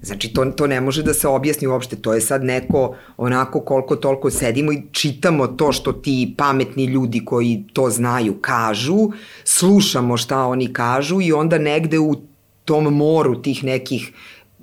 Znači, 0.06 0.34
to, 0.34 0.46
to 0.46 0.68
ne 0.68 0.82
može 0.82 1.04
da 1.04 1.14
se 1.14 1.28
objasni 1.28 1.68
uopšte. 1.68 1.96
To 1.96 2.14
je 2.14 2.22
sad 2.22 2.44
neko, 2.44 2.96
onako 3.18 3.60
koliko 3.60 3.96
toliko 3.96 4.30
sedimo 4.30 4.72
i 4.72 4.82
čitamo 4.92 5.48
to 5.48 5.72
što 5.72 5.94
ti 5.94 6.36
pametni 6.38 6.86
ljudi 6.86 7.26
koji 7.26 7.64
to 7.74 7.90
znaju 7.90 8.36
kažu, 8.42 8.98
slušamo 9.44 10.18
šta 10.18 10.44
oni 10.46 10.74
kažu 10.74 11.22
i 11.22 11.34
onda 11.34 11.58
negde 11.58 12.00
u 12.00 12.16
tom 12.66 12.84
moru 12.84 13.42
tih 13.42 13.64
nekih 13.64 14.12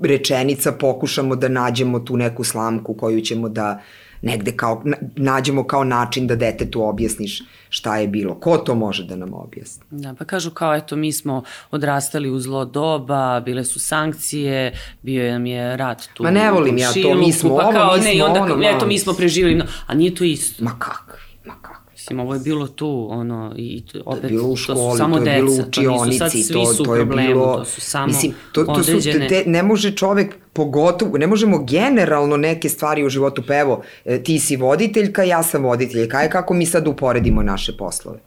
rečenica 0.00 0.72
pokušamo 0.72 1.36
da 1.36 1.48
nađemo 1.48 2.00
tu 2.00 2.16
neku 2.16 2.44
slamku 2.44 2.94
koju 2.94 3.20
ćemo 3.20 3.48
da 3.48 3.82
negde 4.22 4.52
kao, 4.52 4.82
nađemo 5.16 5.64
kao 5.64 5.84
način 5.84 6.26
da 6.26 6.36
detetu 6.36 6.82
objasniš 6.88 7.42
šta 7.68 7.96
je 7.96 8.08
bilo. 8.08 8.34
Ko 8.34 8.58
to 8.58 8.74
može 8.74 9.04
da 9.04 9.16
nam 9.16 9.34
objasni? 9.34 9.84
Da, 9.90 10.14
pa 10.18 10.24
kažu 10.24 10.50
kao 10.50 10.74
eto 10.74 10.96
mi 10.96 11.12
smo 11.12 11.42
odrastali 11.70 12.30
u 12.30 12.40
zlo 12.40 12.64
doba, 12.64 13.40
bile 13.40 13.64
su 13.64 13.80
sankcije, 13.80 14.72
bio 15.02 15.32
nam 15.32 15.46
je 15.46 15.76
rat 15.76 16.08
tu. 16.14 16.22
Ma 16.22 16.30
ne 16.30 16.50
volim 16.50 16.78
ja 16.78 16.92
to, 16.92 17.14
mi 17.14 17.32
smo 17.32 17.56
pa 17.56 17.62
ovo, 17.62 17.72
kao, 17.72 17.96
mi 17.96 18.02
smo 18.02 18.12
ne, 18.12 18.24
onda, 18.24 18.42
ono, 18.42 18.68
eto 18.68 18.86
mi 18.86 18.98
smo 18.98 19.12
preživili, 19.12 19.54
no, 19.54 19.64
a 19.86 19.94
nije 19.94 20.14
to 20.14 20.24
isto. 20.24 20.64
Ma 20.64 20.76
kako? 20.78 21.16
Ma 21.44 21.54
kako? 21.62 21.81
Mislim, 22.02 22.20
ovo 22.20 22.34
je 22.34 22.40
bilo 22.40 22.68
tu, 22.68 23.08
ono, 23.10 23.54
i 23.56 23.82
opet, 24.04 24.30
bilo 24.30 24.48
u 24.48 24.56
školi, 24.56 24.78
to 24.78 24.90
su 24.90 24.98
samo 24.98 25.18
to 25.18 25.24
je 25.24 25.36
bilo 25.36 25.52
u 25.52 25.68
učionici, 25.68 26.18
to, 26.18 26.24
nisu 26.24 26.52
sad, 26.52 26.52
to, 26.52 26.66
su 26.66 26.84
to 26.84 26.94
je 26.94 27.00
problemu, 27.00 27.28
bilo, 27.28 27.56
to 27.56 27.64
su 27.64 27.80
samo 27.80 28.06
mislim, 28.06 28.34
to, 28.52 28.64
to 28.64 28.72
određene... 28.72 29.28
Su, 29.28 29.34
te, 29.34 29.42
ne 29.46 29.62
može 29.62 29.90
čovek 29.96 30.36
pogotovo, 30.52 31.18
ne 31.18 31.26
možemo 31.26 31.64
generalno 31.64 32.36
neke 32.36 32.68
stvari 32.68 33.06
u 33.06 33.08
životu, 33.08 33.42
pa 33.48 33.58
evo, 33.58 33.82
e, 34.04 34.22
ti 34.22 34.38
si 34.38 34.56
voditeljka, 34.56 35.22
ja 35.22 35.42
sam 35.42 35.64
voditeljka, 35.64 36.16
aj 36.16 36.30
kako 36.30 36.54
mi 36.54 36.66
sad 36.66 36.88
uporedimo 36.88 37.42
naše 37.42 37.76
poslove? 37.76 38.18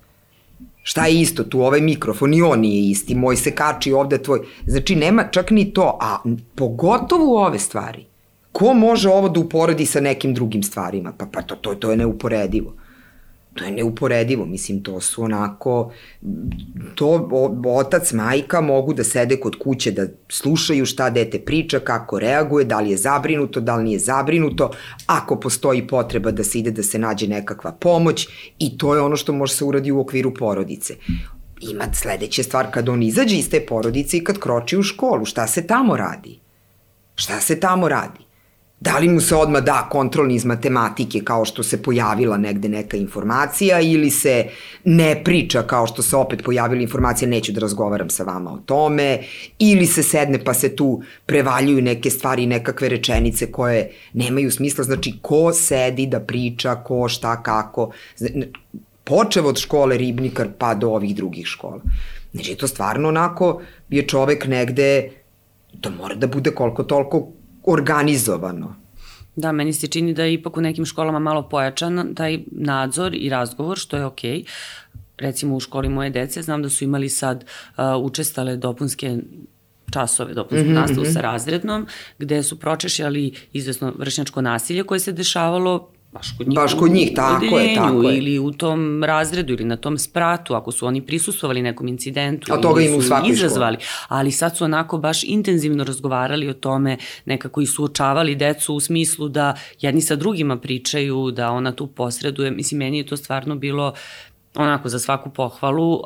Šta 0.83 1.05
je 1.05 1.21
isto 1.21 1.43
tu, 1.43 1.61
ovaj 1.61 1.81
mikrofon 1.81 2.33
i 2.33 2.41
on 2.41 2.59
nije 2.59 2.91
isti, 2.91 3.15
moj 3.15 3.35
se 3.35 3.51
kači 3.51 3.91
ovde 3.91 4.17
tvoj. 4.17 4.39
Znači, 4.65 4.95
nema 4.95 5.27
čak 5.31 5.51
ni 5.51 5.73
to, 5.73 5.97
a 6.01 6.17
pogotovo 6.55 7.45
ove 7.45 7.59
stvari. 7.59 8.05
Ko 8.51 8.73
može 8.73 9.09
ovo 9.09 9.29
da 9.29 9.39
uporedi 9.39 9.85
sa 9.85 9.99
nekim 9.99 10.33
drugim 10.33 10.63
stvarima? 10.63 11.13
Pa, 11.17 11.25
pa 11.25 11.41
to, 11.41 11.55
to, 11.55 11.75
to 11.75 11.91
je 11.91 11.97
neuporedivo 11.97 12.73
to 13.55 13.65
je 13.65 13.71
neuporedivo, 13.71 14.45
mislim, 14.45 14.83
to 14.83 15.01
su 15.01 15.23
onako, 15.23 15.91
to 16.95 17.29
otac, 17.65 18.11
majka 18.13 18.61
mogu 18.61 18.93
da 18.93 19.03
sede 19.03 19.39
kod 19.39 19.55
kuće, 19.59 19.91
da 19.91 20.07
slušaju 20.29 20.85
šta 20.85 21.09
dete 21.09 21.39
priča, 21.39 21.79
kako 21.79 22.19
reaguje, 22.19 22.65
da 22.65 22.79
li 22.79 22.91
je 22.91 22.97
zabrinuto, 22.97 23.61
da 23.61 23.75
li 23.75 23.83
nije 23.83 23.99
zabrinuto, 23.99 24.71
ako 25.05 25.39
postoji 25.39 25.87
potreba 25.87 26.31
da 26.31 26.43
se 26.43 26.59
ide 26.59 26.71
da 26.71 26.83
se 26.83 26.99
nađe 26.99 27.27
nekakva 27.27 27.71
pomoć 27.71 28.27
i 28.59 28.77
to 28.77 28.95
je 28.95 29.01
ono 29.01 29.15
što 29.15 29.33
može 29.33 29.53
se 29.53 29.65
uradi 29.65 29.91
u 29.91 29.99
okviru 29.99 30.33
porodice. 30.33 30.95
Ima 31.61 31.93
sledeća 31.93 32.43
stvar 32.43 32.71
kad 32.71 32.89
on 32.89 33.03
izađe 33.03 33.37
iz 33.37 33.49
te 33.49 33.65
porodice 33.65 34.17
i 34.17 34.23
kad 34.23 34.39
kroči 34.39 34.77
u 34.77 34.83
školu, 34.83 35.25
šta 35.25 35.47
se 35.47 35.67
tamo 35.67 35.97
radi? 35.97 36.39
Šta 37.15 37.39
se 37.39 37.59
tamo 37.59 37.89
radi? 37.89 38.24
Da 38.79 38.97
li 38.99 39.07
mu 39.09 39.21
se 39.21 39.35
odmah 39.35 39.63
da 39.63 39.87
kontrolni 39.91 40.35
iz 40.35 40.45
matematike 40.45 41.19
kao 41.23 41.45
što 41.45 41.63
se 41.63 41.83
pojavila 41.83 42.37
negde 42.37 42.69
neka 42.69 42.97
informacija 42.97 43.79
ili 43.79 44.09
se 44.09 44.47
ne 44.83 45.23
priča 45.23 45.61
kao 45.63 45.87
što 45.87 46.01
se 46.01 46.15
opet 46.15 46.43
pojavila 46.43 46.81
informacija 46.81 47.29
neću 47.29 47.51
da 47.51 47.59
razgovaram 47.59 48.09
sa 48.09 48.23
vama 48.23 48.51
o 48.53 48.57
tome 48.65 49.19
ili 49.59 49.85
se 49.85 50.03
sedne 50.03 50.43
pa 50.43 50.53
se 50.53 50.75
tu 50.75 51.01
prevaljuju 51.25 51.81
neke 51.81 52.09
stvari 52.09 52.45
nekakve 52.45 52.89
rečenice 52.89 53.51
koje 53.51 53.91
nemaju 54.13 54.51
smisla. 54.51 54.83
Znači 54.83 55.13
ko 55.21 55.53
sedi 55.53 56.07
da 56.07 56.19
priča, 56.19 56.75
ko 56.75 57.07
šta 57.07 57.43
kako, 57.43 57.91
počev 59.03 59.47
od 59.47 59.57
škole 59.57 59.97
Ribnikar 59.97 60.47
pa 60.57 60.73
do 60.73 60.89
ovih 60.89 61.15
drugih 61.15 61.45
škola. 61.45 61.81
Znači 62.33 62.55
to 62.55 62.67
stvarno 62.67 63.09
onako 63.09 63.61
je 63.89 64.07
čovek 64.07 64.47
negde, 64.47 65.09
to 65.81 65.89
mora 65.89 66.15
da 66.15 66.27
bude 66.27 66.51
koliko 66.51 66.83
toliko 66.83 67.27
organizovano. 67.67 68.75
Da, 69.35 69.51
meni 69.51 69.73
se 69.73 69.87
čini 69.87 70.13
da 70.13 70.23
je 70.23 70.33
ipak 70.33 70.57
u 70.57 70.61
nekim 70.61 70.85
školama 70.85 71.19
malo 71.19 71.49
pojačan 71.49 72.15
taj 72.15 72.39
nadzor 72.51 73.15
i 73.15 73.29
razgovor, 73.29 73.77
što 73.77 73.97
je 73.97 74.05
okej. 74.05 74.43
Okay. 74.43 74.45
Recimo 75.17 75.55
u 75.55 75.59
školi 75.59 75.89
moje 75.89 76.09
dece 76.09 76.41
znam 76.41 76.63
da 76.63 76.69
su 76.69 76.83
imali 76.83 77.09
sad 77.09 77.43
uh, 77.43 77.83
učestale 78.03 78.57
dopunske 78.57 79.17
časove 79.91 80.33
dopunsku 80.33 80.67
mm 80.67 80.71
-hmm, 80.71 80.79
nastavu 80.81 81.05
-hmm. 81.05 81.13
sa 81.13 81.21
razrednom, 81.21 81.87
gde 82.19 82.43
su 82.43 82.59
pročešljali 82.59 83.33
izvesno 83.53 83.93
vršnjačko 83.97 84.41
nasilje 84.41 84.83
koje 84.83 84.99
se 84.99 85.11
dešavalo 85.11 85.89
baš 86.15 86.37
kod 86.37 86.47
njih, 86.47 86.55
baš 86.55 86.73
kod 86.73 86.91
njih 86.91 87.11
tako 87.15 87.59
je, 87.59 87.75
tako 87.75 88.09
je. 88.09 88.17
ili 88.17 88.39
u 88.39 88.51
tom 88.51 89.03
razredu 89.03 89.53
ili 89.53 89.65
na 89.65 89.77
tom 89.77 89.97
spratu, 89.97 90.53
ako 90.53 90.71
su 90.71 90.85
oni 90.87 91.01
prisustovali 91.01 91.61
nekom 91.61 91.87
incidentu 91.87 92.53
A 92.53 92.61
toga 92.61 92.81
im 92.81 92.95
u 92.95 93.01
svakoj 93.01 93.29
izazvali, 93.29 93.77
školi. 93.81 94.07
ali 94.07 94.31
sad 94.31 94.57
su 94.57 94.63
onako 94.63 94.97
baš 94.97 95.23
intenzivno 95.23 95.83
razgovarali 95.83 96.49
o 96.49 96.53
tome, 96.53 96.97
nekako 97.25 97.61
i 97.61 97.65
suočavali 97.65 98.35
decu 98.35 98.75
u 98.75 98.79
smislu 98.79 99.29
da 99.29 99.55
jedni 99.81 100.01
sa 100.01 100.15
drugima 100.15 100.57
pričaju, 100.57 101.31
da 101.31 101.51
ona 101.51 101.71
tu 101.71 101.87
posreduje, 101.87 102.51
mislim, 102.51 102.79
meni 102.79 102.97
je 102.97 103.05
to 103.05 103.17
stvarno 103.17 103.55
bilo 103.55 103.93
onako 104.55 104.89
za 104.89 104.99
svaku 104.99 105.29
pohvalu, 105.29 106.01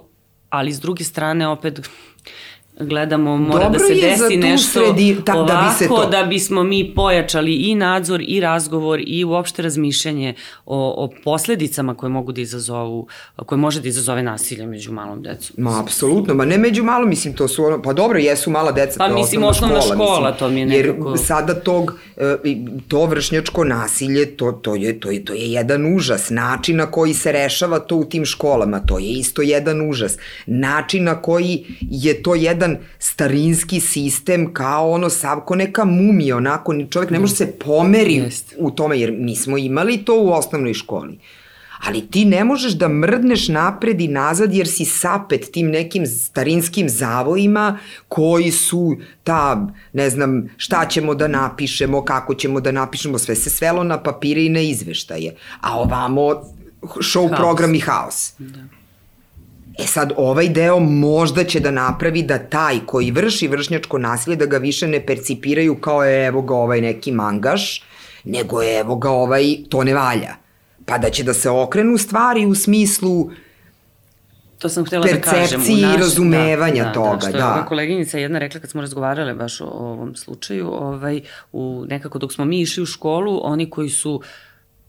ali 0.50 0.74
s 0.74 0.80
druge 0.80 1.04
strane 1.04 1.48
opet 1.48 1.90
gledamo 2.82 3.38
mora 3.38 3.64
Dobro 3.64 3.70
da 3.72 3.86
se 3.86 3.94
desi 3.96 4.38
nešto 4.38 4.80
sredi- 4.80 5.18
ta- 5.18 5.34
da 5.34 5.44
bi 5.44 5.52
ovako 5.52 5.74
se 5.74 5.88
to- 5.88 6.06
da 6.08 6.24
bismo 6.24 6.64
mi 6.64 6.94
pojačali 6.94 7.54
i 7.54 7.76
nadzor 7.76 8.22
i 8.22 8.40
razgovor 8.40 9.02
i 9.02 9.24
uopšte 9.24 9.62
razmišljanje 9.62 10.34
o, 10.66 10.94
o 10.98 11.10
posledicama 11.24 11.96
koje 11.96 12.10
mogu 12.10 12.32
da 12.32 12.42
izazovu, 12.42 13.08
koje 13.38 13.60
može 13.60 13.82
da 13.82 13.88
izazove 13.88 14.24
nasilje 14.24 14.66
među 14.66 14.92
malom 14.92 15.22
decom. 15.22 15.56
Ma, 15.58 15.80
apsolutno, 15.80 16.34
ma 16.34 16.46
ne 16.46 16.58
među 16.58 16.84
malo, 16.84 17.06
mislim, 17.06 17.34
to 17.34 17.48
su 17.48 17.66
ono, 17.66 17.82
pa 17.82 17.94
dobro, 17.94 18.20
jesu 18.20 18.50
mala 18.50 18.72
deca, 18.72 18.98
Pa, 18.98 19.10
to 19.10 19.16
mislim, 19.16 19.44
osnovna, 19.44 19.78
osnovna 19.78 19.96
škola, 19.96 20.16
škola, 20.16 20.30
mislim, 20.32 20.40
to 20.40 20.50
mi 20.50 20.60
je 20.60 20.66
nekako- 20.66 21.10
Jer 21.10 21.20
sada 21.20 21.54
tog, 21.56 21.94
e, 22.18 22.36
to 22.88 23.06
vršnjačko 23.06 23.64
nasilje, 23.64 24.26
to, 24.28 24.52
to, 24.54 24.76
je, 24.76 25.00
to, 25.00 25.12
je, 25.12 25.26
to 25.26 25.34
je 25.34 25.52
jedan 25.52 25.96
užas, 25.96 26.30
način 26.30 26.76
na 26.76 26.86
koji 26.88 27.14
se 27.14 27.32
rešava 27.34 27.80
to 27.80 27.96
u 27.98 28.06
tim 28.06 28.26
školama, 28.26 28.80
to 28.80 29.00
je 29.00 29.06
isto 29.08 29.42
jedan 29.42 29.90
užas, 29.90 30.18
način 30.48 31.04
na 31.04 31.16
koji 31.16 31.66
je 31.82 32.24
to 32.24 32.36
jedan 32.36 32.69
starinski 33.00 33.80
sistem, 33.80 34.54
kao 34.54 34.92
ono, 34.92 35.10
sav, 35.10 35.40
ko 35.40 35.56
neka 35.56 35.86
mumija, 35.86 36.38
onako, 36.38 36.74
ni 36.74 36.92
čovjek 36.92 37.12
ne 37.12 37.20
može 37.20 37.36
se 37.36 37.52
pomeri 37.66 38.14
Jeste. 38.14 38.56
u 38.60 38.72
tome, 38.72 39.00
jer 39.00 39.12
mi 39.12 39.36
smo 39.36 39.58
imali 39.58 39.98
to 39.98 40.22
u 40.22 40.32
osnovnoj 40.32 40.74
školi. 40.74 41.20
Ali 41.88 42.08
ti 42.08 42.26
ne 42.26 42.44
možeš 42.44 42.74
da 42.74 42.88
mrdneš 42.88 43.48
napred 43.48 44.02
i 44.02 44.08
nazad 44.08 44.54
jer 44.54 44.68
si 44.68 44.86
sapet 44.86 45.52
tim 45.52 45.70
nekim 45.70 46.06
starinskim 46.08 46.90
zavojima 46.90 47.78
koji 48.08 48.52
su 48.52 48.98
ta, 49.24 49.68
ne 49.94 50.10
znam, 50.10 50.50
šta 50.58 50.86
ćemo 50.86 51.16
da 51.16 51.28
napišemo, 51.28 52.06
kako 52.06 52.36
ćemo 52.36 52.60
da 52.60 52.72
napišemo, 52.72 53.18
sve 53.18 53.36
se 53.36 53.50
svelo 53.50 53.84
na 53.84 54.04
papire 54.04 54.46
i 54.46 54.50
na 54.50 54.60
izveštaje. 54.60 55.36
A 55.62 55.80
ovamo 55.80 56.22
show 56.82 57.30
Haos. 57.30 57.40
program 57.40 57.76
i 57.76 57.80
haos. 57.80 58.34
Da. 58.38 58.79
E 59.80 59.88
sad, 59.88 60.12
ovaj 60.18 60.50
deo 60.50 60.80
možda 60.80 61.44
će 61.44 61.60
da 61.60 61.72
napravi 61.72 62.24
da 62.24 62.38
taj 62.40 62.80
koji 62.86 63.12
vrši 63.12 63.48
vršnjačko 63.48 63.98
nasilje, 63.98 64.36
da 64.36 64.46
ga 64.46 64.58
više 64.58 64.88
ne 64.88 65.06
percipiraju 65.06 65.76
kao 65.76 66.04
je 66.04 66.26
evo 66.28 66.42
ga 66.42 66.56
ovaj 66.56 66.82
neki 66.82 67.12
mangaš, 67.12 67.84
nego 68.24 68.62
je 68.62 68.80
evo 68.80 68.96
ga 68.96 69.10
ovaj, 69.10 69.56
to 69.70 69.84
ne 69.84 69.94
valja. 69.94 70.36
Pa 70.86 70.98
da 70.98 71.10
će 71.10 71.24
da 71.24 71.34
se 71.34 71.50
okrenu 71.50 71.98
stvari 71.98 72.46
u 72.46 72.56
smislu 72.56 73.30
To 74.60 74.70
sam 74.70 74.86
htela 74.86 75.06
da 75.06 75.22
kažem. 75.22 75.40
Percepciji 75.40 75.74
i 75.74 75.82
našem- 75.82 76.00
razumevanja 76.00 76.84
da, 76.84 76.94
toga, 76.94 77.10
Da, 77.14 77.20
što 77.20 77.30
je 77.30 77.34
da. 77.34 77.48
ova 77.48 77.66
koleginica 77.66 78.18
jedna 78.18 78.40
rekla 78.40 78.60
kad 78.60 78.70
smo 78.70 78.82
razgovarale 78.82 79.34
baš 79.34 79.62
o, 79.62 79.66
ovom 79.66 80.16
slučaju, 80.16 80.68
ovaj, 80.68 81.22
u, 81.52 81.86
nekako 81.90 82.20
dok 82.20 82.34
smo 82.34 82.46
mi 82.46 82.62
išli 82.62 82.84
u 82.84 82.86
školu, 82.86 83.40
oni 83.44 83.70
koji 83.70 83.90
su 83.90 84.22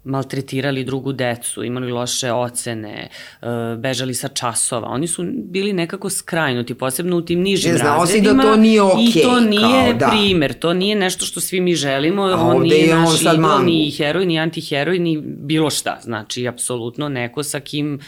maltretirali 0.05 0.85
drugu 0.85 1.13
decu, 1.13 1.65
imali 1.65 1.93
loše 1.93 2.33
ocene, 2.33 3.09
e, 3.43 3.47
bežali 3.79 4.15
sa 4.15 4.29
časova. 4.29 4.89
Oni 4.89 5.07
su 5.07 5.23
bili 5.35 5.73
nekako 5.73 6.11
skrajnuti, 6.11 6.75
posebno 6.75 7.17
u 7.17 7.23
tim 7.23 7.41
nižim 7.41 7.75
E, 7.75 7.79
znao 7.79 8.07
si 8.07 8.21
da 8.21 8.29
razredima. 8.29 8.43
to 8.45 8.57
nije 8.57 8.83
okej, 8.83 9.05
I 9.07 9.23
to 9.23 9.41
nije 9.41 9.61
kao, 9.85 9.93
da. 9.95 10.09
primer, 10.09 10.53
to 10.53 10.73
nije 10.75 10.97
nešto 10.97 11.25
što 11.25 11.41
svi 11.41 11.61
mi 11.61 11.75
želimo, 11.75 12.23
A 12.23 12.37
on 12.37 12.63
nije 12.63 12.79
je 12.79 12.97
on 12.97 13.03
naš 13.03 13.21
idol, 13.21 13.37
mangu. 13.37 13.65
ni 13.65 13.91
heroj, 13.91 14.27
ni 14.27 14.39
antiheroj, 14.39 14.99
ni 14.99 15.19
bilo 15.23 15.71
šta. 15.71 15.99
Znači, 16.03 16.49
apsolutno 16.49 17.09
neko 17.09 17.43
sa 17.43 17.61
kim 17.61 18.01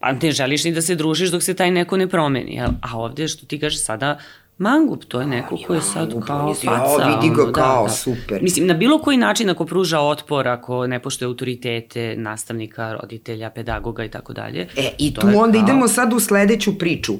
a 0.00 0.12
ne 0.12 0.30
želiš 0.30 0.64
ni 0.64 0.72
da 0.72 0.82
se 0.82 0.94
družiš 0.94 1.30
dok 1.30 1.42
se 1.42 1.54
taj 1.54 1.70
neko 1.70 1.96
ne 1.96 2.08
promeni. 2.08 2.60
A 2.82 2.98
ovde, 2.98 3.28
što 3.28 3.46
ti 3.46 3.60
kažeš 3.60 3.80
sada, 3.80 4.18
Mangup, 4.58 5.04
to 5.04 5.20
je 5.20 5.26
neko 5.26 5.56
ko 5.66 5.74
je 5.74 5.80
sad 5.82 6.08
Mangup, 6.08 6.26
kao 6.26 6.54
faca. 6.54 7.06
vidi 7.06 7.34
ga 7.34 7.42
ono, 7.42 7.52
kao, 7.52 7.88
super. 7.88 8.42
Mislim, 8.42 8.66
na 8.66 8.74
bilo 8.74 8.98
koji 8.98 9.16
način 9.16 9.50
ako 9.50 9.64
pruža 9.64 10.00
otpor, 10.00 10.48
ako 10.48 10.86
ne 10.86 11.02
poštuje 11.02 11.26
autoritete 11.26 12.14
nastavnika, 12.16 12.92
roditelja, 12.92 13.50
pedagoga 13.50 14.04
i 14.04 14.10
tako 14.10 14.32
dalje. 14.32 14.68
E, 14.76 14.90
i 14.98 15.14
tu 15.14 15.26
onda 15.26 15.52
kao- 15.52 15.62
idemo 15.62 15.88
sad 15.88 16.12
u 16.12 16.20
sledeću 16.20 16.78
priču. 16.78 17.14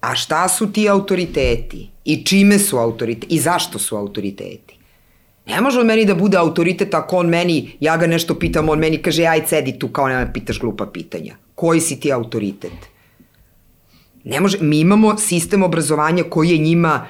A 0.00 0.14
šta 0.14 0.48
su 0.48 0.72
ti 0.72 0.88
autoriteti? 0.88 1.90
I 2.04 2.24
čime 2.24 2.58
su 2.58 2.78
autoriteti? 2.78 3.34
I 3.34 3.38
zašto 3.38 3.78
su 3.78 3.96
autoriteti? 3.96 4.76
Ne 5.46 5.60
može 5.60 5.80
on 5.80 5.86
meni 5.86 6.04
da 6.04 6.14
bude 6.14 6.36
autoritet 6.38 6.94
ako 6.94 7.16
on 7.16 7.26
meni, 7.26 7.76
ja 7.80 7.96
ga 7.96 8.06
nešto 8.06 8.34
pitam, 8.34 8.68
on 8.68 8.78
meni 8.78 8.98
kaže 8.98 9.24
aj 9.24 9.46
sedi 9.46 9.78
tu 9.78 9.88
kao 9.88 10.08
nema 10.08 10.26
pitaš 10.26 10.60
glupa 10.60 10.86
pitanja. 10.86 11.34
Koji 11.54 11.80
si 11.80 12.00
ti 12.00 12.12
autoritet? 12.12 12.72
Ne 14.26 14.40
može, 14.40 14.58
mi 14.60 14.80
imamo 14.80 15.18
sistem 15.18 15.62
obrazovanja 15.62 16.24
koji 16.30 16.50
je 16.50 16.58
njima 16.58 17.06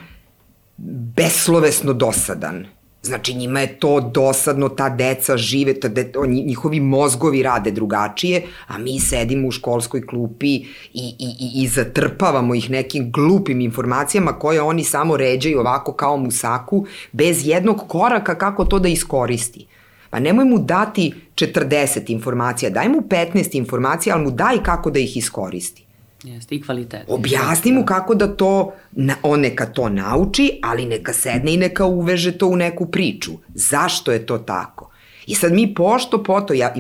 beslovesno 1.17 1.93
dosadan. 1.93 2.67
Znači 3.03 3.35
njima 3.35 3.61
je 3.61 3.79
to 3.79 4.01
dosadno, 4.01 4.69
ta 4.69 4.89
deca 4.89 5.37
žive, 5.37 5.81
ta 5.81 5.89
de, 5.89 6.11
njihovi 6.27 6.81
mozgovi 6.81 7.43
rade 7.43 7.71
drugačije, 7.71 8.43
a 8.67 8.79
mi 8.79 9.01
sedimo 9.01 9.49
u 9.49 9.51
školskoj 9.51 10.07
klupi 10.07 10.55
i, 10.55 10.65
i, 10.95 11.29
i, 11.41 11.63
i 11.63 11.69
zatrpavamo 11.69 12.55
ih 12.55 12.71
nekim 12.71 13.13
glupim 13.13 13.61
informacijama 13.61 14.33
koje 14.33 14.63
oni 14.63 14.85
samo 14.85 15.17
ređaju 15.17 15.61
ovako 15.61 15.93
kao 15.93 16.17
musaku, 16.17 16.87
bez 17.13 17.47
jednog 17.47 17.89
koraka 17.89 18.39
kako 18.39 18.65
to 18.65 18.79
da 18.79 18.89
iskoristi. 18.89 19.67
Pa 20.11 20.21
nemoj 20.21 20.45
mu 20.45 20.59
dati 20.59 21.15
40 21.35 22.11
informacija, 22.11 22.71
daj 22.71 22.89
mu 22.89 23.01
15 23.01 23.57
informacija, 23.57 24.17
ali 24.17 24.25
mu 24.25 24.31
daj 24.31 24.63
kako 24.63 24.91
da 24.91 24.99
ih 24.99 25.17
iskoristi. 25.17 25.86
Jeste, 26.25 26.55
i 26.55 26.63
kvalitet. 26.63 27.05
Objasni 27.09 27.73
mu 27.73 27.85
kako 27.85 28.15
da 28.15 28.37
to, 28.37 28.73
na, 28.93 29.17
on 29.23 29.41
neka 29.41 29.67
to 29.67 29.89
nauči, 29.89 30.61
ali 30.63 30.87
neka 30.87 31.13
sedne 31.13 31.55
i 31.55 31.57
neka 31.57 31.85
uveže 31.85 32.39
to 32.39 32.47
u 32.47 32.57
neku 32.57 32.87
priču. 32.87 33.33
Zašto 33.55 34.13
je 34.13 34.27
to 34.27 34.39
tako? 34.39 34.91
I 35.27 35.35
sad 35.35 35.53
mi 35.53 35.75
pošto 35.75 36.23
poto, 36.23 36.55
ja, 36.55 36.75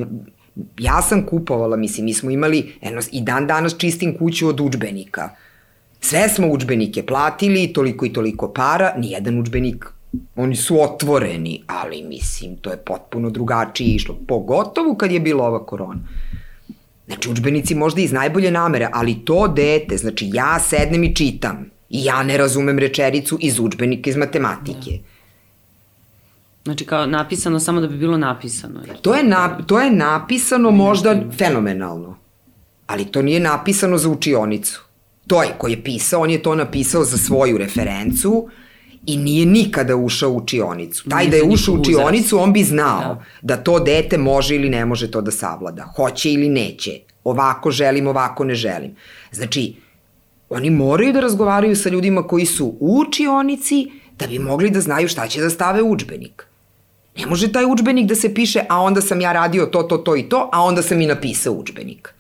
ja 0.79 1.03
sam 1.03 1.27
kupovala, 1.27 1.77
mislim, 1.77 2.05
mi 2.05 2.15
smo 2.15 2.31
imali, 2.31 2.73
eno, 2.81 3.01
i 3.13 3.21
dan 3.21 3.47
danas 3.47 3.77
čistim 3.79 4.19
kuću 4.19 4.49
od 4.49 4.61
učbenika. 4.61 5.31
Sve 6.01 6.29
smo 6.29 6.49
učbenike 6.49 7.07
platili, 7.07 7.73
toliko 7.73 8.07
i 8.07 8.13
toliko 8.13 8.53
para, 8.53 8.95
nijedan 8.97 9.41
učbenik, 9.41 9.87
oni 10.37 10.57
su 10.57 10.83
otvoreni, 10.83 11.63
ali 11.67 12.03
mislim, 12.03 12.57
to 12.57 12.71
je 12.71 12.77
potpuno 12.77 13.31
drugačije 13.31 13.95
išlo, 13.95 14.19
pogotovo 14.29 14.95
kad 14.95 15.13
je 15.13 15.21
bila 15.21 15.47
ova 15.47 15.67
korona. 15.67 16.01
Znači, 17.07 17.31
učbenici 17.31 17.75
možda 17.75 18.01
iz 18.01 18.13
najbolje 18.13 18.51
namere, 18.51 18.89
ali 18.93 19.25
to 19.25 19.49
dete, 19.49 19.97
znači 19.97 20.31
ja 20.33 20.61
sednem 20.61 21.05
i 21.05 21.15
čitam 21.15 21.71
i 21.91 22.05
ja 22.05 22.23
ne 22.23 22.37
razumem 22.37 22.79
rečericu 22.79 23.39
iz 23.41 23.59
učbenika 23.59 24.11
iz 24.11 24.17
matematike. 24.17 24.99
Znači 26.65 26.85
kao 26.85 27.07
napisano 27.07 27.61
samo 27.61 27.81
da 27.81 27.87
bi 27.87 27.97
bilo 27.97 28.17
napisano. 28.17 28.81
Jer 28.87 29.01
To 29.01 29.15
je, 29.15 29.25
na, 29.25 29.59
to 29.67 29.81
je 29.81 29.91
napisano 29.91 30.71
možda 30.71 31.21
fenomenalno, 31.39 32.19
ali 32.87 33.05
to 33.05 33.23
nije 33.23 33.41
napisano 33.41 33.99
za 33.99 34.09
učionicu. 34.09 34.83
To 35.27 35.43
je 35.43 35.55
koji 35.59 35.73
je 35.73 35.85
pisao, 35.85 36.23
on 36.23 36.31
je 36.31 36.43
to 36.43 36.55
napisao 36.55 37.05
za 37.05 37.17
svoju 37.17 37.59
referencu 37.59 38.49
i 39.07 39.17
nije 39.17 39.47
nikada 39.47 39.97
ušao 39.97 40.31
u 40.31 40.37
učionicu. 40.37 41.09
Taj 41.09 41.25
Nije 41.25 41.31
da 41.31 41.37
je 41.37 41.43
ušao 41.43 41.75
u 41.75 41.81
učionicu, 41.81 42.39
on 42.39 42.53
bi 42.53 42.65
znao 42.65 43.01
Da. 43.01 43.25
da. 43.43 43.57
da 43.57 43.63
to 43.63 43.79
dete 43.81 44.19
može 44.19 44.55
ili 44.55 44.71
ne 44.71 44.85
može 44.87 45.11
to 45.11 45.21
da 45.21 45.31
savlada. 45.31 45.93
Hoće 45.97 46.33
ili 46.33 46.49
neće. 46.49 46.91
Ovako 47.25 47.71
želim, 47.71 48.07
ovako 48.07 48.45
ne 48.45 48.55
želim. 48.55 48.97
Znači, 49.33 49.75
oni 50.49 50.71
moraju 50.71 51.13
da 51.13 51.21
razgovaraju 51.21 51.77
sa 51.77 51.89
ljudima 51.89 52.23
koji 52.23 52.47
su 52.47 52.67
u 52.81 52.99
učionici 53.01 53.87
da 54.19 54.27
bi 54.27 54.39
mogli 54.39 54.71
da 54.71 54.81
znaju 54.81 55.09
šta 55.09 55.29
će 55.29 55.41
da 55.41 55.51
stave 55.51 55.83
u 55.83 55.91
učbenik. 55.91 56.47
Ne 57.19 57.27
može 57.27 57.53
taj 57.53 57.65
učbenik 57.65 58.07
da 58.07 58.15
se 58.15 58.35
piše, 58.35 58.65
a 58.69 58.81
onda 58.81 59.01
sam 59.01 59.21
ja 59.21 59.33
radio 59.33 59.67
to, 59.67 59.83
to, 59.83 59.97
to 59.97 60.17
i 60.17 60.29
to, 60.29 60.51
a 60.53 60.63
onda 60.63 60.83
sam 60.83 61.01
i 61.01 61.07
napisao 61.07 61.53
učbenik. 61.53 62.15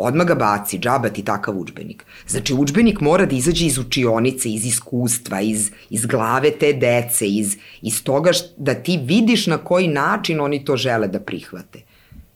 Odmah 0.00 0.26
ga 0.26 0.34
baci, 0.34 0.78
džaba 0.78 1.08
ti 1.08 1.24
takav 1.24 1.58
učbenik. 1.58 2.04
Znači, 2.28 2.54
učbenik 2.54 3.00
mora 3.00 3.26
da 3.26 3.36
izađe 3.36 3.66
iz 3.66 3.78
učionice, 3.78 4.48
iz 4.50 4.64
iskustva, 4.66 5.40
iz, 5.40 5.70
iz 5.90 6.06
glave 6.06 6.50
te 6.50 6.72
dece, 6.72 7.28
iz, 7.28 7.56
iz 7.82 8.04
toga 8.04 8.32
št, 8.32 8.54
da 8.56 8.74
ti 8.74 8.96
vidiš 9.04 9.46
na 9.46 9.58
koji 9.58 9.88
način 9.88 10.40
oni 10.40 10.64
to 10.64 10.76
žele 10.76 11.08
da 11.08 11.20
prihvate. 11.20 11.82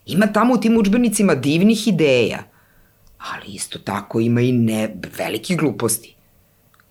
Ima 0.07 0.27
tamo 0.27 0.55
u 0.55 0.61
tim 0.61 0.77
učbenicima 0.77 1.35
divnih 1.35 1.89
ideja, 1.89 2.43
ali 3.19 3.55
isto 3.55 3.79
tako 3.79 4.21
ima 4.21 4.41
i 4.41 4.53
ne, 4.53 4.97
velikih 5.19 5.59
gluposti. 5.59 6.14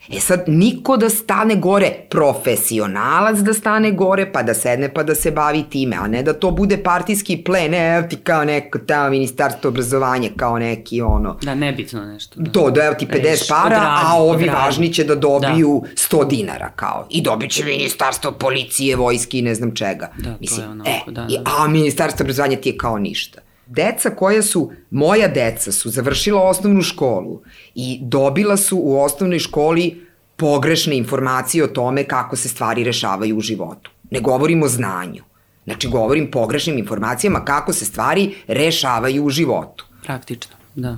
E 0.09 0.19
sad, 0.19 0.43
niko 0.47 0.97
da 0.97 1.09
stane 1.09 1.55
gore, 1.57 1.91
profesionalac 2.09 3.37
da 3.37 3.53
stane 3.53 3.91
gore, 3.93 4.25
pa 4.27 4.43
da 4.43 4.53
sedne 4.53 4.89
pa 4.89 5.03
da 5.03 5.15
se 5.15 5.31
bavi 5.31 5.63
time, 5.65 5.95
a 5.95 6.07
ne 6.07 6.23
da 6.23 6.33
to 6.35 6.51
bude 6.51 6.77
partijski 6.79 7.37
plen, 7.39 7.71
ne, 7.71 7.87
evo 7.89 8.07
ti 8.07 8.15
kao 8.17 8.43
neko 8.45 8.79
tamo 8.79 9.09
ministarstvo 9.09 9.67
obrazovanja, 9.67 10.29
kao 10.37 10.59
neki 10.59 11.01
ono, 11.01 11.37
Da, 11.41 11.55
nebitno 11.55 12.03
nešto. 12.03 12.39
Da. 12.39 12.51
to, 12.51 12.71
da 12.71 12.83
evo 12.83 12.95
ti 12.95 13.05
50 13.07 13.23
Reš, 13.23 13.47
para, 13.47 13.65
odradi, 13.67 13.85
a 14.03 14.13
ovi 14.15 14.29
odradi. 14.33 14.49
važni 14.55 14.89
će 14.89 15.03
da 15.03 15.15
dobiju 15.17 15.81
da. 15.83 15.89
100 16.17 16.27
dinara, 16.27 16.69
kao. 16.69 17.07
I 17.09 17.21
dobit 17.21 17.51
će 17.51 17.65
ministarstvo 17.65 18.31
policije, 18.33 18.95
vojske 18.95 19.39
i 19.39 19.41
ne 19.41 19.55
znam 19.55 19.71
čega. 19.73 20.11
Da, 20.17 20.33
to 20.47 20.61
je 20.61 20.67
onako, 20.67 20.89
e, 20.89 20.99
da, 21.07 21.27
i- 21.29 21.37
da. 21.37 21.51
A 21.57 21.67
ministarstvo 21.67 22.23
obrazovanja 22.23 22.57
ti 22.57 22.69
je 22.69 22.77
kao 22.77 22.97
ništa. 22.99 23.39
Deca 23.75 24.09
koja 24.09 24.41
su, 24.41 24.71
moja 24.91 25.27
deca 25.27 25.71
su 25.71 25.89
završila 25.89 26.41
osnovnu 26.41 26.81
školu 26.81 27.41
i 27.75 27.99
dobila 28.01 28.57
su 28.57 28.77
u 28.77 28.99
osnovnoj 29.01 29.39
školi 29.39 30.07
pogrešne 30.35 30.97
informacije 30.97 31.63
o 31.63 31.67
tome 31.67 32.03
kako 32.03 32.35
se 32.35 32.49
stvari 32.49 32.83
rešavaju 32.83 33.37
u 33.37 33.41
životu. 33.41 33.91
Ne 34.11 34.19
govorim 34.19 34.63
o 34.63 34.67
znanju. 34.67 35.23
Znači, 35.63 35.87
govorim 35.87 36.31
pogrešnim 36.31 36.77
informacijama 36.77 37.45
kako 37.45 37.73
se 37.73 37.85
stvari 37.85 38.35
rešavaju 38.47 39.25
u 39.25 39.29
životu. 39.29 39.85
Praktično, 40.03 40.55
da. 40.75 40.97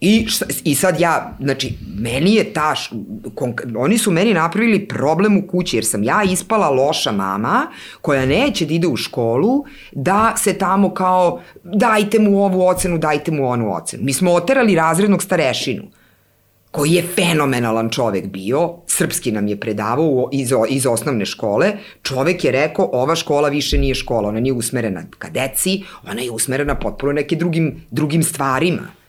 I, 0.00 0.26
šta, 0.28 0.44
I 0.64 0.74
sad 0.74 1.00
ja, 1.00 1.36
znači, 1.40 1.74
meni 1.98 2.34
je 2.34 2.52
ta, 2.52 2.74
oni 3.76 3.98
su 3.98 4.10
meni 4.10 4.34
napravili 4.34 4.88
problem 4.88 5.36
u 5.36 5.46
kući, 5.46 5.76
jer 5.76 5.84
sam 5.84 6.04
ja 6.04 6.22
ispala 6.22 6.70
loša 6.70 7.12
mama, 7.12 7.66
koja 8.00 8.26
neće 8.26 8.66
da 8.66 8.74
ide 8.74 8.86
u 8.86 8.96
školu, 8.96 9.64
da 9.92 10.34
se 10.36 10.52
tamo 10.52 10.94
kao, 10.94 11.40
dajte 11.62 12.18
mu 12.18 12.44
ovu 12.44 12.66
ocenu, 12.66 12.98
dajte 12.98 13.30
mu 13.30 13.48
onu 13.48 13.74
ocenu. 13.74 14.04
Mi 14.04 14.12
smo 14.12 14.32
oterali 14.32 14.74
razrednog 14.74 15.22
starešinu, 15.22 15.82
koji 16.70 16.92
je 16.92 17.02
fenomenalan 17.02 17.90
čovek 17.90 18.26
bio, 18.26 18.74
srpski 18.86 19.32
nam 19.32 19.48
je 19.48 19.60
predavao 19.60 20.28
iz, 20.32 20.52
iz 20.68 20.86
osnovne 20.86 21.26
škole, 21.26 21.72
čovek 22.02 22.44
je 22.44 22.52
rekao, 22.52 22.90
ova 22.92 23.14
škola 23.14 23.48
više 23.48 23.78
nije 23.78 23.94
škola, 23.94 24.28
ona 24.28 24.40
nije 24.40 24.52
usmerena 24.52 25.02
ka 25.18 25.28
deci, 25.30 25.82
ona 26.10 26.20
je 26.20 26.30
usmerena 26.30 26.74
potpuno 26.74 27.12
neke 27.12 27.36
drugim, 27.36 27.86
drugim 27.90 28.22
stvarima 28.22 28.99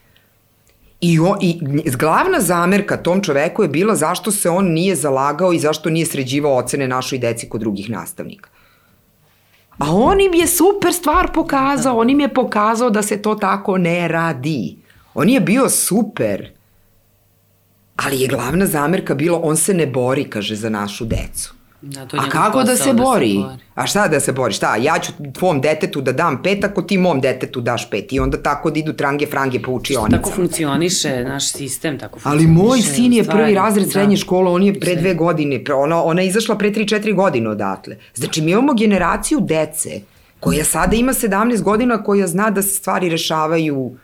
I, 1.01 1.19
o, 1.19 1.37
I 1.41 1.59
glavna 1.99 2.39
zamerka 2.41 2.97
tom 2.97 3.23
čoveku 3.23 3.63
je 3.63 3.69
bila 3.69 3.95
zašto 3.95 4.31
se 4.31 4.49
on 4.49 4.71
nije 4.71 4.95
zalagao 4.95 5.53
i 5.53 5.59
zašto 5.59 5.89
nije 5.89 6.05
sređivao 6.05 6.55
ocene 6.55 6.87
našoj 6.87 7.19
deci 7.19 7.49
kod 7.49 7.61
drugih 7.61 7.89
nastavnika. 7.89 8.49
A 9.77 9.85
on 9.91 10.21
im 10.21 10.33
je 10.33 10.47
super 10.47 10.93
stvar 10.93 11.31
pokazao, 11.33 11.97
on 11.97 12.09
im 12.09 12.19
je 12.19 12.33
pokazao 12.33 12.89
da 12.89 13.01
se 13.01 13.21
to 13.21 13.35
tako 13.35 13.77
ne 13.77 14.07
radi. 14.07 14.77
On 15.13 15.29
je 15.29 15.39
bio 15.39 15.69
super. 15.69 16.51
Ali 17.95 18.21
je 18.21 18.27
glavna 18.27 18.65
zamerka 18.65 19.15
bilo, 19.15 19.37
on 19.37 19.57
se 19.57 19.73
ne 19.73 19.87
bori, 19.87 20.29
kaže, 20.29 20.55
za 20.55 20.69
našu 20.69 21.05
decu. 21.05 21.53
Da, 21.82 22.05
to 22.05 22.17
A 22.17 22.29
kako 22.29 22.63
da 22.63 22.75
se, 22.75 22.93
da 22.93 23.03
bori? 23.03 23.29
se 23.29 23.39
bori? 23.39 23.57
A 23.75 23.88
šta 23.88 24.07
da 24.07 24.19
se 24.19 24.32
bori? 24.32 24.53
Šta? 24.53 24.75
Ja 24.75 24.99
ću 24.99 25.11
tvom 25.34 25.61
detetu 25.61 26.01
da 26.01 26.11
dam 26.11 26.43
pet 26.43 26.63
ako 26.63 26.82
ti 26.82 26.97
mom 26.97 27.21
detetu 27.21 27.61
daš 27.61 27.89
pet. 27.89 28.13
I 28.13 28.19
onda 28.19 28.38
tako 28.43 28.71
da 28.71 28.79
idu 28.79 28.93
trange 28.93 29.27
frange 29.27 29.61
po 29.61 29.71
učionicama. 29.71 30.17
Tako 30.17 30.36
funkcioniše 30.36 31.23
naš 31.23 31.51
sistem, 31.51 31.99
tako 31.99 32.19
Ali 32.23 32.47
moj 32.47 32.82
sin 32.82 33.13
je 33.13 33.23
prvi 33.23 33.53
razred 33.53 33.86
da. 33.86 33.91
srednje 33.91 34.17
škole, 34.17 34.51
on 34.51 34.63
je 34.63 34.79
pre 34.79 34.95
dve 34.95 35.13
godine, 35.13 35.63
ona, 35.75 36.03
ona 36.03 36.21
je 36.21 36.27
izašla 36.27 36.57
pre 36.57 36.71
3-4 36.71 37.15
godine 37.15 37.49
odatle. 37.49 37.97
Znači 38.15 38.41
mi 38.41 38.51
imamo 38.51 38.73
generaciju 38.73 39.39
dece 39.39 40.01
koja 40.39 40.63
sada 40.63 40.95
ima 40.95 41.13
17 41.13 41.61
godina 41.61 42.03
koja 42.03 42.27
zna 42.27 42.49
da 42.49 42.61
se 42.61 42.75
stvari 42.75 43.09
rešavaju 43.09 43.95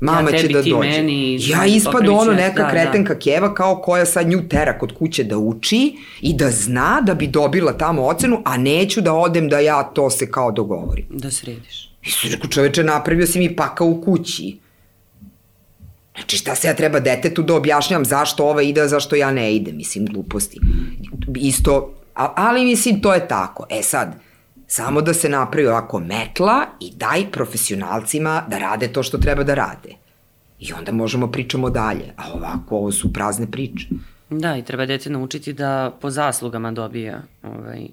Mama 0.00 0.30
ja, 0.30 0.38
će 0.38 0.48
da 0.48 0.62
dođe. 0.62 0.88
Meni, 0.88 1.38
ja 1.48 1.66
ispadu 1.66 2.12
ono 2.12 2.32
neka 2.32 2.62
da, 2.62 2.70
kretenka 2.70 3.14
da. 3.14 3.20
keva 3.20 3.54
kao 3.54 3.76
koja 3.76 4.06
sad 4.06 4.28
nju 4.28 4.48
tera 4.48 4.78
kod 4.78 4.94
kuće 4.94 5.24
da 5.24 5.38
uči 5.38 5.96
i 6.20 6.34
da 6.34 6.50
zna 6.50 7.00
da 7.00 7.14
bi 7.14 7.26
dobila 7.26 7.72
tamo 7.72 8.02
ocenu, 8.02 8.42
a 8.44 8.56
neću 8.56 9.00
da 9.00 9.12
odem 9.12 9.48
da 9.48 9.58
ja 9.58 9.82
to 9.82 10.10
se 10.10 10.30
kao 10.30 10.52
dogovorim. 10.52 11.06
Da 11.10 11.30
središ. 11.30 11.90
I 12.02 12.10
su 12.10 12.28
rekao 12.30 12.50
čoveče 12.50 12.84
napravio 12.84 13.26
si 13.26 13.38
mi 13.38 13.56
paka 13.56 13.84
u 13.84 14.02
kući. 14.02 14.58
Znači 16.14 16.36
šta 16.36 16.54
se 16.54 16.68
ja 16.68 16.74
treba 16.74 17.00
detetu 17.00 17.42
da 17.42 17.54
objašnjam 17.54 18.04
zašto 18.04 18.44
ova 18.44 18.62
ide, 18.62 18.80
a 18.80 18.88
zašto 18.88 19.16
ja 19.16 19.32
ne 19.32 19.54
ide, 19.54 19.72
mislim 19.72 20.06
gluposti. 20.06 20.60
Isto, 21.36 21.94
ali 22.14 22.64
mislim 22.64 23.00
to 23.00 23.14
je 23.14 23.28
tako. 23.28 23.66
E 23.70 23.82
sad, 23.82 24.14
Samo 24.66 25.00
da 25.00 25.14
se 25.14 25.28
napravi 25.28 25.66
ovako 25.66 26.00
metla 26.00 26.66
i 26.80 26.92
daj 26.96 27.30
profesionalcima 27.32 28.44
da 28.48 28.58
rade 28.58 28.88
to 28.88 29.02
što 29.02 29.18
treba 29.18 29.42
da 29.42 29.54
rade. 29.54 29.94
I 30.60 30.72
onda 30.72 30.92
možemo 30.92 31.26
pričamo 31.26 31.70
dalje. 31.70 32.12
A 32.16 32.32
ovako, 32.32 32.76
ovo 32.76 32.92
su 32.92 33.12
prazne 33.12 33.50
priče. 33.50 33.86
Da, 34.30 34.56
i 34.56 34.62
treba 34.62 34.86
dete 34.86 35.10
naučiti 35.10 35.52
da 35.52 35.96
po 36.00 36.10
zaslugama 36.10 36.72
dobija 36.72 37.22
ovaj, 37.42 37.86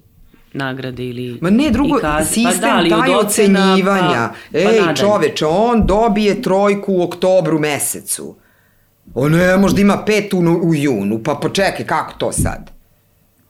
nagrade 0.52 1.04
ili 1.04 1.38
Ma 1.40 1.50
ne, 1.50 1.70
drugo. 1.70 1.98
Pa 2.02 2.24
sistem 2.24 2.70
pa 2.70 2.82
da, 2.82 3.00
taj 3.00 3.14
ocenjivanja. 3.14 4.30
Pa, 4.52 4.58
Ej, 4.58 4.80
pa 4.86 4.94
čoveče, 4.94 5.46
on 5.46 5.86
dobije 5.86 6.42
trojku 6.42 6.92
u 6.92 7.02
oktobru 7.02 7.58
mesecu. 7.58 8.36
On 9.14 9.32
ne 9.32 9.56
može 9.56 9.74
da 9.74 9.80
ima 9.80 10.04
pet 10.06 10.34
u, 10.34 10.38
u 10.38 10.74
junu, 10.74 11.22
pa 11.24 11.34
počekaj, 11.34 11.86
kako 11.86 12.14
to 12.18 12.32
sad? 12.32 12.70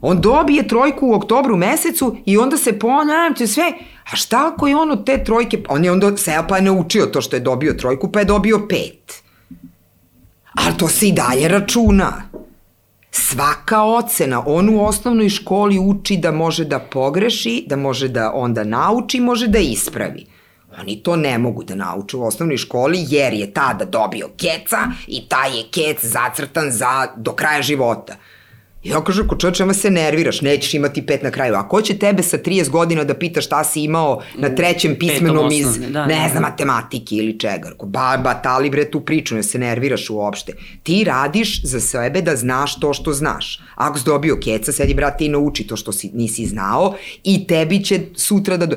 On 0.02 0.20
dobije 0.20 0.68
trojku 0.68 1.06
u 1.06 1.14
oktobru 1.14 1.56
mesecu 1.56 2.16
i 2.26 2.38
onda 2.38 2.56
se 2.56 2.78
ponavlja 2.78 3.46
sve, 3.46 3.72
a 4.12 4.16
šta 4.16 4.52
ako 4.52 4.66
je 4.66 4.76
on 4.76 4.90
od 4.90 5.06
te 5.06 5.24
trojke, 5.24 5.58
on 5.68 5.84
je 5.84 5.92
onda 5.92 6.16
se 6.16 6.38
pa 6.48 6.56
je 6.56 6.62
naučio 6.62 7.06
to 7.06 7.20
što 7.20 7.36
je 7.36 7.40
dobio 7.40 7.72
trojku, 7.72 8.12
pa 8.12 8.18
je 8.18 8.24
dobio 8.24 8.66
pet. 8.68 9.22
Ali 10.54 10.76
to 10.78 10.88
se 10.88 11.08
i 11.08 11.12
dalje 11.12 11.48
računa. 11.48 12.12
Svaka 13.10 13.82
ocena, 13.82 14.42
on 14.46 14.68
u 14.68 14.84
osnovnoj 14.84 15.28
školi 15.28 15.78
uči 15.78 16.16
da 16.16 16.32
može 16.32 16.64
da 16.64 16.78
pogreši, 16.78 17.64
da 17.68 17.76
može 17.76 18.08
da 18.08 18.32
onda 18.34 18.64
nauči, 18.64 19.20
može 19.20 19.48
da 19.48 19.58
ispravi. 19.58 20.26
Oni 20.80 21.02
to 21.02 21.16
ne 21.16 21.38
mogu 21.38 21.64
da 21.64 21.74
nauče 21.74 22.16
u 22.16 22.24
osnovnoj 22.24 22.56
školi 22.56 23.04
jer 23.08 23.32
je 23.32 23.52
tada 23.52 23.84
dobio 23.84 24.28
keca 24.36 24.78
i 25.06 25.28
taj 25.28 25.58
je 25.58 25.64
kec 25.70 26.04
zacrtan 26.04 26.70
za 26.70 27.06
do 27.16 27.32
kraja 27.32 27.62
života. 27.62 28.16
I 28.84 28.88
ja 28.88 29.04
kažem, 29.04 29.28
ko 29.28 29.36
čovječe, 29.36 29.62
ama 29.62 29.74
se 29.74 29.90
nerviraš, 29.90 30.40
nećeš 30.40 30.74
imati 30.74 31.06
pet 31.06 31.22
na 31.22 31.30
kraju. 31.30 31.54
A 31.54 31.68
ko 31.68 31.82
će 31.82 31.98
tebe 31.98 32.22
sa 32.22 32.38
30 32.38 32.68
godina 32.70 33.04
da 33.04 33.14
pita 33.14 33.40
šta 33.40 33.64
si 33.64 33.84
imao 33.84 34.22
na 34.38 34.54
trećem 34.54 34.96
pismenom 34.98 35.52
iz, 35.52 35.78
da, 35.78 36.06
ne 36.06 36.22
da, 36.22 36.28
znam, 36.28 36.42
da. 36.42 36.48
matematike 36.48 37.16
ili 37.16 37.38
čega? 37.38 37.70
Ba, 37.82 38.20
ba, 38.24 38.34
tali 38.34 38.70
bre 38.70 38.90
tu 38.90 39.00
priču, 39.00 39.34
ne 39.34 39.42
se 39.42 39.58
nerviraš 39.58 40.10
uopšte. 40.10 40.52
Ti 40.82 41.04
radiš 41.04 41.62
za 41.64 41.80
sebe 41.80 42.22
da 42.22 42.36
znaš 42.36 42.80
to 42.80 42.94
što 42.94 43.12
znaš. 43.12 43.60
Ako 43.74 43.98
si 43.98 44.04
dobio 44.04 44.38
keca, 44.44 44.72
sedi 44.72 44.94
brate 44.94 45.24
i 45.24 45.28
nauči 45.28 45.66
to 45.66 45.76
što 45.76 45.92
si, 45.92 46.10
nisi 46.14 46.46
znao 46.46 46.94
i 47.24 47.46
tebi 47.46 47.84
će 47.84 48.00
sutra 48.14 48.56
da... 48.56 48.66
Do... 48.66 48.76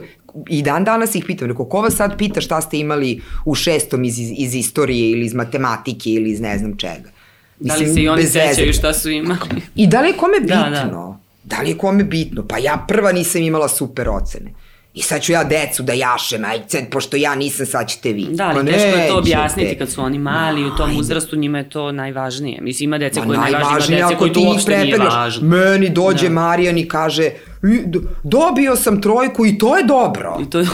I 0.49 0.61
dan 0.61 0.83
danas 0.83 1.15
ih 1.15 1.23
pitam, 1.25 1.47
reko, 1.47 1.65
ko 1.65 1.81
vas 1.81 1.95
sad 1.95 2.17
pita 2.17 2.41
šta 2.41 2.61
ste 2.61 2.77
imali 2.77 3.21
u 3.45 3.55
šestom 3.55 4.03
iz, 4.03 4.19
iz, 4.19 4.29
iz 4.37 4.55
istorije 4.55 5.11
ili 5.11 5.25
iz 5.25 5.33
matematike 5.33 6.09
ili 6.09 6.31
iz 6.31 6.41
ne 6.41 6.57
znam 6.57 6.77
čega? 6.77 7.14
Mislim, 7.65 7.85
da 7.85 7.89
li 7.89 7.93
se 7.93 8.01
i 8.01 8.09
oni 8.09 8.23
sećaju 8.23 8.73
šta 8.73 8.93
su 8.93 9.09
imali? 9.09 9.39
I 9.75 9.87
da 9.87 10.01
li 10.01 10.07
je 10.07 10.13
kome 10.13 10.39
bitno? 10.39 10.55
Da, 10.55 10.69
da. 10.69 11.17
da 11.43 11.61
li 11.61 11.69
je 11.69 11.77
kome 11.77 12.03
bitno? 12.03 12.43
Pa 12.47 12.57
ja 12.57 12.85
prva 12.87 13.11
nisam 13.11 13.41
imala 13.41 13.67
super 13.67 14.09
ocene. 14.09 14.53
I 14.93 15.01
sad 15.01 15.21
ću 15.21 15.31
ja 15.31 15.43
decu 15.43 15.83
da 15.83 15.93
jašem, 15.93 16.45
aj 16.45 16.59
sad, 16.67 16.89
pošto 16.91 17.17
ja 17.17 17.35
nisam, 17.35 17.65
sad 17.65 17.87
ćete 17.87 18.13
vi. 18.13 18.27
Da, 18.31 18.45
ali 18.45 18.65
pa 18.65 18.71
teško 18.71 18.97
je 18.97 19.07
to 19.07 19.17
objasniti 19.17 19.77
kad 19.77 19.89
su 19.89 20.01
oni 20.01 20.19
mali, 20.19 20.65
u 20.65 20.75
tom 20.75 20.97
uzrastu 20.97 21.35
njima 21.35 21.57
je 21.57 21.69
to 21.69 21.91
najvažnije. 21.91 22.61
Mislim, 22.61 22.89
ima 22.89 22.97
dece 22.97 23.21
koje 23.21 23.39
najvažnije, 23.39 23.99
ima 23.99 24.07
dece 24.07 24.19
koje 24.19 24.33
to 24.33 24.39
uopšte 24.39 24.77
nije 24.77 24.97
važno. 24.97 25.47
Meni 25.47 25.89
dođe 25.89 26.27
da. 26.27 26.33
Marijan 26.33 26.77
i 26.77 26.87
kaže, 26.87 27.29
dobio 28.23 28.75
sam 28.75 29.01
trojku 29.01 29.45
i 29.45 29.57
to 29.57 29.77
je 29.77 29.83
dobro. 29.83 30.37
I 30.41 30.49
to 30.49 30.59
je 30.59 30.67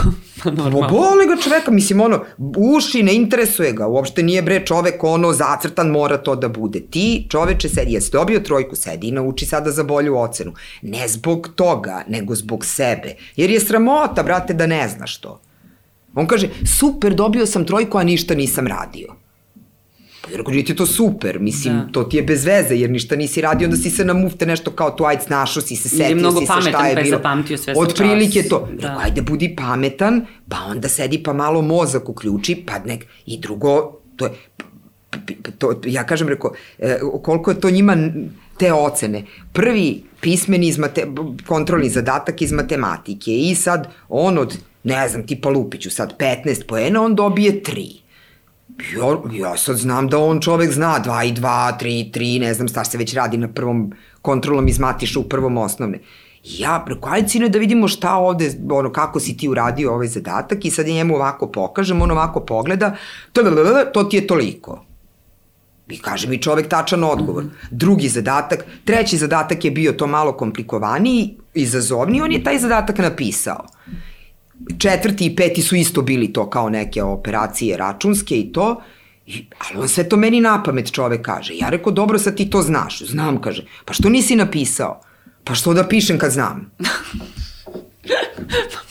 Normalno. 0.46 0.90
Boli 0.90 1.28
ga 1.28 1.42
čoveka, 1.44 1.72
mislim, 1.72 2.02
ono, 2.02 2.24
uši 2.58 3.04
ne 3.04 3.16
interesuje 3.16 3.72
ga, 3.74 3.88
uopšte 3.88 4.24
nije 4.24 4.42
bre 4.42 4.66
čovek 4.66 5.04
ono 5.04 5.34
zacrtan 5.34 5.88
mora 5.88 6.18
to 6.18 6.36
da 6.36 6.48
bude. 6.48 6.80
Ti, 6.80 7.26
čoveče, 7.30 7.70
sedi, 7.70 7.94
jesi 7.94 8.12
dobio 8.12 8.40
trojku, 8.40 8.76
sedi 8.76 9.08
i 9.08 9.12
nauči 9.12 9.46
sada 9.46 9.72
za 9.72 9.84
bolju 9.84 10.18
ocenu. 10.18 10.54
Ne 10.82 11.08
zbog 11.08 11.50
toga, 11.56 12.04
nego 12.08 12.36
zbog 12.36 12.66
sebe. 12.66 13.16
Jer 13.36 13.52
je 13.52 13.60
sramota, 13.60 14.24
brate, 14.24 14.54
da 14.54 14.68
ne 14.68 14.88
znaš 14.88 15.18
to. 15.18 15.40
On 16.16 16.28
kaže, 16.28 16.50
super, 16.80 17.14
dobio 17.14 17.46
sam 17.46 17.66
trojku, 17.66 17.98
a 17.98 18.04
ništa 18.04 18.36
nisam 18.36 18.68
radio. 18.68 19.21
Jer 20.30 20.44
nije 20.48 20.66
ti 20.66 20.76
to 20.76 20.86
super, 20.86 21.40
mislim, 21.40 21.74
da. 21.74 21.88
to 21.92 22.04
ti 22.04 22.18
je 22.18 22.24
bez 22.24 22.46
veze, 22.46 22.76
jer 22.76 22.90
ništa 22.90 23.16
nisi 23.16 23.42
radio, 23.42 23.66
onda 23.66 23.78
si 23.78 23.90
se 23.90 24.06
na 24.06 24.14
mufte 24.14 24.46
nešto 24.46 24.72
kao 24.72 24.92
tu, 24.92 25.06
ajde, 25.06 25.22
snašao 25.22 25.62
si 25.62 25.76
se, 25.76 25.90
setio 25.90 26.32
si 26.32 26.46
se 26.46 26.70
šta 26.70 26.88
je 26.88 26.96
bilo. 26.96 27.12
pa 27.12 27.18
zapamtio 27.18 27.58
sve 27.58 27.74
Od 27.78 27.94
prilike 27.98 28.44
to. 28.44 28.68
Da. 28.80 28.98
Ajde, 29.04 29.22
budi 29.22 29.56
pametan, 29.56 30.26
pa 30.50 30.58
onda 30.70 30.90
sedi 30.90 31.24
pa 31.24 31.34
malo 31.34 31.62
mozak 31.62 32.10
uključi, 32.10 32.64
pa 32.66 32.80
nek, 32.86 33.06
i 33.26 33.40
drugo, 33.40 34.00
to 34.16 34.26
je, 34.26 34.32
to, 35.58 35.82
ja 35.86 36.04
kažem, 36.04 36.30
reko, 36.30 36.54
e, 36.80 37.00
koliko 37.24 37.52
je 37.52 37.60
to 37.60 37.70
njima 37.70 37.98
te 38.58 38.74
ocene. 38.74 39.24
Prvi 39.54 40.04
pismeni 40.22 40.68
iz 40.68 40.78
mate, 40.78 41.08
kontrolni 41.46 41.90
zadatak 41.90 42.42
iz 42.42 42.52
matematike 42.52 43.32
i 43.32 43.56
sad 43.56 43.88
on 44.10 44.38
od, 44.38 44.58
ne 44.84 45.08
znam, 45.10 45.28
tipa 45.28 45.50
Lupiću 45.50 45.90
sad 45.90 46.18
15 46.18 46.66
poena, 46.68 47.02
on 47.02 47.16
dobije 47.16 47.62
3 47.64 48.01
Ja, 48.98 49.18
ja 49.32 49.58
sad 49.58 49.78
znam 49.78 50.08
da 50.10 50.20
on 50.20 50.40
čovek 50.40 50.72
zna 50.72 51.00
2 51.06 51.26
i 51.30 51.34
2, 51.34 51.72
3 51.80 52.12
3, 52.12 52.40
ne 52.40 52.54
znam 52.54 52.68
šta 52.68 52.84
se 52.84 52.98
već 52.98 53.14
radi 53.14 53.38
na 53.38 53.48
prvom 53.48 53.94
kontrolom 54.22 54.68
iz 54.68 54.80
Matiša 54.80 55.20
u 55.20 55.24
prvom 55.24 55.58
osnovne. 55.58 56.00
Ja, 56.44 56.84
preko 56.86 57.10
ajde 57.10 57.50
da 57.50 57.60
vidimo 57.60 57.88
šta 57.88 58.16
ovde, 58.16 58.52
ono, 58.72 58.92
kako 58.92 59.20
si 59.20 59.38
ti 59.38 59.50
uradio 59.50 59.94
ovaj 59.94 60.08
zadatak 60.08 60.66
i 60.66 60.72
sad 60.72 60.88
je 60.88 60.94
njemu 60.94 61.16
ovako 61.16 61.48
pokažem, 61.48 62.02
on 62.02 62.12
ovako 62.12 62.40
pogleda, 62.40 62.96
to 63.94 64.04
ti 64.04 64.18
je 64.18 64.28
toliko. 64.28 64.86
I 65.90 66.00
kaže 66.00 66.28
mi 66.28 66.42
čovek 66.42 66.68
tačan 66.68 67.04
odgovor. 67.04 67.46
Drugi 67.72 68.10
zadatak, 68.10 68.66
treći 68.86 69.18
zadatak 69.18 69.66
je 69.66 69.72
bio 69.72 69.92
to 69.92 70.08
malo 70.08 70.34
komplikovaniji, 70.34 71.38
izazovniji, 71.54 72.22
on 72.22 72.32
je 72.32 72.44
taj 72.44 72.60
zadatak 72.60 72.98
napisao 72.98 73.66
četvrti 74.80 75.26
i 75.26 75.36
peti 75.36 75.62
su 75.62 75.76
isto 75.76 76.02
bili 76.02 76.34
to 76.34 76.50
kao 76.50 76.70
neke 76.70 77.04
operacije 77.04 77.78
računske 77.78 78.40
i 78.40 78.52
to, 78.54 78.82
I, 79.26 79.46
ali 79.60 79.82
on 79.82 79.88
sve 79.88 80.10
to 80.10 80.18
meni 80.18 80.42
na 80.42 80.64
pamet 80.64 80.92
čovek 80.92 81.22
kaže. 81.22 81.54
Ja 81.56 81.70
rekao, 81.70 81.92
dobro, 81.92 82.20
sad 82.20 82.38
ti 82.38 82.50
to 82.50 82.62
znaš. 82.62 83.02
Znam, 83.06 83.42
kaže. 83.42 83.66
Pa 83.86 83.94
što 83.94 84.10
nisi 84.10 84.36
napisao? 84.36 85.02
Pa 85.44 85.56
što 85.56 85.74
da 85.74 85.88
pišem 85.88 86.18
kad 86.18 86.32
znam? 86.32 86.72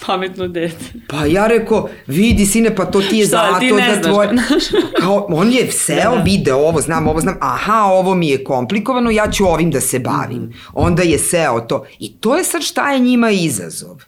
Pametno 0.07 0.49
dete. 0.49 0.85
Pa 1.09 1.25
ja 1.27 1.47
rekao, 1.47 1.89
vidi 2.07 2.47
sine, 2.47 2.77
pa 2.77 2.85
to 2.85 3.01
ti 3.01 3.17
je 3.19 3.27
Šta, 3.27 3.37
zato 3.37 3.59
ti 3.59 3.73
ne 3.73 3.89
da 3.89 3.95
znaš. 3.95 4.13
tvoje... 4.13 4.29
Kao, 5.01 5.27
on 5.29 5.53
je 5.53 5.73
seo, 5.73 6.11
Da, 6.11 6.17
da. 6.17 6.23
video 6.23 6.59
ovo, 6.59 6.81
znam, 6.81 7.09
ovo 7.09 7.21
znam, 7.21 7.37
aha, 7.41 7.83
ovo 7.85 8.15
mi 8.15 8.29
je 8.29 8.45
komplikovano, 8.45 9.11
ja 9.11 9.31
ću 9.31 9.45
ovim 9.45 9.71
da 9.71 9.81
se 9.81 9.99
bavim. 9.99 10.43
Mhm. 10.43 10.53
Onda 10.75 11.03
je 11.03 11.19
seo 11.19 11.61
to. 11.61 11.87
I 11.99 12.13
to 12.13 12.37
je 12.37 12.45
sad 12.45 12.63
šta 12.63 12.93
je 12.93 13.01
njima 13.01 13.31
izazov. 13.31 14.03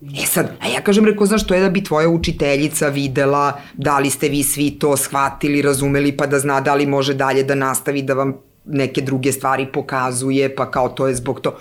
E 0.00 0.26
sad, 0.26 0.56
a 0.60 0.66
ja 0.66 0.80
kažem, 0.80 1.04
rekao, 1.04 1.26
znaš, 1.26 1.46
to 1.46 1.54
je 1.54 1.60
da 1.60 1.70
bi 1.70 1.84
tvoja 1.84 2.08
učiteljica 2.08 2.88
videla 2.88 3.60
da 3.74 3.98
li 3.98 4.10
ste 4.10 4.28
vi 4.28 4.42
svi 4.42 4.70
to 4.70 4.96
shvatili, 4.96 5.62
razumeli, 5.62 6.16
pa 6.16 6.26
da 6.26 6.38
zna 6.38 6.60
da 6.60 6.74
li 6.74 6.86
može 6.86 7.14
dalje 7.14 7.42
da 7.42 7.54
nastavi 7.54 8.02
da 8.02 8.14
vam 8.14 8.34
neke 8.64 9.00
druge 9.00 9.32
stvari 9.32 9.66
pokazuje, 9.72 10.54
pa 10.56 10.70
kao 10.70 10.88
to 10.88 11.08
je 11.08 11.14
zbog 11.14 11.40
to. 11.40 11.58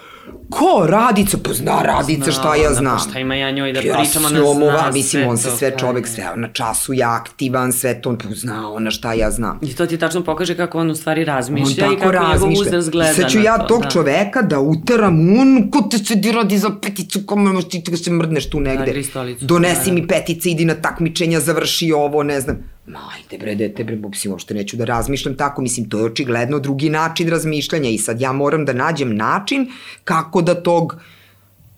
Ko? 0.50 0.86
Radica? 0.88 1.38
Pa 1.44 1.54
zna 1.54 1.82
Radica 1.84 2.32
šta 2.32 2.56
ja 2.56 2.70
Zna, 2.70 2.76
znam. 2.80 2.98
Pa 2.98 3.10
šta 3.10 3.20
ima 3.20 3.36
ja 3.36 3.52
njoj 3.52 3.74
da 3.74 3.80
Ja 3.80 3.98
pričam, 3.98 4.26
ona 4.26 4.40
s 4.40 4.44
njom 4.44 4.56
zna 4.58 4.66
ova, 4.66 4.92
mislim, 4.92 5.28
on 5.28 5.38
se 5.38 5.52
sve 5.52 5.78
čovek, 5.78 6.08
sve 6.08 6.32
na 6.36 6.48
času 6.54 6.94
je 6.94 7.04
aktivan, 7.04 7.72
sve 7.72 8.02
to, 8.02 8.18
pa 8.18 8.30
zna 8.36 8.72
ona 8.72 8.92
šta 8.92 9.14
ja 9.14 9.32
znam. 9.32 9.60
I 9.62 9.76
to 9.76 9.86
ti 9.86 9.98
tačno 9.98 10.24
pokaže 10.24 10.56
kako 10.56 10.80
on 10.80 10.92
u 10.92 10.96
stvari 10.96 11.22
On 11.22 11.28
razmišlja 11.28 11.86
i 11.86 11.90
kako 11.90 11.94
njegov 11.94 12.12
razmišlja. 12.12 12.62
uzrast 12.62 12.92
gleda 12.92 13.12
I 13.12 13.14
sad 13.14 13.32
ću 13.32 13.40
ja 13.40 13.58
to, 13.58 13.68
tog 13.68 13.82
da. 13.82 13.90
čoveka 13.90 14.42
da 14.42 14.60
uteram, 14.60 15.38
on, 15.40 15.72
ko 15.72 15.82
te 15.92 15.98
se 15.98 16.16
di 16.16 16.32
radi 16.32 16.58
za 16.58 16.70
peticu, 16.82 17.20
kome 17.26 17.52
možeš 17.52 17.70
ti 17.70 17.84
da 17.92 17.98
se 17.98 18.12
mrdneš 18.12 18.50
tu 18.50 18.60
negde. 18.60 19.04
Donesi 19.42 19.90
da. 19.90 19.94
mi 19.94 20.08
petice, 20.08 20.50
idi 20.50 20.66
na 20.66 20.74
takmičenja, 20.74 21.40
završi 21.40 21.92
ovo, 21.92 22.24
ne 22.24 22.42
znam. 22.42 22.58
Ma, 22.86 23.00
ajde 23.16 23.38
bre, 23.38 23.56
dete 23.56 23.84
bre, 23.84 23.96
mislim, 23.96 24.32
uopšte 24.32 24.54
neću 24.54 24.78
da 24.78 24.86
razmišljam 24.86 25.36
tako, 25.38 25.62
mislim, 25.62 25.90
to 25.90 25.98
je 25.98 26.06
očigledno 26.06 26.60
drugi 26.60 26.90
način 26.90 27.30
razmišljanja 27.30 27.90
i 27.90 27.98
sad 27.98 28.22
ja 28.22 28.32
moram 28.32 28.66
da 28.66 28.74
nađem 28.74 29.16
način 29.16 29.72
kako 30.04 30.42
da 30.42 30.64
tog 30.64 30.96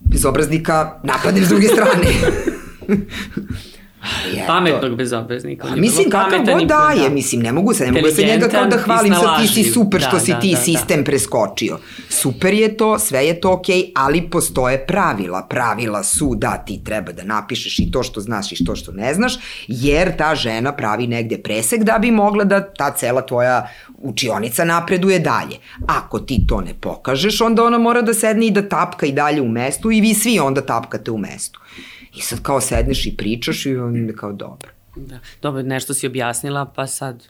bezobraznika 0.00 1.00
napadnem 1.02 1.44
s 1.44 1.48
druge 1.48 1.68
strane. 1.68 2.08
Pametnog 4.46 4.96
bezobraznika. 4.96 5.66
on 5.66 5.70
Pa 5.70 5.76
mislim, 5.80 6.10
kakav 6.10 6.38
god 6.38 6.68
daje, 6.68 7.08
da. 7.08 7.14
mislim, 7.14 7.42
ne 7.42 7.52
mogu 7.52 7.74
se, 7.74 7.86
ne 7.86 7.92
mogu 7.92 8.14
se 8.14 8.22
njega 8.22 8.48
kao 8.48 8.66
da 8.66 8.76
hvalim, 8.76 9.14
sad 9.14 9.40
ti 9.42 9.48
si 9.48 9.64
super 9.64 10.00
što 10.00 10.16
Da, 10.16 10.20
si 10.20 10.30
da, 10.32 10.40
ti 10.40 10.50
da, 10.50 10.56
da. 10.56 10.62
sistem 10.62 11.04
preskočio. 11.04 11.78
Super 12.08 12.54
je 12.54 12.76
to, 12.76 12.98
sve 12.98 13.26
je 13.26 13.40
to 13.40 13.52
okej, 13.52 13.84
ali 13.94 14.30
postoje 14.30 14.86
pravila. 14.86 15.46
Pravila 15.50 16.02
su 16.02 16.34
da 16.34 16.64
ti 16.66 16.80
treba 16.84 17.12
da 17.12 17.24
napišeš 17.24 17.78
i 17.78 17.90
to 17.90 18.02
što 18.02 18.20
znaš 18.20 18.52
i 18.52 18.64
to 18.64 18.76
što 18.76 18.92
ne 18.92 19.14
znaš, 19.14 19.32
jer 19.68 20.16
ta 20.16 20.34
žena 20.34 20.72
pravi 20.72 21.06
negde 21.06 21.38
presek 21.38 21.82
da 21.82 21.98
bi 21.98 22.10
mogla 22.10 22.44
da 22.44 22.72
ta 22.72 22.90
cela 22.90 23.26
tvoja 23.26 23.68
učionica 23.98 24.64
napreduje 24.64 25.18
dalje. 25.18 25.56
Ako 25.86 26.18
ti 26.18 26.38
to 26.48 26.60
ne 26.60 26.74
pokažeš, 26.80 27.40
onda 27.40 27.64
ona 27.64 27.78
mora 27.78 28.02
da 28.02 28.14
sedne 28.14 28.46
i 28.46 28.50
da 28.50 28.68
tapka 28.68 29.06
i 29.06 29.12
dalje 29.12 29.40
u 29.40 29.48
mestu 29.48 29.90
i 29.90 30.00
vi 30.00 30.14
svi 30.14 30.38
onda 30.38 30.60
tapkate 30.60 31.10
u 31.10 31.18
mestu. 31.18 31.60
I 32.16 32.20
sad 32.20 32.42
kao 32.42 32.60
sedneš 32.60 33.06
i 33.06 33.16
pričaš 33.16 33.66
i 33.66 33.76
onda 33.76 34.12
kao 34.12 34.32
dobro. 34.32 34.70
Da. 34.96 35.18
Dobro, 35.42 35.62
nešto 35.62 35.94
si 35.94 36.06
objasnila, 36.06 36.66
pa 36.66 36.86
sad 36.86 37.28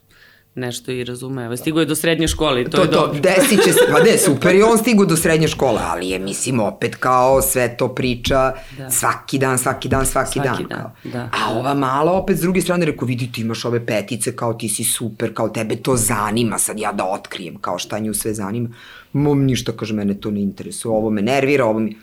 nešto 0.55 0.93
i 0.93 1.05
razume. 1.05 1.45
Evo, 1.45 1.57
stigo 1.57 1.81
je 1.81 1.87
do 1.87 1.95
srednje 1.95 2.29
škole 2.29 2.63
i 2.63 2.65
to, 2.65 2.71
to, 2.71 2.83
je 2.83 2.91
to, 2.91 2.93
dobro. 2.93 3.21
desit 3.21 3.65
će 3.65 3.73
se, 3.73 3.81
pa 3.93 4.01
ne, 4.01 4.19
super 4.19 4.55
je 4.55 4.65
on 4.65 4.79
stigu 4.79 5.07
do 5.07 5.17
srednje 5.17 5.49
škole, 5.49 5.81
ali 5.85 6.09
je, 6.09 6.19
mislim, 6.19 6.61
opet 6.61 6.97
kao 6.97 7.43
sve 7.43 7.77
to 7.77 7.95
priča 7.95 8.35
da. 8.35 8.55
Da. 8.79 8.91
svaki 8.91 9.39
dan, 9.39 9.59
svaki 9.59 9.89
dan, 9.89 10.07
svaki, 10.07 10.33
Svaki 10.33 10.49
dan. 10.49 10.67
dan, 10.69 10.79
kao. 10.79 11.13
da. 11.13 11.29
A 11.33 11.59
ova 11.59 11.75
mala 11.75 12.13
opet 12.13 12.37
s 12.37 12.41
druge 12.41 12.61
strane 12.61 12.87
rekao, 12.87 13.07
vidi 13.07 13.33
ti 13.33 13.41
imaš 13.41 13.65
ove 13.65 13.87
petice, 13.87 14.37
kao 14.37 14.55
ti 14.55 14.69
si 14.69 14.85
super, 14.85 15.35
kao 15.35 15.49
tebe 15.49 15.77
to 15.77 15.97
zanima, 15.97 16.59
sad 16.59 16.79
ja 16.79 16.93
da 16.93 17.05
otkrijem, 17.05 17.57
kao 17.57 17.79
šta 17.79 17.99
nju 17.99 18.15
sve 18.15 18.35
zanima. 18.35 18.69
Mom 19.13 19.45
ništa, 19.45 19.73
kaže, 19.73 19.95
mene 19.95 20.15
to 20.15 20.31
ne 20.31 20.43
interesuje, 20.43 20.93
ovo 20.93 21.11
me 21.11 21.23
nervira, 21.23 21.65
ovo 21.65 21.79
mi... 21.79 21.97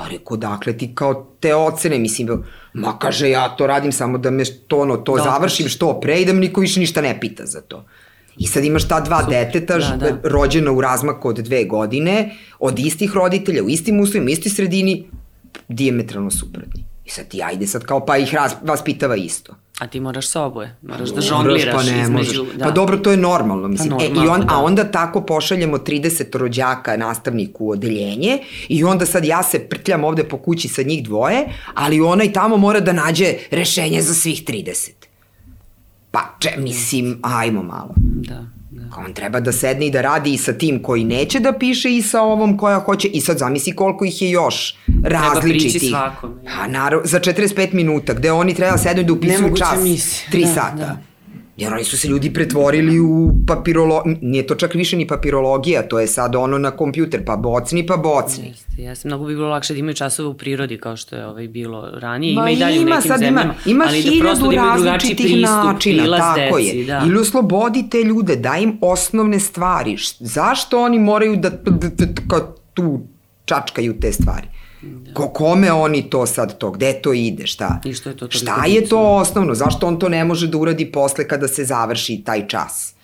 Pa 0.00 0.08
rekao, 0.08 0.36
dakle 0.36 0.72
ti 0.78 0.94
kao 0.94 1.26
te 1.40 1.54
ocene, 1.54 1.98
mislim, 1.98 2.28
ma 2.74 2.98
kaže, 2.98 3.30
ja 3.30 3.48
to 3.48 3.66
radim 3.66 3.92
samo 3.92 4.18
da 4.18 4.30
me 4.30 4.44
to, 4.68 4.78
ono, 4.80 4.96
to 4.96 5.16
Da, 5.16 5.22
završim 5.22 5.68
što 5.68 6.00
pre 6.00 6.20
i 6.20 6.24
da 6.24 6.32
me 6.32 6.40
niko 6.40 6.60
više 6.60 6.80
ništa 6.80 7.00
ne 7.00 7.20
pita 7.20 7.46
za 7.46 7.60
to. 7.60 7.84
I 8.38 8.46
sad 8.46 8.64
imaš 8.64 8.88
ta 8.88 9.00
dva 9.00 9.20
Super, 9.24 9.38
deteta, 9.38 9.78
da, 9.78 9.96
da. 9.96 10.28
rođena 10.28 10.72
u 10.72 10.80
razmaku 10.80 11.28
od 11.28 11.36
dve 11.36 11.64
godine, 11.64 12.30
od 12.58 12.78
istih 12.78 13.12
roditelja, 13.14 13.62
u 13.64 13.68
istim 13.68 14.00
uslovima, 14.00 14.26
u 14.26 14.32
istoj 14.32 14.50
sredini, 14.50 15.04
diametralno 15.68 16.30
suprotni. 16.30 16.84
I 17.10 17.12
sad 17.12 17.28
ti 17.28 17.42
ajde 17.42 17.66
sad 17.66 17.84
kao 17.84 18.06
pa 18.06 18.16
ih 18.16 18.34
raz, 18.34 18.52
vaspitava 18.62 19.16
isto. 19.16 19.54
A 19.78 19.86
ti 19.86 20.00
moraš 20.00 20.28
sa 20.28 20.42
oboje. 20.42 20.76
Moraš 20.82 21.08
da 21.08 21.20
žongliraš 21.20 21.74
pa 21.74 21.82
ne, 21.82 22.02
između... 22.02 22.42
možeš. 22.42 22.56
Da. 22.58 22.64
Pa 22.64 22.70
dobro, 22.70 22.96
to 22.96 23.10
je 23.10 23.16
normalno. 23.16 23.68
Mislim. 23.68 23.90
Pa 23.98 24.04
e, 24.04 24.06
i 24.06 24.12
normalno, 24.12 24.34
on, 24.34 24.40
da. 24.46 24.54
A 24.54 24.62
onda 24.62 24.84
tako 24.84 25.20
pošaljemo 25.20 25.78
30 25.78 26.38
rođaka 26.38 26.96
nastavniku 26.96 27.64
u 27.64 27.70
odeljenje 27.70 28.38
i 28.68 28.84
onda 28.84 29.06
sad 29.06 29.24
ja 29.24 29.42
se 29.42 29.58
prtljam 29.58 30.04
ovde 30.04 30.24
po 30.24 30.38
kući 30.38 30.68
sa 30.68 30.82
njih 30.82 31.04
dvoje, 31.04 31.48
ali 31.74 32.00
onaj 32.00 32.32
tamo 32.32 32.56
mora 32.56 32.80
da 32.80 32.92
nađe 32.92 33.34
rešenje 33.50 34.02
za 34.02 34.14
svih 34.14 34.44
30. 34.44 34.90
Pa, 36.10 36.36
če, 36.38 36.50
mislim, 36.58 37.18
ajmo 37.22 37.62
malo. 37.62 37.94
Da, 37.96 38.46
on 38.98 39.12
treba 39.12 39.40
da 39.40 39.52
sedne 39.52 39.86
i 39.86 39.90
da 39.90 40.00
radi 40.00 40.32
i 40.32 40.38
sa 40.38 40.52
tim 40.52 40.82
koji 40.82 41.04
neće 41.04 41.40
da 41.40 41.52
piše 41.52 41.96
i 41.96 42.02
sa 42.02 42.22
ovom 42.22 42.58
koja 42.58 42.78
hoće. 42.78 43.08
I 43.08 43.20
sad 43.20 43.38
zamisli 43.38 43.72
koliko 43.72 44.04
ih 44.04 44.22
je 44.22 44.30
još 44.30 44.76
različitih. 45.04 45.70
prići 45.72 45.86
svakome. 45.88 46.34
Pa 46.56 46.66
naravno, 46.66 47.06
za 47.06 47.20
45 47.20 47.72
minuta, 47.72 48.14
gde 48.14 48.32
oni 48.32 48.54
treba 48.54 48.72
da 48.72 48.78
sednu 48.78 49.02
i 49.02 49.04
da 49.04 49.12
upisuju 49.12 49.56
čas. 49.56 49.82
misija. 49.82 50.30
3 50.32 50.40
Da, 50.40 50.54
sata. 50.54 50.76
da. 50.76 50.96
Jer 51.60 51.72
oni 51.72 51.84
su 51.84 51.98
se 51.98 52.08
ljudi 52.08 52.32
pretvorili 52.32 53.00
u 53.00 53.32
papirolo... 53.46 54.02
Nije 54.20 54.46
to 54.46 54.54
čak 54.54 54.74
više 54.74 54.96
ni 54.96 55.06
papirologija, 55.06 55.88
to 55.88 56.00
je 56.00 56.06
sad 56.06 56.36
ono 56.36 56.58
na 56.58 56.70
kompjuter, 56.70 57.24
pa 57.24 57.36
bocni, 57.36 57.86
pa 57.86 57.96
bocni. 57.96 58.48
Jeste, 58.48 58.82
jeste. 58.82 59.08
Mnogo 59.08 59.24
bi 59.24 59.34
bilo 59.34 59.48
lakše 59.48 59.72
da 59.74 59.78
imaju 59.78 59.94
časove 59.94 60.28
u 60.28 60.34
prirodi 60.34 60.78
kao 60.78 60.96
što 60.96 61.16
je 61.16 61.26
ovaj 61.26 61.48
bilo 61.48 61.90
ranije. 61.94 62.34
Ma 62.34 62.40
Ima 62.40 62.50
i 62.50 62.56
dalje 62.56 62.78
u 62.78 62.82
ima, 62.82 62.94
nekim 62.96 63.08
sad 63.10 63.18
zemljama. 63.18 63.40
Ima, 63.42 63.54
ima 63.66 63.84
ali 63.88 64.02
da 64.02 64.24
prosto 64.24 64.46
da 64.46 64.52
imaju 64.52 64.82
drugačiji 64.82 65.16
pristup, 65.16 65.40
načina, 65.42 66.18
tako 66.18 66.56
deci, 66.56 66.78
je. 66.78 66.84
Da. 66.84 67.02
Ili 67.06 67.18
oslobodite 67.18 68.02
ljude, 68.02 68.36
daj 68.36 68.62
im 68.62 68.78
osnovne 68.80 69.40
stvari. 69.40 69.96
Zašto 70.18 70.82
oni 70.82 70.98
moraju 70.98 71.36
da 71.36 71.50
t- 71.50 71.96
t- 71.96 72.14
kao 72.28 72.54
tu 72.74 73.00
čačkaju 73.44 74.00
te 74.00 74.12
stvari? 74.12 74.46
Ko, 75.14 75.28
kome 75.28 75.72
oni 75.72 76.10
to 76.10 76.26
sad 76.26 76.58
to, 76.58 76.70
gde 76.70 76.92
to 77.02 77.12
ide, 77.12 77.46
šta? 77.46 77.80
I 77.84 77.94
što 77.94 78.08
je 78.08 78.16
to 78.16 78.30
Šta 78.30 78.64
je 78.66 78.88
to 78.88 79.00
osnovno? 79.00 79.54
Zašto 79.54 79.86
on 79.86 79.98
to 79.98 80.08
ne 80.08 80.24
može 80.24 80.48
da 80.48 80.58
uradi 80.58 80.92
posle 80.92 81.28
kada 81.28 81.48
se 81.48 81.64
završi 81.64 82.22
taj 82.24 82.48
čas? 82.48 82.94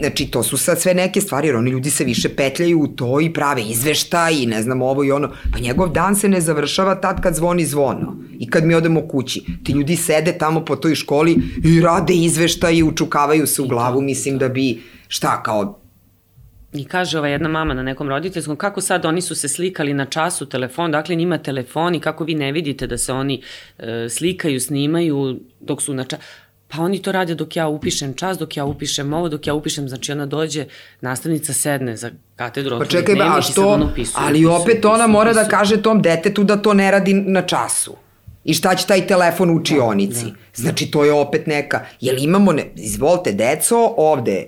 Znači, 0.00 0.26
to 0.26 0.42
su 0.42 0.56
sad 0.56 0.80
sve 0.80 0.94
neke 0.94 1.20
stvari, 1.20 1.48
jer 1.48 1.56
oni 1.56 1.70
ljudi 1.70 1.90
se 1.90 2.04
više 2.04 2.28
petljaju 2.28 2.80
u 2.80 2.88
to 2.88 3.20
i 3.20 3.32
prave 3.32 3.62
izveštaj 3.62 4.34
i 4.42 4.46
ne 4.46 4.62
znam 4.62 4.82
ovo 4.82 5.04
i 5.04 5.12
ono. 5.12 5.30
Pa 5.52 5.58
njegov 5.58 5.88
dan 5.92 6.16
se 6.16 6.28
ne 6.28 6.40
završava 6.40 6.94
tad 6.94 7.22
kad 7.22 7.34
zvoni 7.34 7.66
zvono 7.66 8.16
i 8.38 8.50
kad 8.50 8.64
mi 8.64 8.74
odemo 8.74 9.08
kući. 9.08 9.44
Ti 9.64 9.72
ljudi 9.72 9.96
sede 9.96 10.38
tamo 10.38 10.64
po 10.64 10.76
toj 10.76 10.94
školi 10.94 11.36
i 11.64 11.80
rade 11.80 12.14
izveštaj 12.14 12.74
i 12.74 12.82
učukavaju 12.82 13.46
se 13.46 13.62
u 13.62 13.66
glavu, 13.66 14.00
mislim 14.00 14.38
da 14.38 14.48
bi, 14.48 14.82
šta, 15.08 15.42
kao, 15.42 15.79
I 16.72 16.84
kaže 16.84 17.18
ova 17.18 17.28
jedna 17.28 17.48
mama 17.48 17.74
na 17.74 17.82
nekom 17.82 18.08
roditeljskom, 18.08 18.56
kako 18.56 18.80
sad 18.80 19.04
oni 19.04 19.22
su 19.22 19.34
se 19.34 19.48
slikali 19.48 19.94
na 19.94 20.04
času 20.04 20.46
telefon, 20.46 20.90
dakle 20.90 21.14
njima 21.14 21.38
telefoni, 21.38 22.00
kako 22.00 22.24
vi 22.24 22.34
ne 22.34 22.52
vidite 22.52 22.86
da 22.86 22.98
se 22.98 23.12
oni 23.12 23.42
e, 23.78 24.08
slikaju, 24.08 24.60
snimaju 24.60 25.40
dok 25.60 25.82
su 25.82 25.94
na 25.94 26.04
času. 26.04 26.22
Pa 26.68 26.82
oni 26.82 27.02
to 27.02 27.12
rade 27.12 27.34
dok 27.34 27.56
ja 27.56 27.68
upišem 27.68 28.14
čas, 28.14 28.38
dok 28.38 28.56
ja 28.56 28.64
upišem 28.64 29.12
ovo, 29.12 29.28
dok 29.28 29.46
ja 29.46 29.54
upišem, 29.54 29.88
znači 29.88 30.12
ona 30.12 30.26
dođe, 30.26 30.66
nastavnica 31.00 31.52
sedne 31.52 31.96
za 31.96 32.10
katedru, 32.36 32.78
pa 32.78 32.84
čekaj, 32.84 33.14
ba, 33.14 33.24
a 33.24 33.38
i 33.38 33.42
što, 33.42 33.68
ona 33.68 33.84
upisuje, 33.84 34.24
ali 34.26 34.46
upisuje, 34.46 34.62
opet 34.62 34.84
ona 34.84 34.94
upisuje, 34.94 35.08
mora 35.08 35.32
da 35.32 35.40
upisuje. 35.40 35.58
kaže 35.58 35.82
tom 35.82 36.02
detetu 36.02 36.44
da 36.44 36.56
to 36.56 36.74
ne 36.74 36.90
radi 36.90 37.14
na 37.14 37.42
času. 37.42 37.96
I 38.44 38.54
šta 38.54 38.74
će 38.74 38.86
taj 38.86 39.06
telefon 39.06 39.50
u 39.50 39.54
učionici? 39.54 40.24
Da, 40.24 40.30
Znači, 40.54 40.90
to 40.90 41.04
je 41.04 41.12
opet 41.12 41.46
neka... 41.46 41.86
Jel 42.00 42.16
imamo, 42.18 42.52
ne, 42.52 42.72
izvolite, 42.76 43.32
deco, 43.32 43.94
ovde 43.96 44.46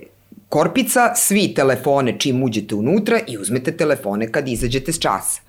korpica, 0.53 1.15
svi 1.15 1.53
telefone 1.53 2.15
čim 2.19 2.43
uđete 2.43 2.75
unutra 2.75 3.19
i 3.27 3.37
uzmete 3.37 3.71
telefone 3.71 4.31
kad 4.31 4.47
izađete 4.47 4.93
s 4.93 4.99
časa. 4.99 5.41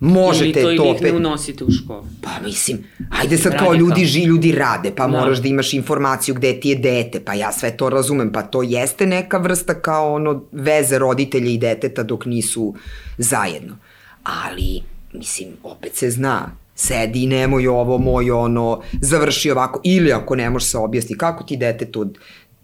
Možete 0.00 0.60
ili 0.60 0.76
to, 0.76 0.82
to, 0.82 0.88
ili 0.88 0.90
ih 0.90 0.96
opet... 0.96 1.02
ne 1.02 1.16
unosite 1.16 1.64
u 1.64 1.70
školu. 1.70 2.04
Pa 2.22 2.30
mislim, 2.46 2.78
ajde 3.20 3.38
sad 3.38 3.58
kao 3.58 3.74
ljudi, 3.74 4.04
ži, 4.04 4.22
ljudi 4.22 4.52
rade, 4.52 4.92
pa 4.96 5.06
Da. 5.06 5.18
moraš 5.18 5.38
da 5.38 5.48
imaš 5.48 5.74
informaciju 5.74 6.34
gde 6.34 6.60
ti 6.60 6.68
je 6.68 6.76
dete, 6.76 7.20
pa 7.24 7.34
ja 7.34 7.52
sve 7.52 7.76
to 7.76 7.88
razumem, 7.88 8.32
pa 8.32 8.42
to 8.42 8.62
jeste 8.62 9.06
neka 9.06 9.38
vrsta 9.38 9.74
kao 9.74 10.14
ono 10.14 10.44
veze 10.52 10.98
roditelja 10.98 11.50
i 11.50 11.58
deteta 11.58 12.02
dok 12.02 12.26
nisu 12.26 12.74
zajedno. 13.18 13.76
Ali, 14.22 14.82
mislim, 15.12 15.48
opet 15.62 15.94
se 15.94 16.10
zna, 16.10 16.50
sedi 16.74 17.26
nemoj 17.26 17.68
ovo, 17.68 17.98
moj 17.98 18.30
ono, 18.30 18.82
završi 19.00 19.50
ovako, 19.50 19.80
ili 19.84 20.12
ako 20.12 20.34
ne 20.36 20.50
može 20.50 20.66
se 20.66 20.78
objasni, 20.78 21.18
kako 21.18 21.44
ti 21.44 21.56
detetu 21.56 22.00
od 22.00 22.18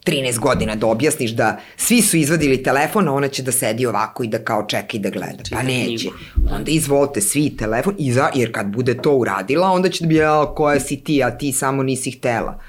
13 0.09 0.39
godina 0.39 0.75
da 0.75 0.87
objasniš 0.87 1.31
da 1.31 1.61
svi 1.77 2.03
su 2.03 2.17
izvadili 2.17 2.63
telefon, 2.63 3.09
a 3.09 3.13
ona 3.13 3.29
će 3.29 3.43
da 3.43 3.53
sedi 3.53 3.87
ovako 3.87 4.25
i 4.25 4.29
da 4.29 4.39
kao 4.39 4.67
čeka 4.67 4.97
i 4.97 4.99
da 4.99 5.11
gleda. 5.11 5.43
Pa 5.53 5.63
neće. 5.63 6.09
Onda 6.51 6.71
izvolite 6.71 7.21
svi 7.21 7.57
telefon, 7.57 7.95
i 7.99 8.13
za, 8.13 8.31
jer 8.35 8.53
kad 8.53 8.67
bude 8.67 8.95
to 9.03 9.13
uradila, 9.13 9.71
onda 9.71 9.89
će 9.89 10.05
da 10.05 10.09
bi, 10.09 10.15
jao, 10.15 10.55
koja 10.55 10.81
si 10.81 10.97
ti, 10.97 11.23
a 11.23 11.31
ti 11.31 11.53
samo 11.53 11.83
nisi 11.83 12.11
htela. 12.11 12.61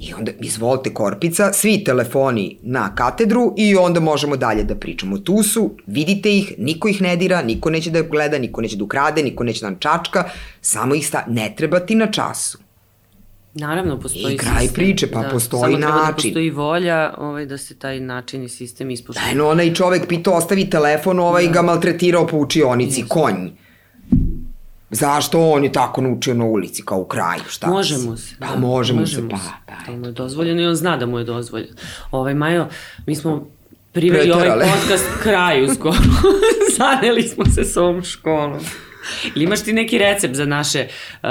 I 0.00 0.14
onda, 0.14 0.32
izvolite 0.40 0.94
korpica, 0.94 1.52
svi 1.52 1.84
telefoni 1.84 2.58
na 2.62 2.94
katedru 2.94 3.54
i 3.56 3.76
onda 3.76 4.00
možemo 4.00 4.36
dalje 4.36 4.64
da 4.64 4.74
pričamo. 4.74 5.18
Tu 5.18 5.42
su, 5.42 5.70
vidite 5.86 6.36
ih, 6.38 6.54
niko 6.58 6.88
ih 6.88 7.02
ne 7.02 7.16
dira, 7.16 7.42
niko 7.42 7.70
neće 7.70 7.90
da 7.90 8.02
gleda, 8.02 8.38
niko 8.38 8.60
neće 8.60 8.76
da 8.76 8.84
ukrade, 8.84 9.22
niko 9.22 9.44
neće 9.44 9.60
da 9.60 9.70
nam 9.70 9.78
čačka, 9.78 10.24
samo 10.60 10.94
ih 10.94 11.06
sta, 11.06 11.24
ne 11.28 11.54
treba 11.56 11.80
ti 11.80 11.94
na 11.94 12.10
času. 12.10 12.58
Naravno, 13.54 14.00
postoji 14.00 14.34
I 14.34 14.36
kraj 14.36 14.60
sistem. 14.60 14.74
priče, 14.74 15.06
pa 15.10 15.22
postoji 15.32 15.60
samo 15.60 15.76
treba 15.76 15.92
da 15.92 16.06
način. 16.06 16.30
postoji 16.30 16.50
volja 16.50 17.14
ovaj, 17.18 17.46
da 17.46 17.58
se 17.58 17.74
taj 17.74 18.00
način 18.00 18.42
i 18.42 18.48
sistem 18.48 18.90
ispoštuje. 18.90 19.28
Da, 19.28 19.38
no, 19.38 19.48
onaj 19.48 19.74
čovek 19.74 20.08
pitao, 20.08 20.34
ostavi 20.34 20.70
telefon, 20.70 21.20
ovaj 21.20 21.48
ga 21.48 21.62
maltretirao 21.62 22.26
po 22.26 22.36
učionici, 22.36 23.04
konj. 23.08 23.50
Zašto 24.90 25.50
on 25.50 25.64
je 25.64 25.72
tako 25.72 26.00
naučio 26.00 26.34
na 26.34 26.44
ulici, 26.44 26.82
kao 26.84 26.98
u 26.98 27.04
kraju, 27.04 27.42
šta? 27.48 27.66
Možemo 27.66 28.16
se. 28.16 28.34
Pa 28.40 28.46
da, 28.46 28.56
možemo, 28.56 29.06
se, 29.06 29.28
pa, 29.30 29.38
pa. 29.66 29.74
To 29.86 29.96
mu 29.96 30.06
je 30.06 30.12
dozvoljeno 30.12 30.62
i 30.62 30.66
on 30.66 30.74
zna 30.74 30.96
da 30.96 31.06
mu 31.06 31.18
je 31.18 31.24
dozvoljeno. 31.24 31.72
Ovaj, 32.10 32.34
Majo, 32.34 32.68
mi 33.06 33.14
smo 33.14 33.46
priveli 33.92 34.30
ovaj 34.30 34.50
podcast 34.50 35.04
kraju 35.22 35.74
skoro. 35.74 35.96
Zaneli 36.78 37.22
smo 37.22 37.44
se 37.44 37.64
s 37.64 37.76
ovom 37.76 38.02
školom. 38.02 38.60
Ili 39.34 39.44
imaš 39.44 39.62
ti 39.62 39.72
neki 39.72 39.98
recept 39.98 40.34
za 40.34 40.46
naše 40.46 40.86
uh, 41.22 41.28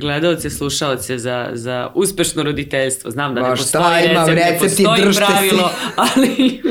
gledalce, 0.00 0.50
slušalce 0.50 1.18
za, 1.18 1.48
za 1.52 1.90
uspešno 1.94 2.42
roditeljstvo? 2.42 3.10
Znam 3.10 3.34
da 3.34 3.42
ne 3.42 3.56
postoji 3.56 4.10
imam, 4.10 4.28
recept, 4.28 4.44
ne 4.44 4.50
recept 4.50 4.80
je 4.80 4.84
postoji 4.84 5.04
držte 5.04 5.24
se. 5.24 5.32
pravilo, 5.32 5.70
ali... 5.96 6.62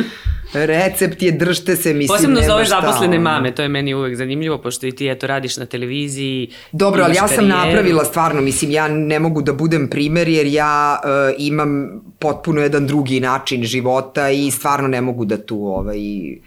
Recept 0.53 1.21
je 1.21 1.31
držte 1.31 1.75
se, 1.75 1.93
mislim, 1.93 2.17
Posebno 2.17 2.35
za 2.35 2.41
nema 2.41 2.53
ove 2.55 2.65
zaposlene 2.65 3.19
mame, 3.19 3.55
to 3.55 3.61
je 3.61 3.67
meni 3.67 3.93
uvek 3.93 4.15
zanimljivo, 4.15 4.57
pošto 4.57 4.87
i 4.87 4.91
ti 4.91 5.09
eto 5.09 5.27
radiš 5.27 5.57
na 5.57 5.65
televiziji. 5.65 6.49
Dobro, 6.71 7.03
ali 7.03 7.15
ja 7.15 7.27
sam 7.27 7.37
karijeru. 7.37 7.57
napravila 7.57 8.05
stvarno, 8.05 8.41
mislim, 8.41 8.71
ja 8.71 8.87
ne 8.87 9.19
mogu 9.19 9.41
da 9.41 9.53
budem 9.53 9.89
primer 9.89 10.27
jer 10.27 10.45
ja 10.45 10.99
uh, 11.03 11.35
imam 11.37 12.01
potpuno 12.19 12.61
jedan 12.61 12.87
drugi 12.87 13.19
način 13.19 13.63
života 13.63 14.29
i 14.29 14.51
stvarno 14.51 14.87
ne 14.87 15.01
mogu 15.01 15.25
da 15.25 15.45
tu 15.45 15.67
ovaj, 15.67 15.97
b- 15.97 16.37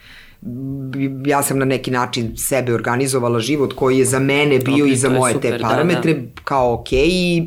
ja 1.26 1.42
sam 1.42 1.58
na 1.58 1.64
neki 1.64 1.90
način 1.90 2.36
sebe 2.36 2.74
organizovala 2.74 3.40
život 3.40 3.72
koji 3.72 3.98
je 3.98 4.04
za 4.04 4.18
mene 4.18 4.58
bio 4.58 4.84
Ok, 4.84 4.90
i 4.90 4.96
za 4.96 5.08
moje 5.08 5.34
super, 5.34 5.50
te 5.50 5.58
da, 5.58 5.68
parametre 5.68 6.22
kao 6.44 6.72
ok 6.74 6.92
i 6.92 7.46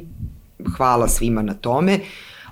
hvala 0.78 1.08
svima 1.08 1.42
na 1.42 1.54
tome. 1.54 2.00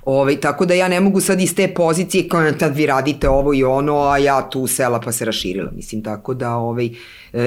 Ovaj, 0.06 0.40
tako 0.40 0.66
da 0.66 0.74
ja 0.74 0.88
ne 0.88 1.00
mogu 1.00 1.22
sad 1.22 1.42
iz 1.42 1.56
te 1.56 1.74
pozicije 1.74 2.28
kao 2.28 2.52
tad 2.52 2.76
vi 2.76 2.86
radite 2.86 3.30
ovo 3.30 3.54
i 3.54 3.64
ono, 3.64 4.00
a 4.00 4.18
ja 4.18 4.50
tu 4.50 4.68
sela 4.68 5.00
pa 5.00 5.12
se 5.12 5.26
raširila. 5.26 5.72
Mislim, 5.76 6.04
tako 6.04 6.34
da 6.34 6.56
ovaj, 6.56 6.86
e, 6.86 6.92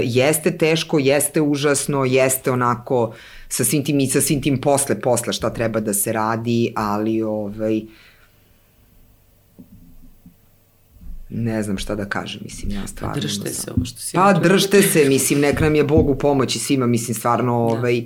jeste 0.05 0.59
teško, 0.59 0.99
jeste 0.99 1.41
užasno, 1.41 2.05
jeste 2.05 2.51
onako 2.51 3.15
sa 3.49 3.65
svim 3.65 3.85
tim 3.85 4.01
i 4.01 4.07
sa 4.07 4.21
svim 4.21 4.43
tim 4.43 4.61
posle 4.61 5.01
posle 5.01 5.33
šta 5.33 5.51
treba 5.51 5.81
da 5.81 5.95
se 5.95 6.13
radi, 6.13 6.73
ali 6.77 7.23
ovaj, 7.23 7.83
ne 11.35 11.63
znam 11.63 11.79
šta 11.79 11.95
da 11.95 12.05
kažem, 12.05 12.41
mislim, 12.45 12.71
ja 12.71 12.87
stvarno... 12.87 13.21
Držte 13.21 13.51
sam- 13.51 13.65
se 13.65 13.71
ovo 13.77 13.85
što 13.85 13.99
si 13.99 14.17
Pa 14.17 14.33
držte 14.33 14.83
se, 14.83 15.05
mislim, 15.09 15.41
nek 15.41 15.61
nam 15.61 15.75
je 15.75 15.85
Bog 15.85 16.11
u 16.11 16.19
pomoći 16.19 16.59
svima, 16.59 16.87
mislim, 16.87 17.15
stvarno, 17.15 17.55
ovaj, 17.55 18.05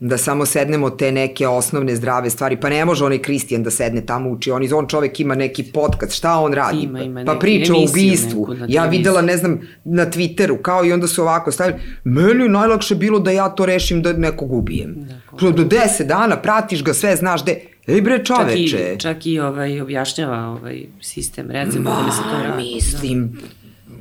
da 0.00 0.18
samo 0.18 0.46
sednemo 0.46 0.90
te 0.90 1.12
neke 1.12 1.48
osnovne 1.48 1.96
zdrave 1.96 2.30
stvari, 2.30 2.56
pa 2.60 2.68
ne 2.68 2.84
može 2.84 3.04
onaj 3.04 3.18
Kristijan 3.18 3.62
da 3.62 3.70
sedne 3.70 4.06
tamo 4.06 4.30
uči, 4.30 4.50
on, 4.50 4.62
on 4.74 4.86
čovek 4.86 5.20
ima 5.20 5.34
neki 5.34 5.62
podcast, 5.62 6.12
šta 6.12 6.38
on 6.38 6.52
radi? 6.52 6.82
Ima, 6.82 7.02
ima 7.02 7.24
pa 7.24 7.34
priča 7.34 7.74
o 7.74 7.84
ubistvu, 7.90 8.40
neku 8.40 8.54
na 8.54 8.66
ja 8.68 8.86
videla, 8.86 9.22
ne 9.22 9.36
znam, 9.36 9.60
na 9.84 10.06
Twitteru, 10.06 10.62
kao 10.62 10.84
i 10.84 10.92
onda 10.92 11.06
su 11.06 11.22
ovako 11.22 11.52
stavili, 11.52 11.80
meni 12.04 12.48
najlakše 12.48 12.94
bilo 12.94 13.18
da 13.18 13.30
ja 13.30 13.48
to 13.48 13.66
rešim 13.66 14.02
da 14.02 14.12
nekog 14.12 14.52
ubijem. 14.52 14.94
Da, 15.40 15.50
do 15.50 15.64
deset 15.64 16.06
dana 16.06 16.36
pratiš 16.36 16.84
ga, 16.84 16.94
sve 16.94 17.16
znaš 17.16 17.42
gde, 17.42 17.60
ej 17.94 18.00
bre 18.00 18.24
Čak 18.24 18.36
čoveče. 18.36 18.92
i, 18.94 19.00
čak 19.00 19.26
i 19.26 19.40
ovaj, 19.40 19.80
objašnjava 19.80 20.46
ovaj 20.46 20.82
sistem, 21.00 21.50
recept 21.50 21.84
Ma, 21.84 21.90
kako 21.90 22.10
se 22.10 22.22
to 22.22 22.42
radi. 22.42 22.62
mislim, 22.74 23.40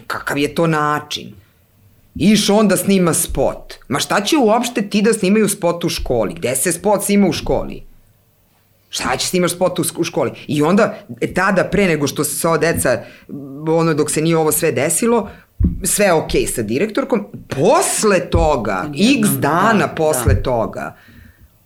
kakav 0.07 0.37
je 0.37 0.55
to 0.55 0.67
način? 0.67 1.33
Iš 2.15 2.49
on 2.49 2.67
da 2.67 2.77
snima 2.77 3.13
spot. 3.13 3.73
Ma 3.87 3.99
šta 3.99 4.21
će 4.21 4.37
uopšte 4.37 4.81
ti 4.89 5.01
da 5.01 5.13
snimaju 5.13 5.49
spot 5.49 5.83
u 5.83 5.89
školi? 5.89 6.33
Gde 6.33 6.55
se 6.55 6.71
spot 6.71 7.03
snima 7.03 7.27
u 7.27 7.33
školi? 7.33 7.83
Šta 8.89 9.17
će 9.17 9.27
snimaš 9.27 9.51
spot 9.51 9.79
u, 9.79 10.03
školi? 10.03 10.31
I 10.47 10.61
onda, 10.61 10.97
e, 11.21 11.33
tada 11.33 11.63
pre 11.63 11.87
nego 11.87 12.07
što 12.07 12.23
se 12.23 12.47
ova 12.47 12.57
deca, 12.57 13.01
ono 13.67 13.93
dok 13.93 14.11
se 14.11 14.21
nije 14.21 14.37
ovo 14.37 14.51
sve 14.51 14.71
desilo, 14.71 15.29
sve 15.83 16.05
je 16.05 16.13
okej 16.13 16.47
sa 16.47 16.61
direktorkom, 16.61 17.25
posle 17.47 18.19
toga, 18.19 18.85
x 19.19 19.29
dana 19.29 19.87
da, 19.87 19.93
posle 19.97 20.33
da. 20.33 20.43
toga, 20.43 20.95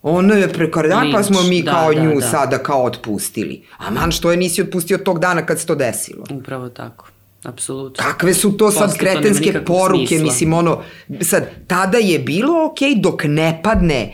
ono 0.06 0.34
je 0.34 0.48
prekardan, 0.48 1.12
pa 1.12 1.22
smo 1.22 1.42
mi 1.42 1.62
da, 1.62 1.72
kao 1.72 1.94
da, 1.94 2.00
nju 2.00 2.20
da. 2.20 2.26
sada 2.26 2.58
kao 2.58 2.84
otpustili. 2.84 3.62
A 3.78 3.90
man, 3.90 4.10
što 4.10 4.30
je 4.30 4.36
nisi 4.36 4.62
otpustio 4.62 4.98
tog 4.98 5.18
dana 5.18 5.46
kad 5.46 5.60
se 5.60 5.66
to 5.66 5.74
desilo? 5.74 6.24
Upravo 6.30 6.68
tako, 6.68 7.08
apsolutno. 7.42 8.04
Kakve 8.04 8.34
su 8.34 8.56
to 8.56 8.70
sad 8.70 8.82
Posle 8.82 8.98
to 8.98 9.04
nema 9.04 9.20
kretenske 9.20 9.46
nikakvog 9.46 9.66
poruke, 9.66 10.06
smisla. 10.06 10.24
mislim 10.24 10.52
ono, 10.52 10.82
sad, 11.20 11.48
tada 11.66 11.98
je 11.98 12.18
bilo 12.18 12.66
okej 12.66 12.94
dok 12.94 13.24
ne 13.24 13.60
padne 13.62 14.12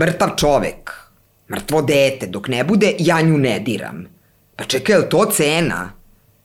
mrtav 0.00 0.28
čovek, 0.36 0.90
mrtvo 1.50 1.82
dete, 1.82 2.26
dok 2.26 2.48
ne 2.48 2.64
bude 2.64 2.94
ja 2.98 3.20
nju 3.22 3.38
ne 3.38 3.60
diram. 3.60 4.06
Pa 4.56 4.64
čekaj, 4.64 4.94
je 4.94 4.98
li 4.98 5.08
to 5.08 5.24
cena? 5.24 5.92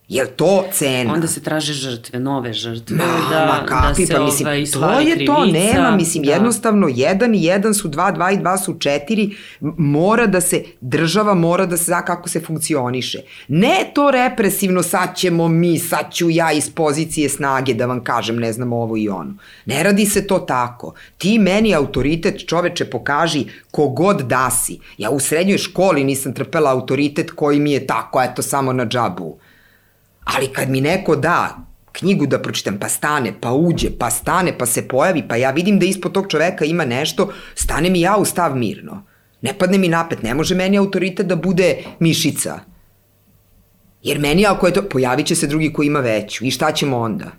Je 0.08 0.22
li 0.22 0.30
to 0.36 0.64
cena? 0.72 1.12
Onda 1.12 1.26
se 1.26 1.40
traže 1.42 1.72
žrtve, 1.72 2.20
nove 2.20 2.52
žrtve, 2.52 2.96
Ma, 2.96 3.04
da, 3.30 3.46
ma 3.46 3.66
kakvi, 3.66 4.06
da 4.06 4.08
se 4.08 4.14
pa 4.14 4.24
mislim, 4.24 4.46
ovaj, 4.48 4.64
to 4.72 5.00
je 5.00 5.26
to, 5.26 5.42
krivica, 5.42 5.58
nema, 5.58 5.96
mislim, 5.96 6.24
da. 6.24 6.32
jednostavno, 6.32 6.88
jedan 6.94 7.34
i 7.34 7.44
jedan 7.44 7.74
su 7.74 7.88
dva, 7.88 8.10
dva 8.10 8.30
i 8.32 8.36
dva 8.36 8.58
su 8.58 8.76
četiri, 8.78 9.36
mora 9.76 10.26
da 10.26 10.40
se, 10.40 10.62
država 10.80 11.34
mora 11.34 11.66
da 11.66 11.76
se 11.76 11.84
zna 11.84 12.02
kako 12.04 12.28
se 12.28 12.40
funkcioniše. 12.40 13.18
Ne 13.48 13.90
to 13.94 14.10
represivno, 14.10 14.82
sad 14.82 15.16
ćemo 15.16 15.48
mi, 15.48 15.78
sad 15.78 16.12
ću 16.12 16.30
ja 16.30 16.52
iz 16.52 16.70
pozicije 16.70 17.28
snage 17.28 17.74
da 17.74 17.86
vam 17.86 18.04
kažem, 18.04 18.36
ne 18.36 18.52
znam 18.52 18.72
ovo 18.72 18.96
i 18.96 19.08
ono. 19.08 19.34
Ne 19.66 19.82
radi 19.82 20.06
se 20.06 20.26
to 20.26 20.38
tako. 20.38 20.94
Ti 21.18 21.38
meni 21.38 21.74
autoritet 21.74 22.48
čoveče 22.48 22.84
pokaži 22.84 23.44
kogod 23.70 24.20
da 24.20 24.50
si. 24.50 24.78
Ja 24.98 25.10
u 25.10 25.20
srednjoj 25.20 25.58
školi 25.58 26.04
nisam 26.04 26.34
trpela 26.34 26.70
autoritet 26.70 27.30
koji 27.30 27.60
mi 27.60 27.72
je 27.72 27.86
tako, 27.86 28.22
eto, 28.22 28.42
samo 28.42 28.72
na 28.72 28.86
džabu. 28.86 29.38
Ali 30.36 30.52
kad 30.52 30.70
mi 30.70 30.80
neko 30.80 31.16
da 31.16 31.68
knjigu 31.92 32.26
da 32.26 32.42
pročitam, 32.42 32.78
pa 32.78 32.88
stane, 32.88 33.32
pa 33.40 33.52
uđe, 33.52 33.90
pa 33.98 34.10
stane, 34.10 34.58
pa 34.58 34.66
se 34.66 34.88
pojavi, 34.88 35.22
pa 35.28 35.36
ja 35.36 35.50
vidim 35.50 35.78
da 35.78 35.86
ispod 35.86 36.12
tog 36.12 36.26
čoveka 36.28 36.64
ima 36.64 36.84
nešto, 36.84 37.32
stane 37.54 37.90
mi 37.90 38.00
ja 38.00 38.16
u 38.16 38.24
stav 38.24 38.56
mirno. 38.56 39.04
Ne 39.42 39.54
padne 39.58 39.78
mi 39.78 39.88
napet, 39.88 40.22
ne 40.22 40.34
može 40.34 40.54
meni 40.54 40.78
autoritet 40.78 41.26
da 41.26 41.36
bude 41.36 41.76
mišica. 42.00 42.60
Jer 44.02 44.18
meni 44.18 44.46
ako 44.46 44.66
je 44.66 44.72
to, 44.72 44.82
pojavit 44.82 45.26
će 45.26 45.34
se 45.34 45.46
drugi 45.46 45.72
ko 45.72 45.82
ima 45.82 46.00
veću. 46.00 46.44
I 46.44 46.50
šta 46.50 46.72
ćemo 46.72 46.98
onda? 46.98 47.30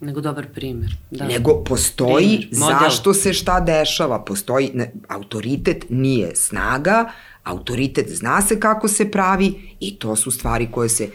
Nego 0.00 0.20
dobar 0.20 0.46
primer. 0.54 0.96
Da. 1.10 1.24
Nego 1.24 1.64
postoji 1.64 2.48
Primer, 2.50 2.76
zašto 2.80 3.14
se 3.14 3.32
šta 3.32 3.60
dešava. 3.60 4.24
Postoji, 4.24 4.70
ne, 4.74 4.92
autoritet 5.08 5.84
nije 5.88 6.36
snaga, 6.36 7.10
autoritet 7.44 8.08
zna 8.08 8.42
se 8.42 8.60
kako 8.60 8.88
se 8.88 9.10
pravi 9.10 9.76
i 9.80 9.98
to 9.98 10.16
su 10.16 10.30
stvari 10.30 10.68
koje 10.70 10.88
se, 10.88 11.08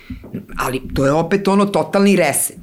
ali 0.57 0.81
to 0.95 1.05
je 1.05 1.11
opet 1.11 1.47
ono 1.47 1.65
totalni 1.65 2.15
reset. 2.15 2.59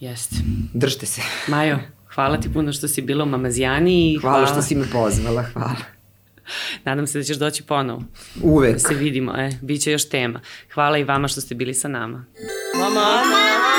Jeste. 0.00 0.36
Držte 0.74 1.06
se. 1.06 1.22
Majo, 1.48 1.78
hvala 2.14 2.40
ti 2.40 2.52
puno 2.52 2.72
što 2.72 2.88
si 2.88 3.02
bila 3.02 3.24
u 3.24 3.28
Mamazijani 3.28 4.12
i 4.12 4.18
Hvala, 4.18 4.46
što 4.46 4.62
si 4.62 4.74
me 4.74 4.84
pozvala, 4.92 5.42
hvala. 5.42 5.76
Nadam 6.84 7.06
se 7.06 7.18
da 7.18 7.24
ćeš 7.24 7.36
doći 7.36 7.62
ponovo. 7.62 8.02
Uvek. 8.42 8.72
Da 8.72 8.78
se 8.78 8.94
vidimo, 8.94 9.32
e, 9.36 9.50
bit 9.62 9.82
će 9.82 9.92
još 9.92 10.08
tema. 10.08 10.40
Hvala 10.74 10.98
i 10.98 11.04
vama 11.04 11.28
što 11.28 11.40
ste 11.40 11.54
bili 11.54 11.74
sa 11.74 11.88
nama. 11.88 12.24
Mama, 12.74 12.94
mama, 12.94 13.24
mama. 13.24 13.73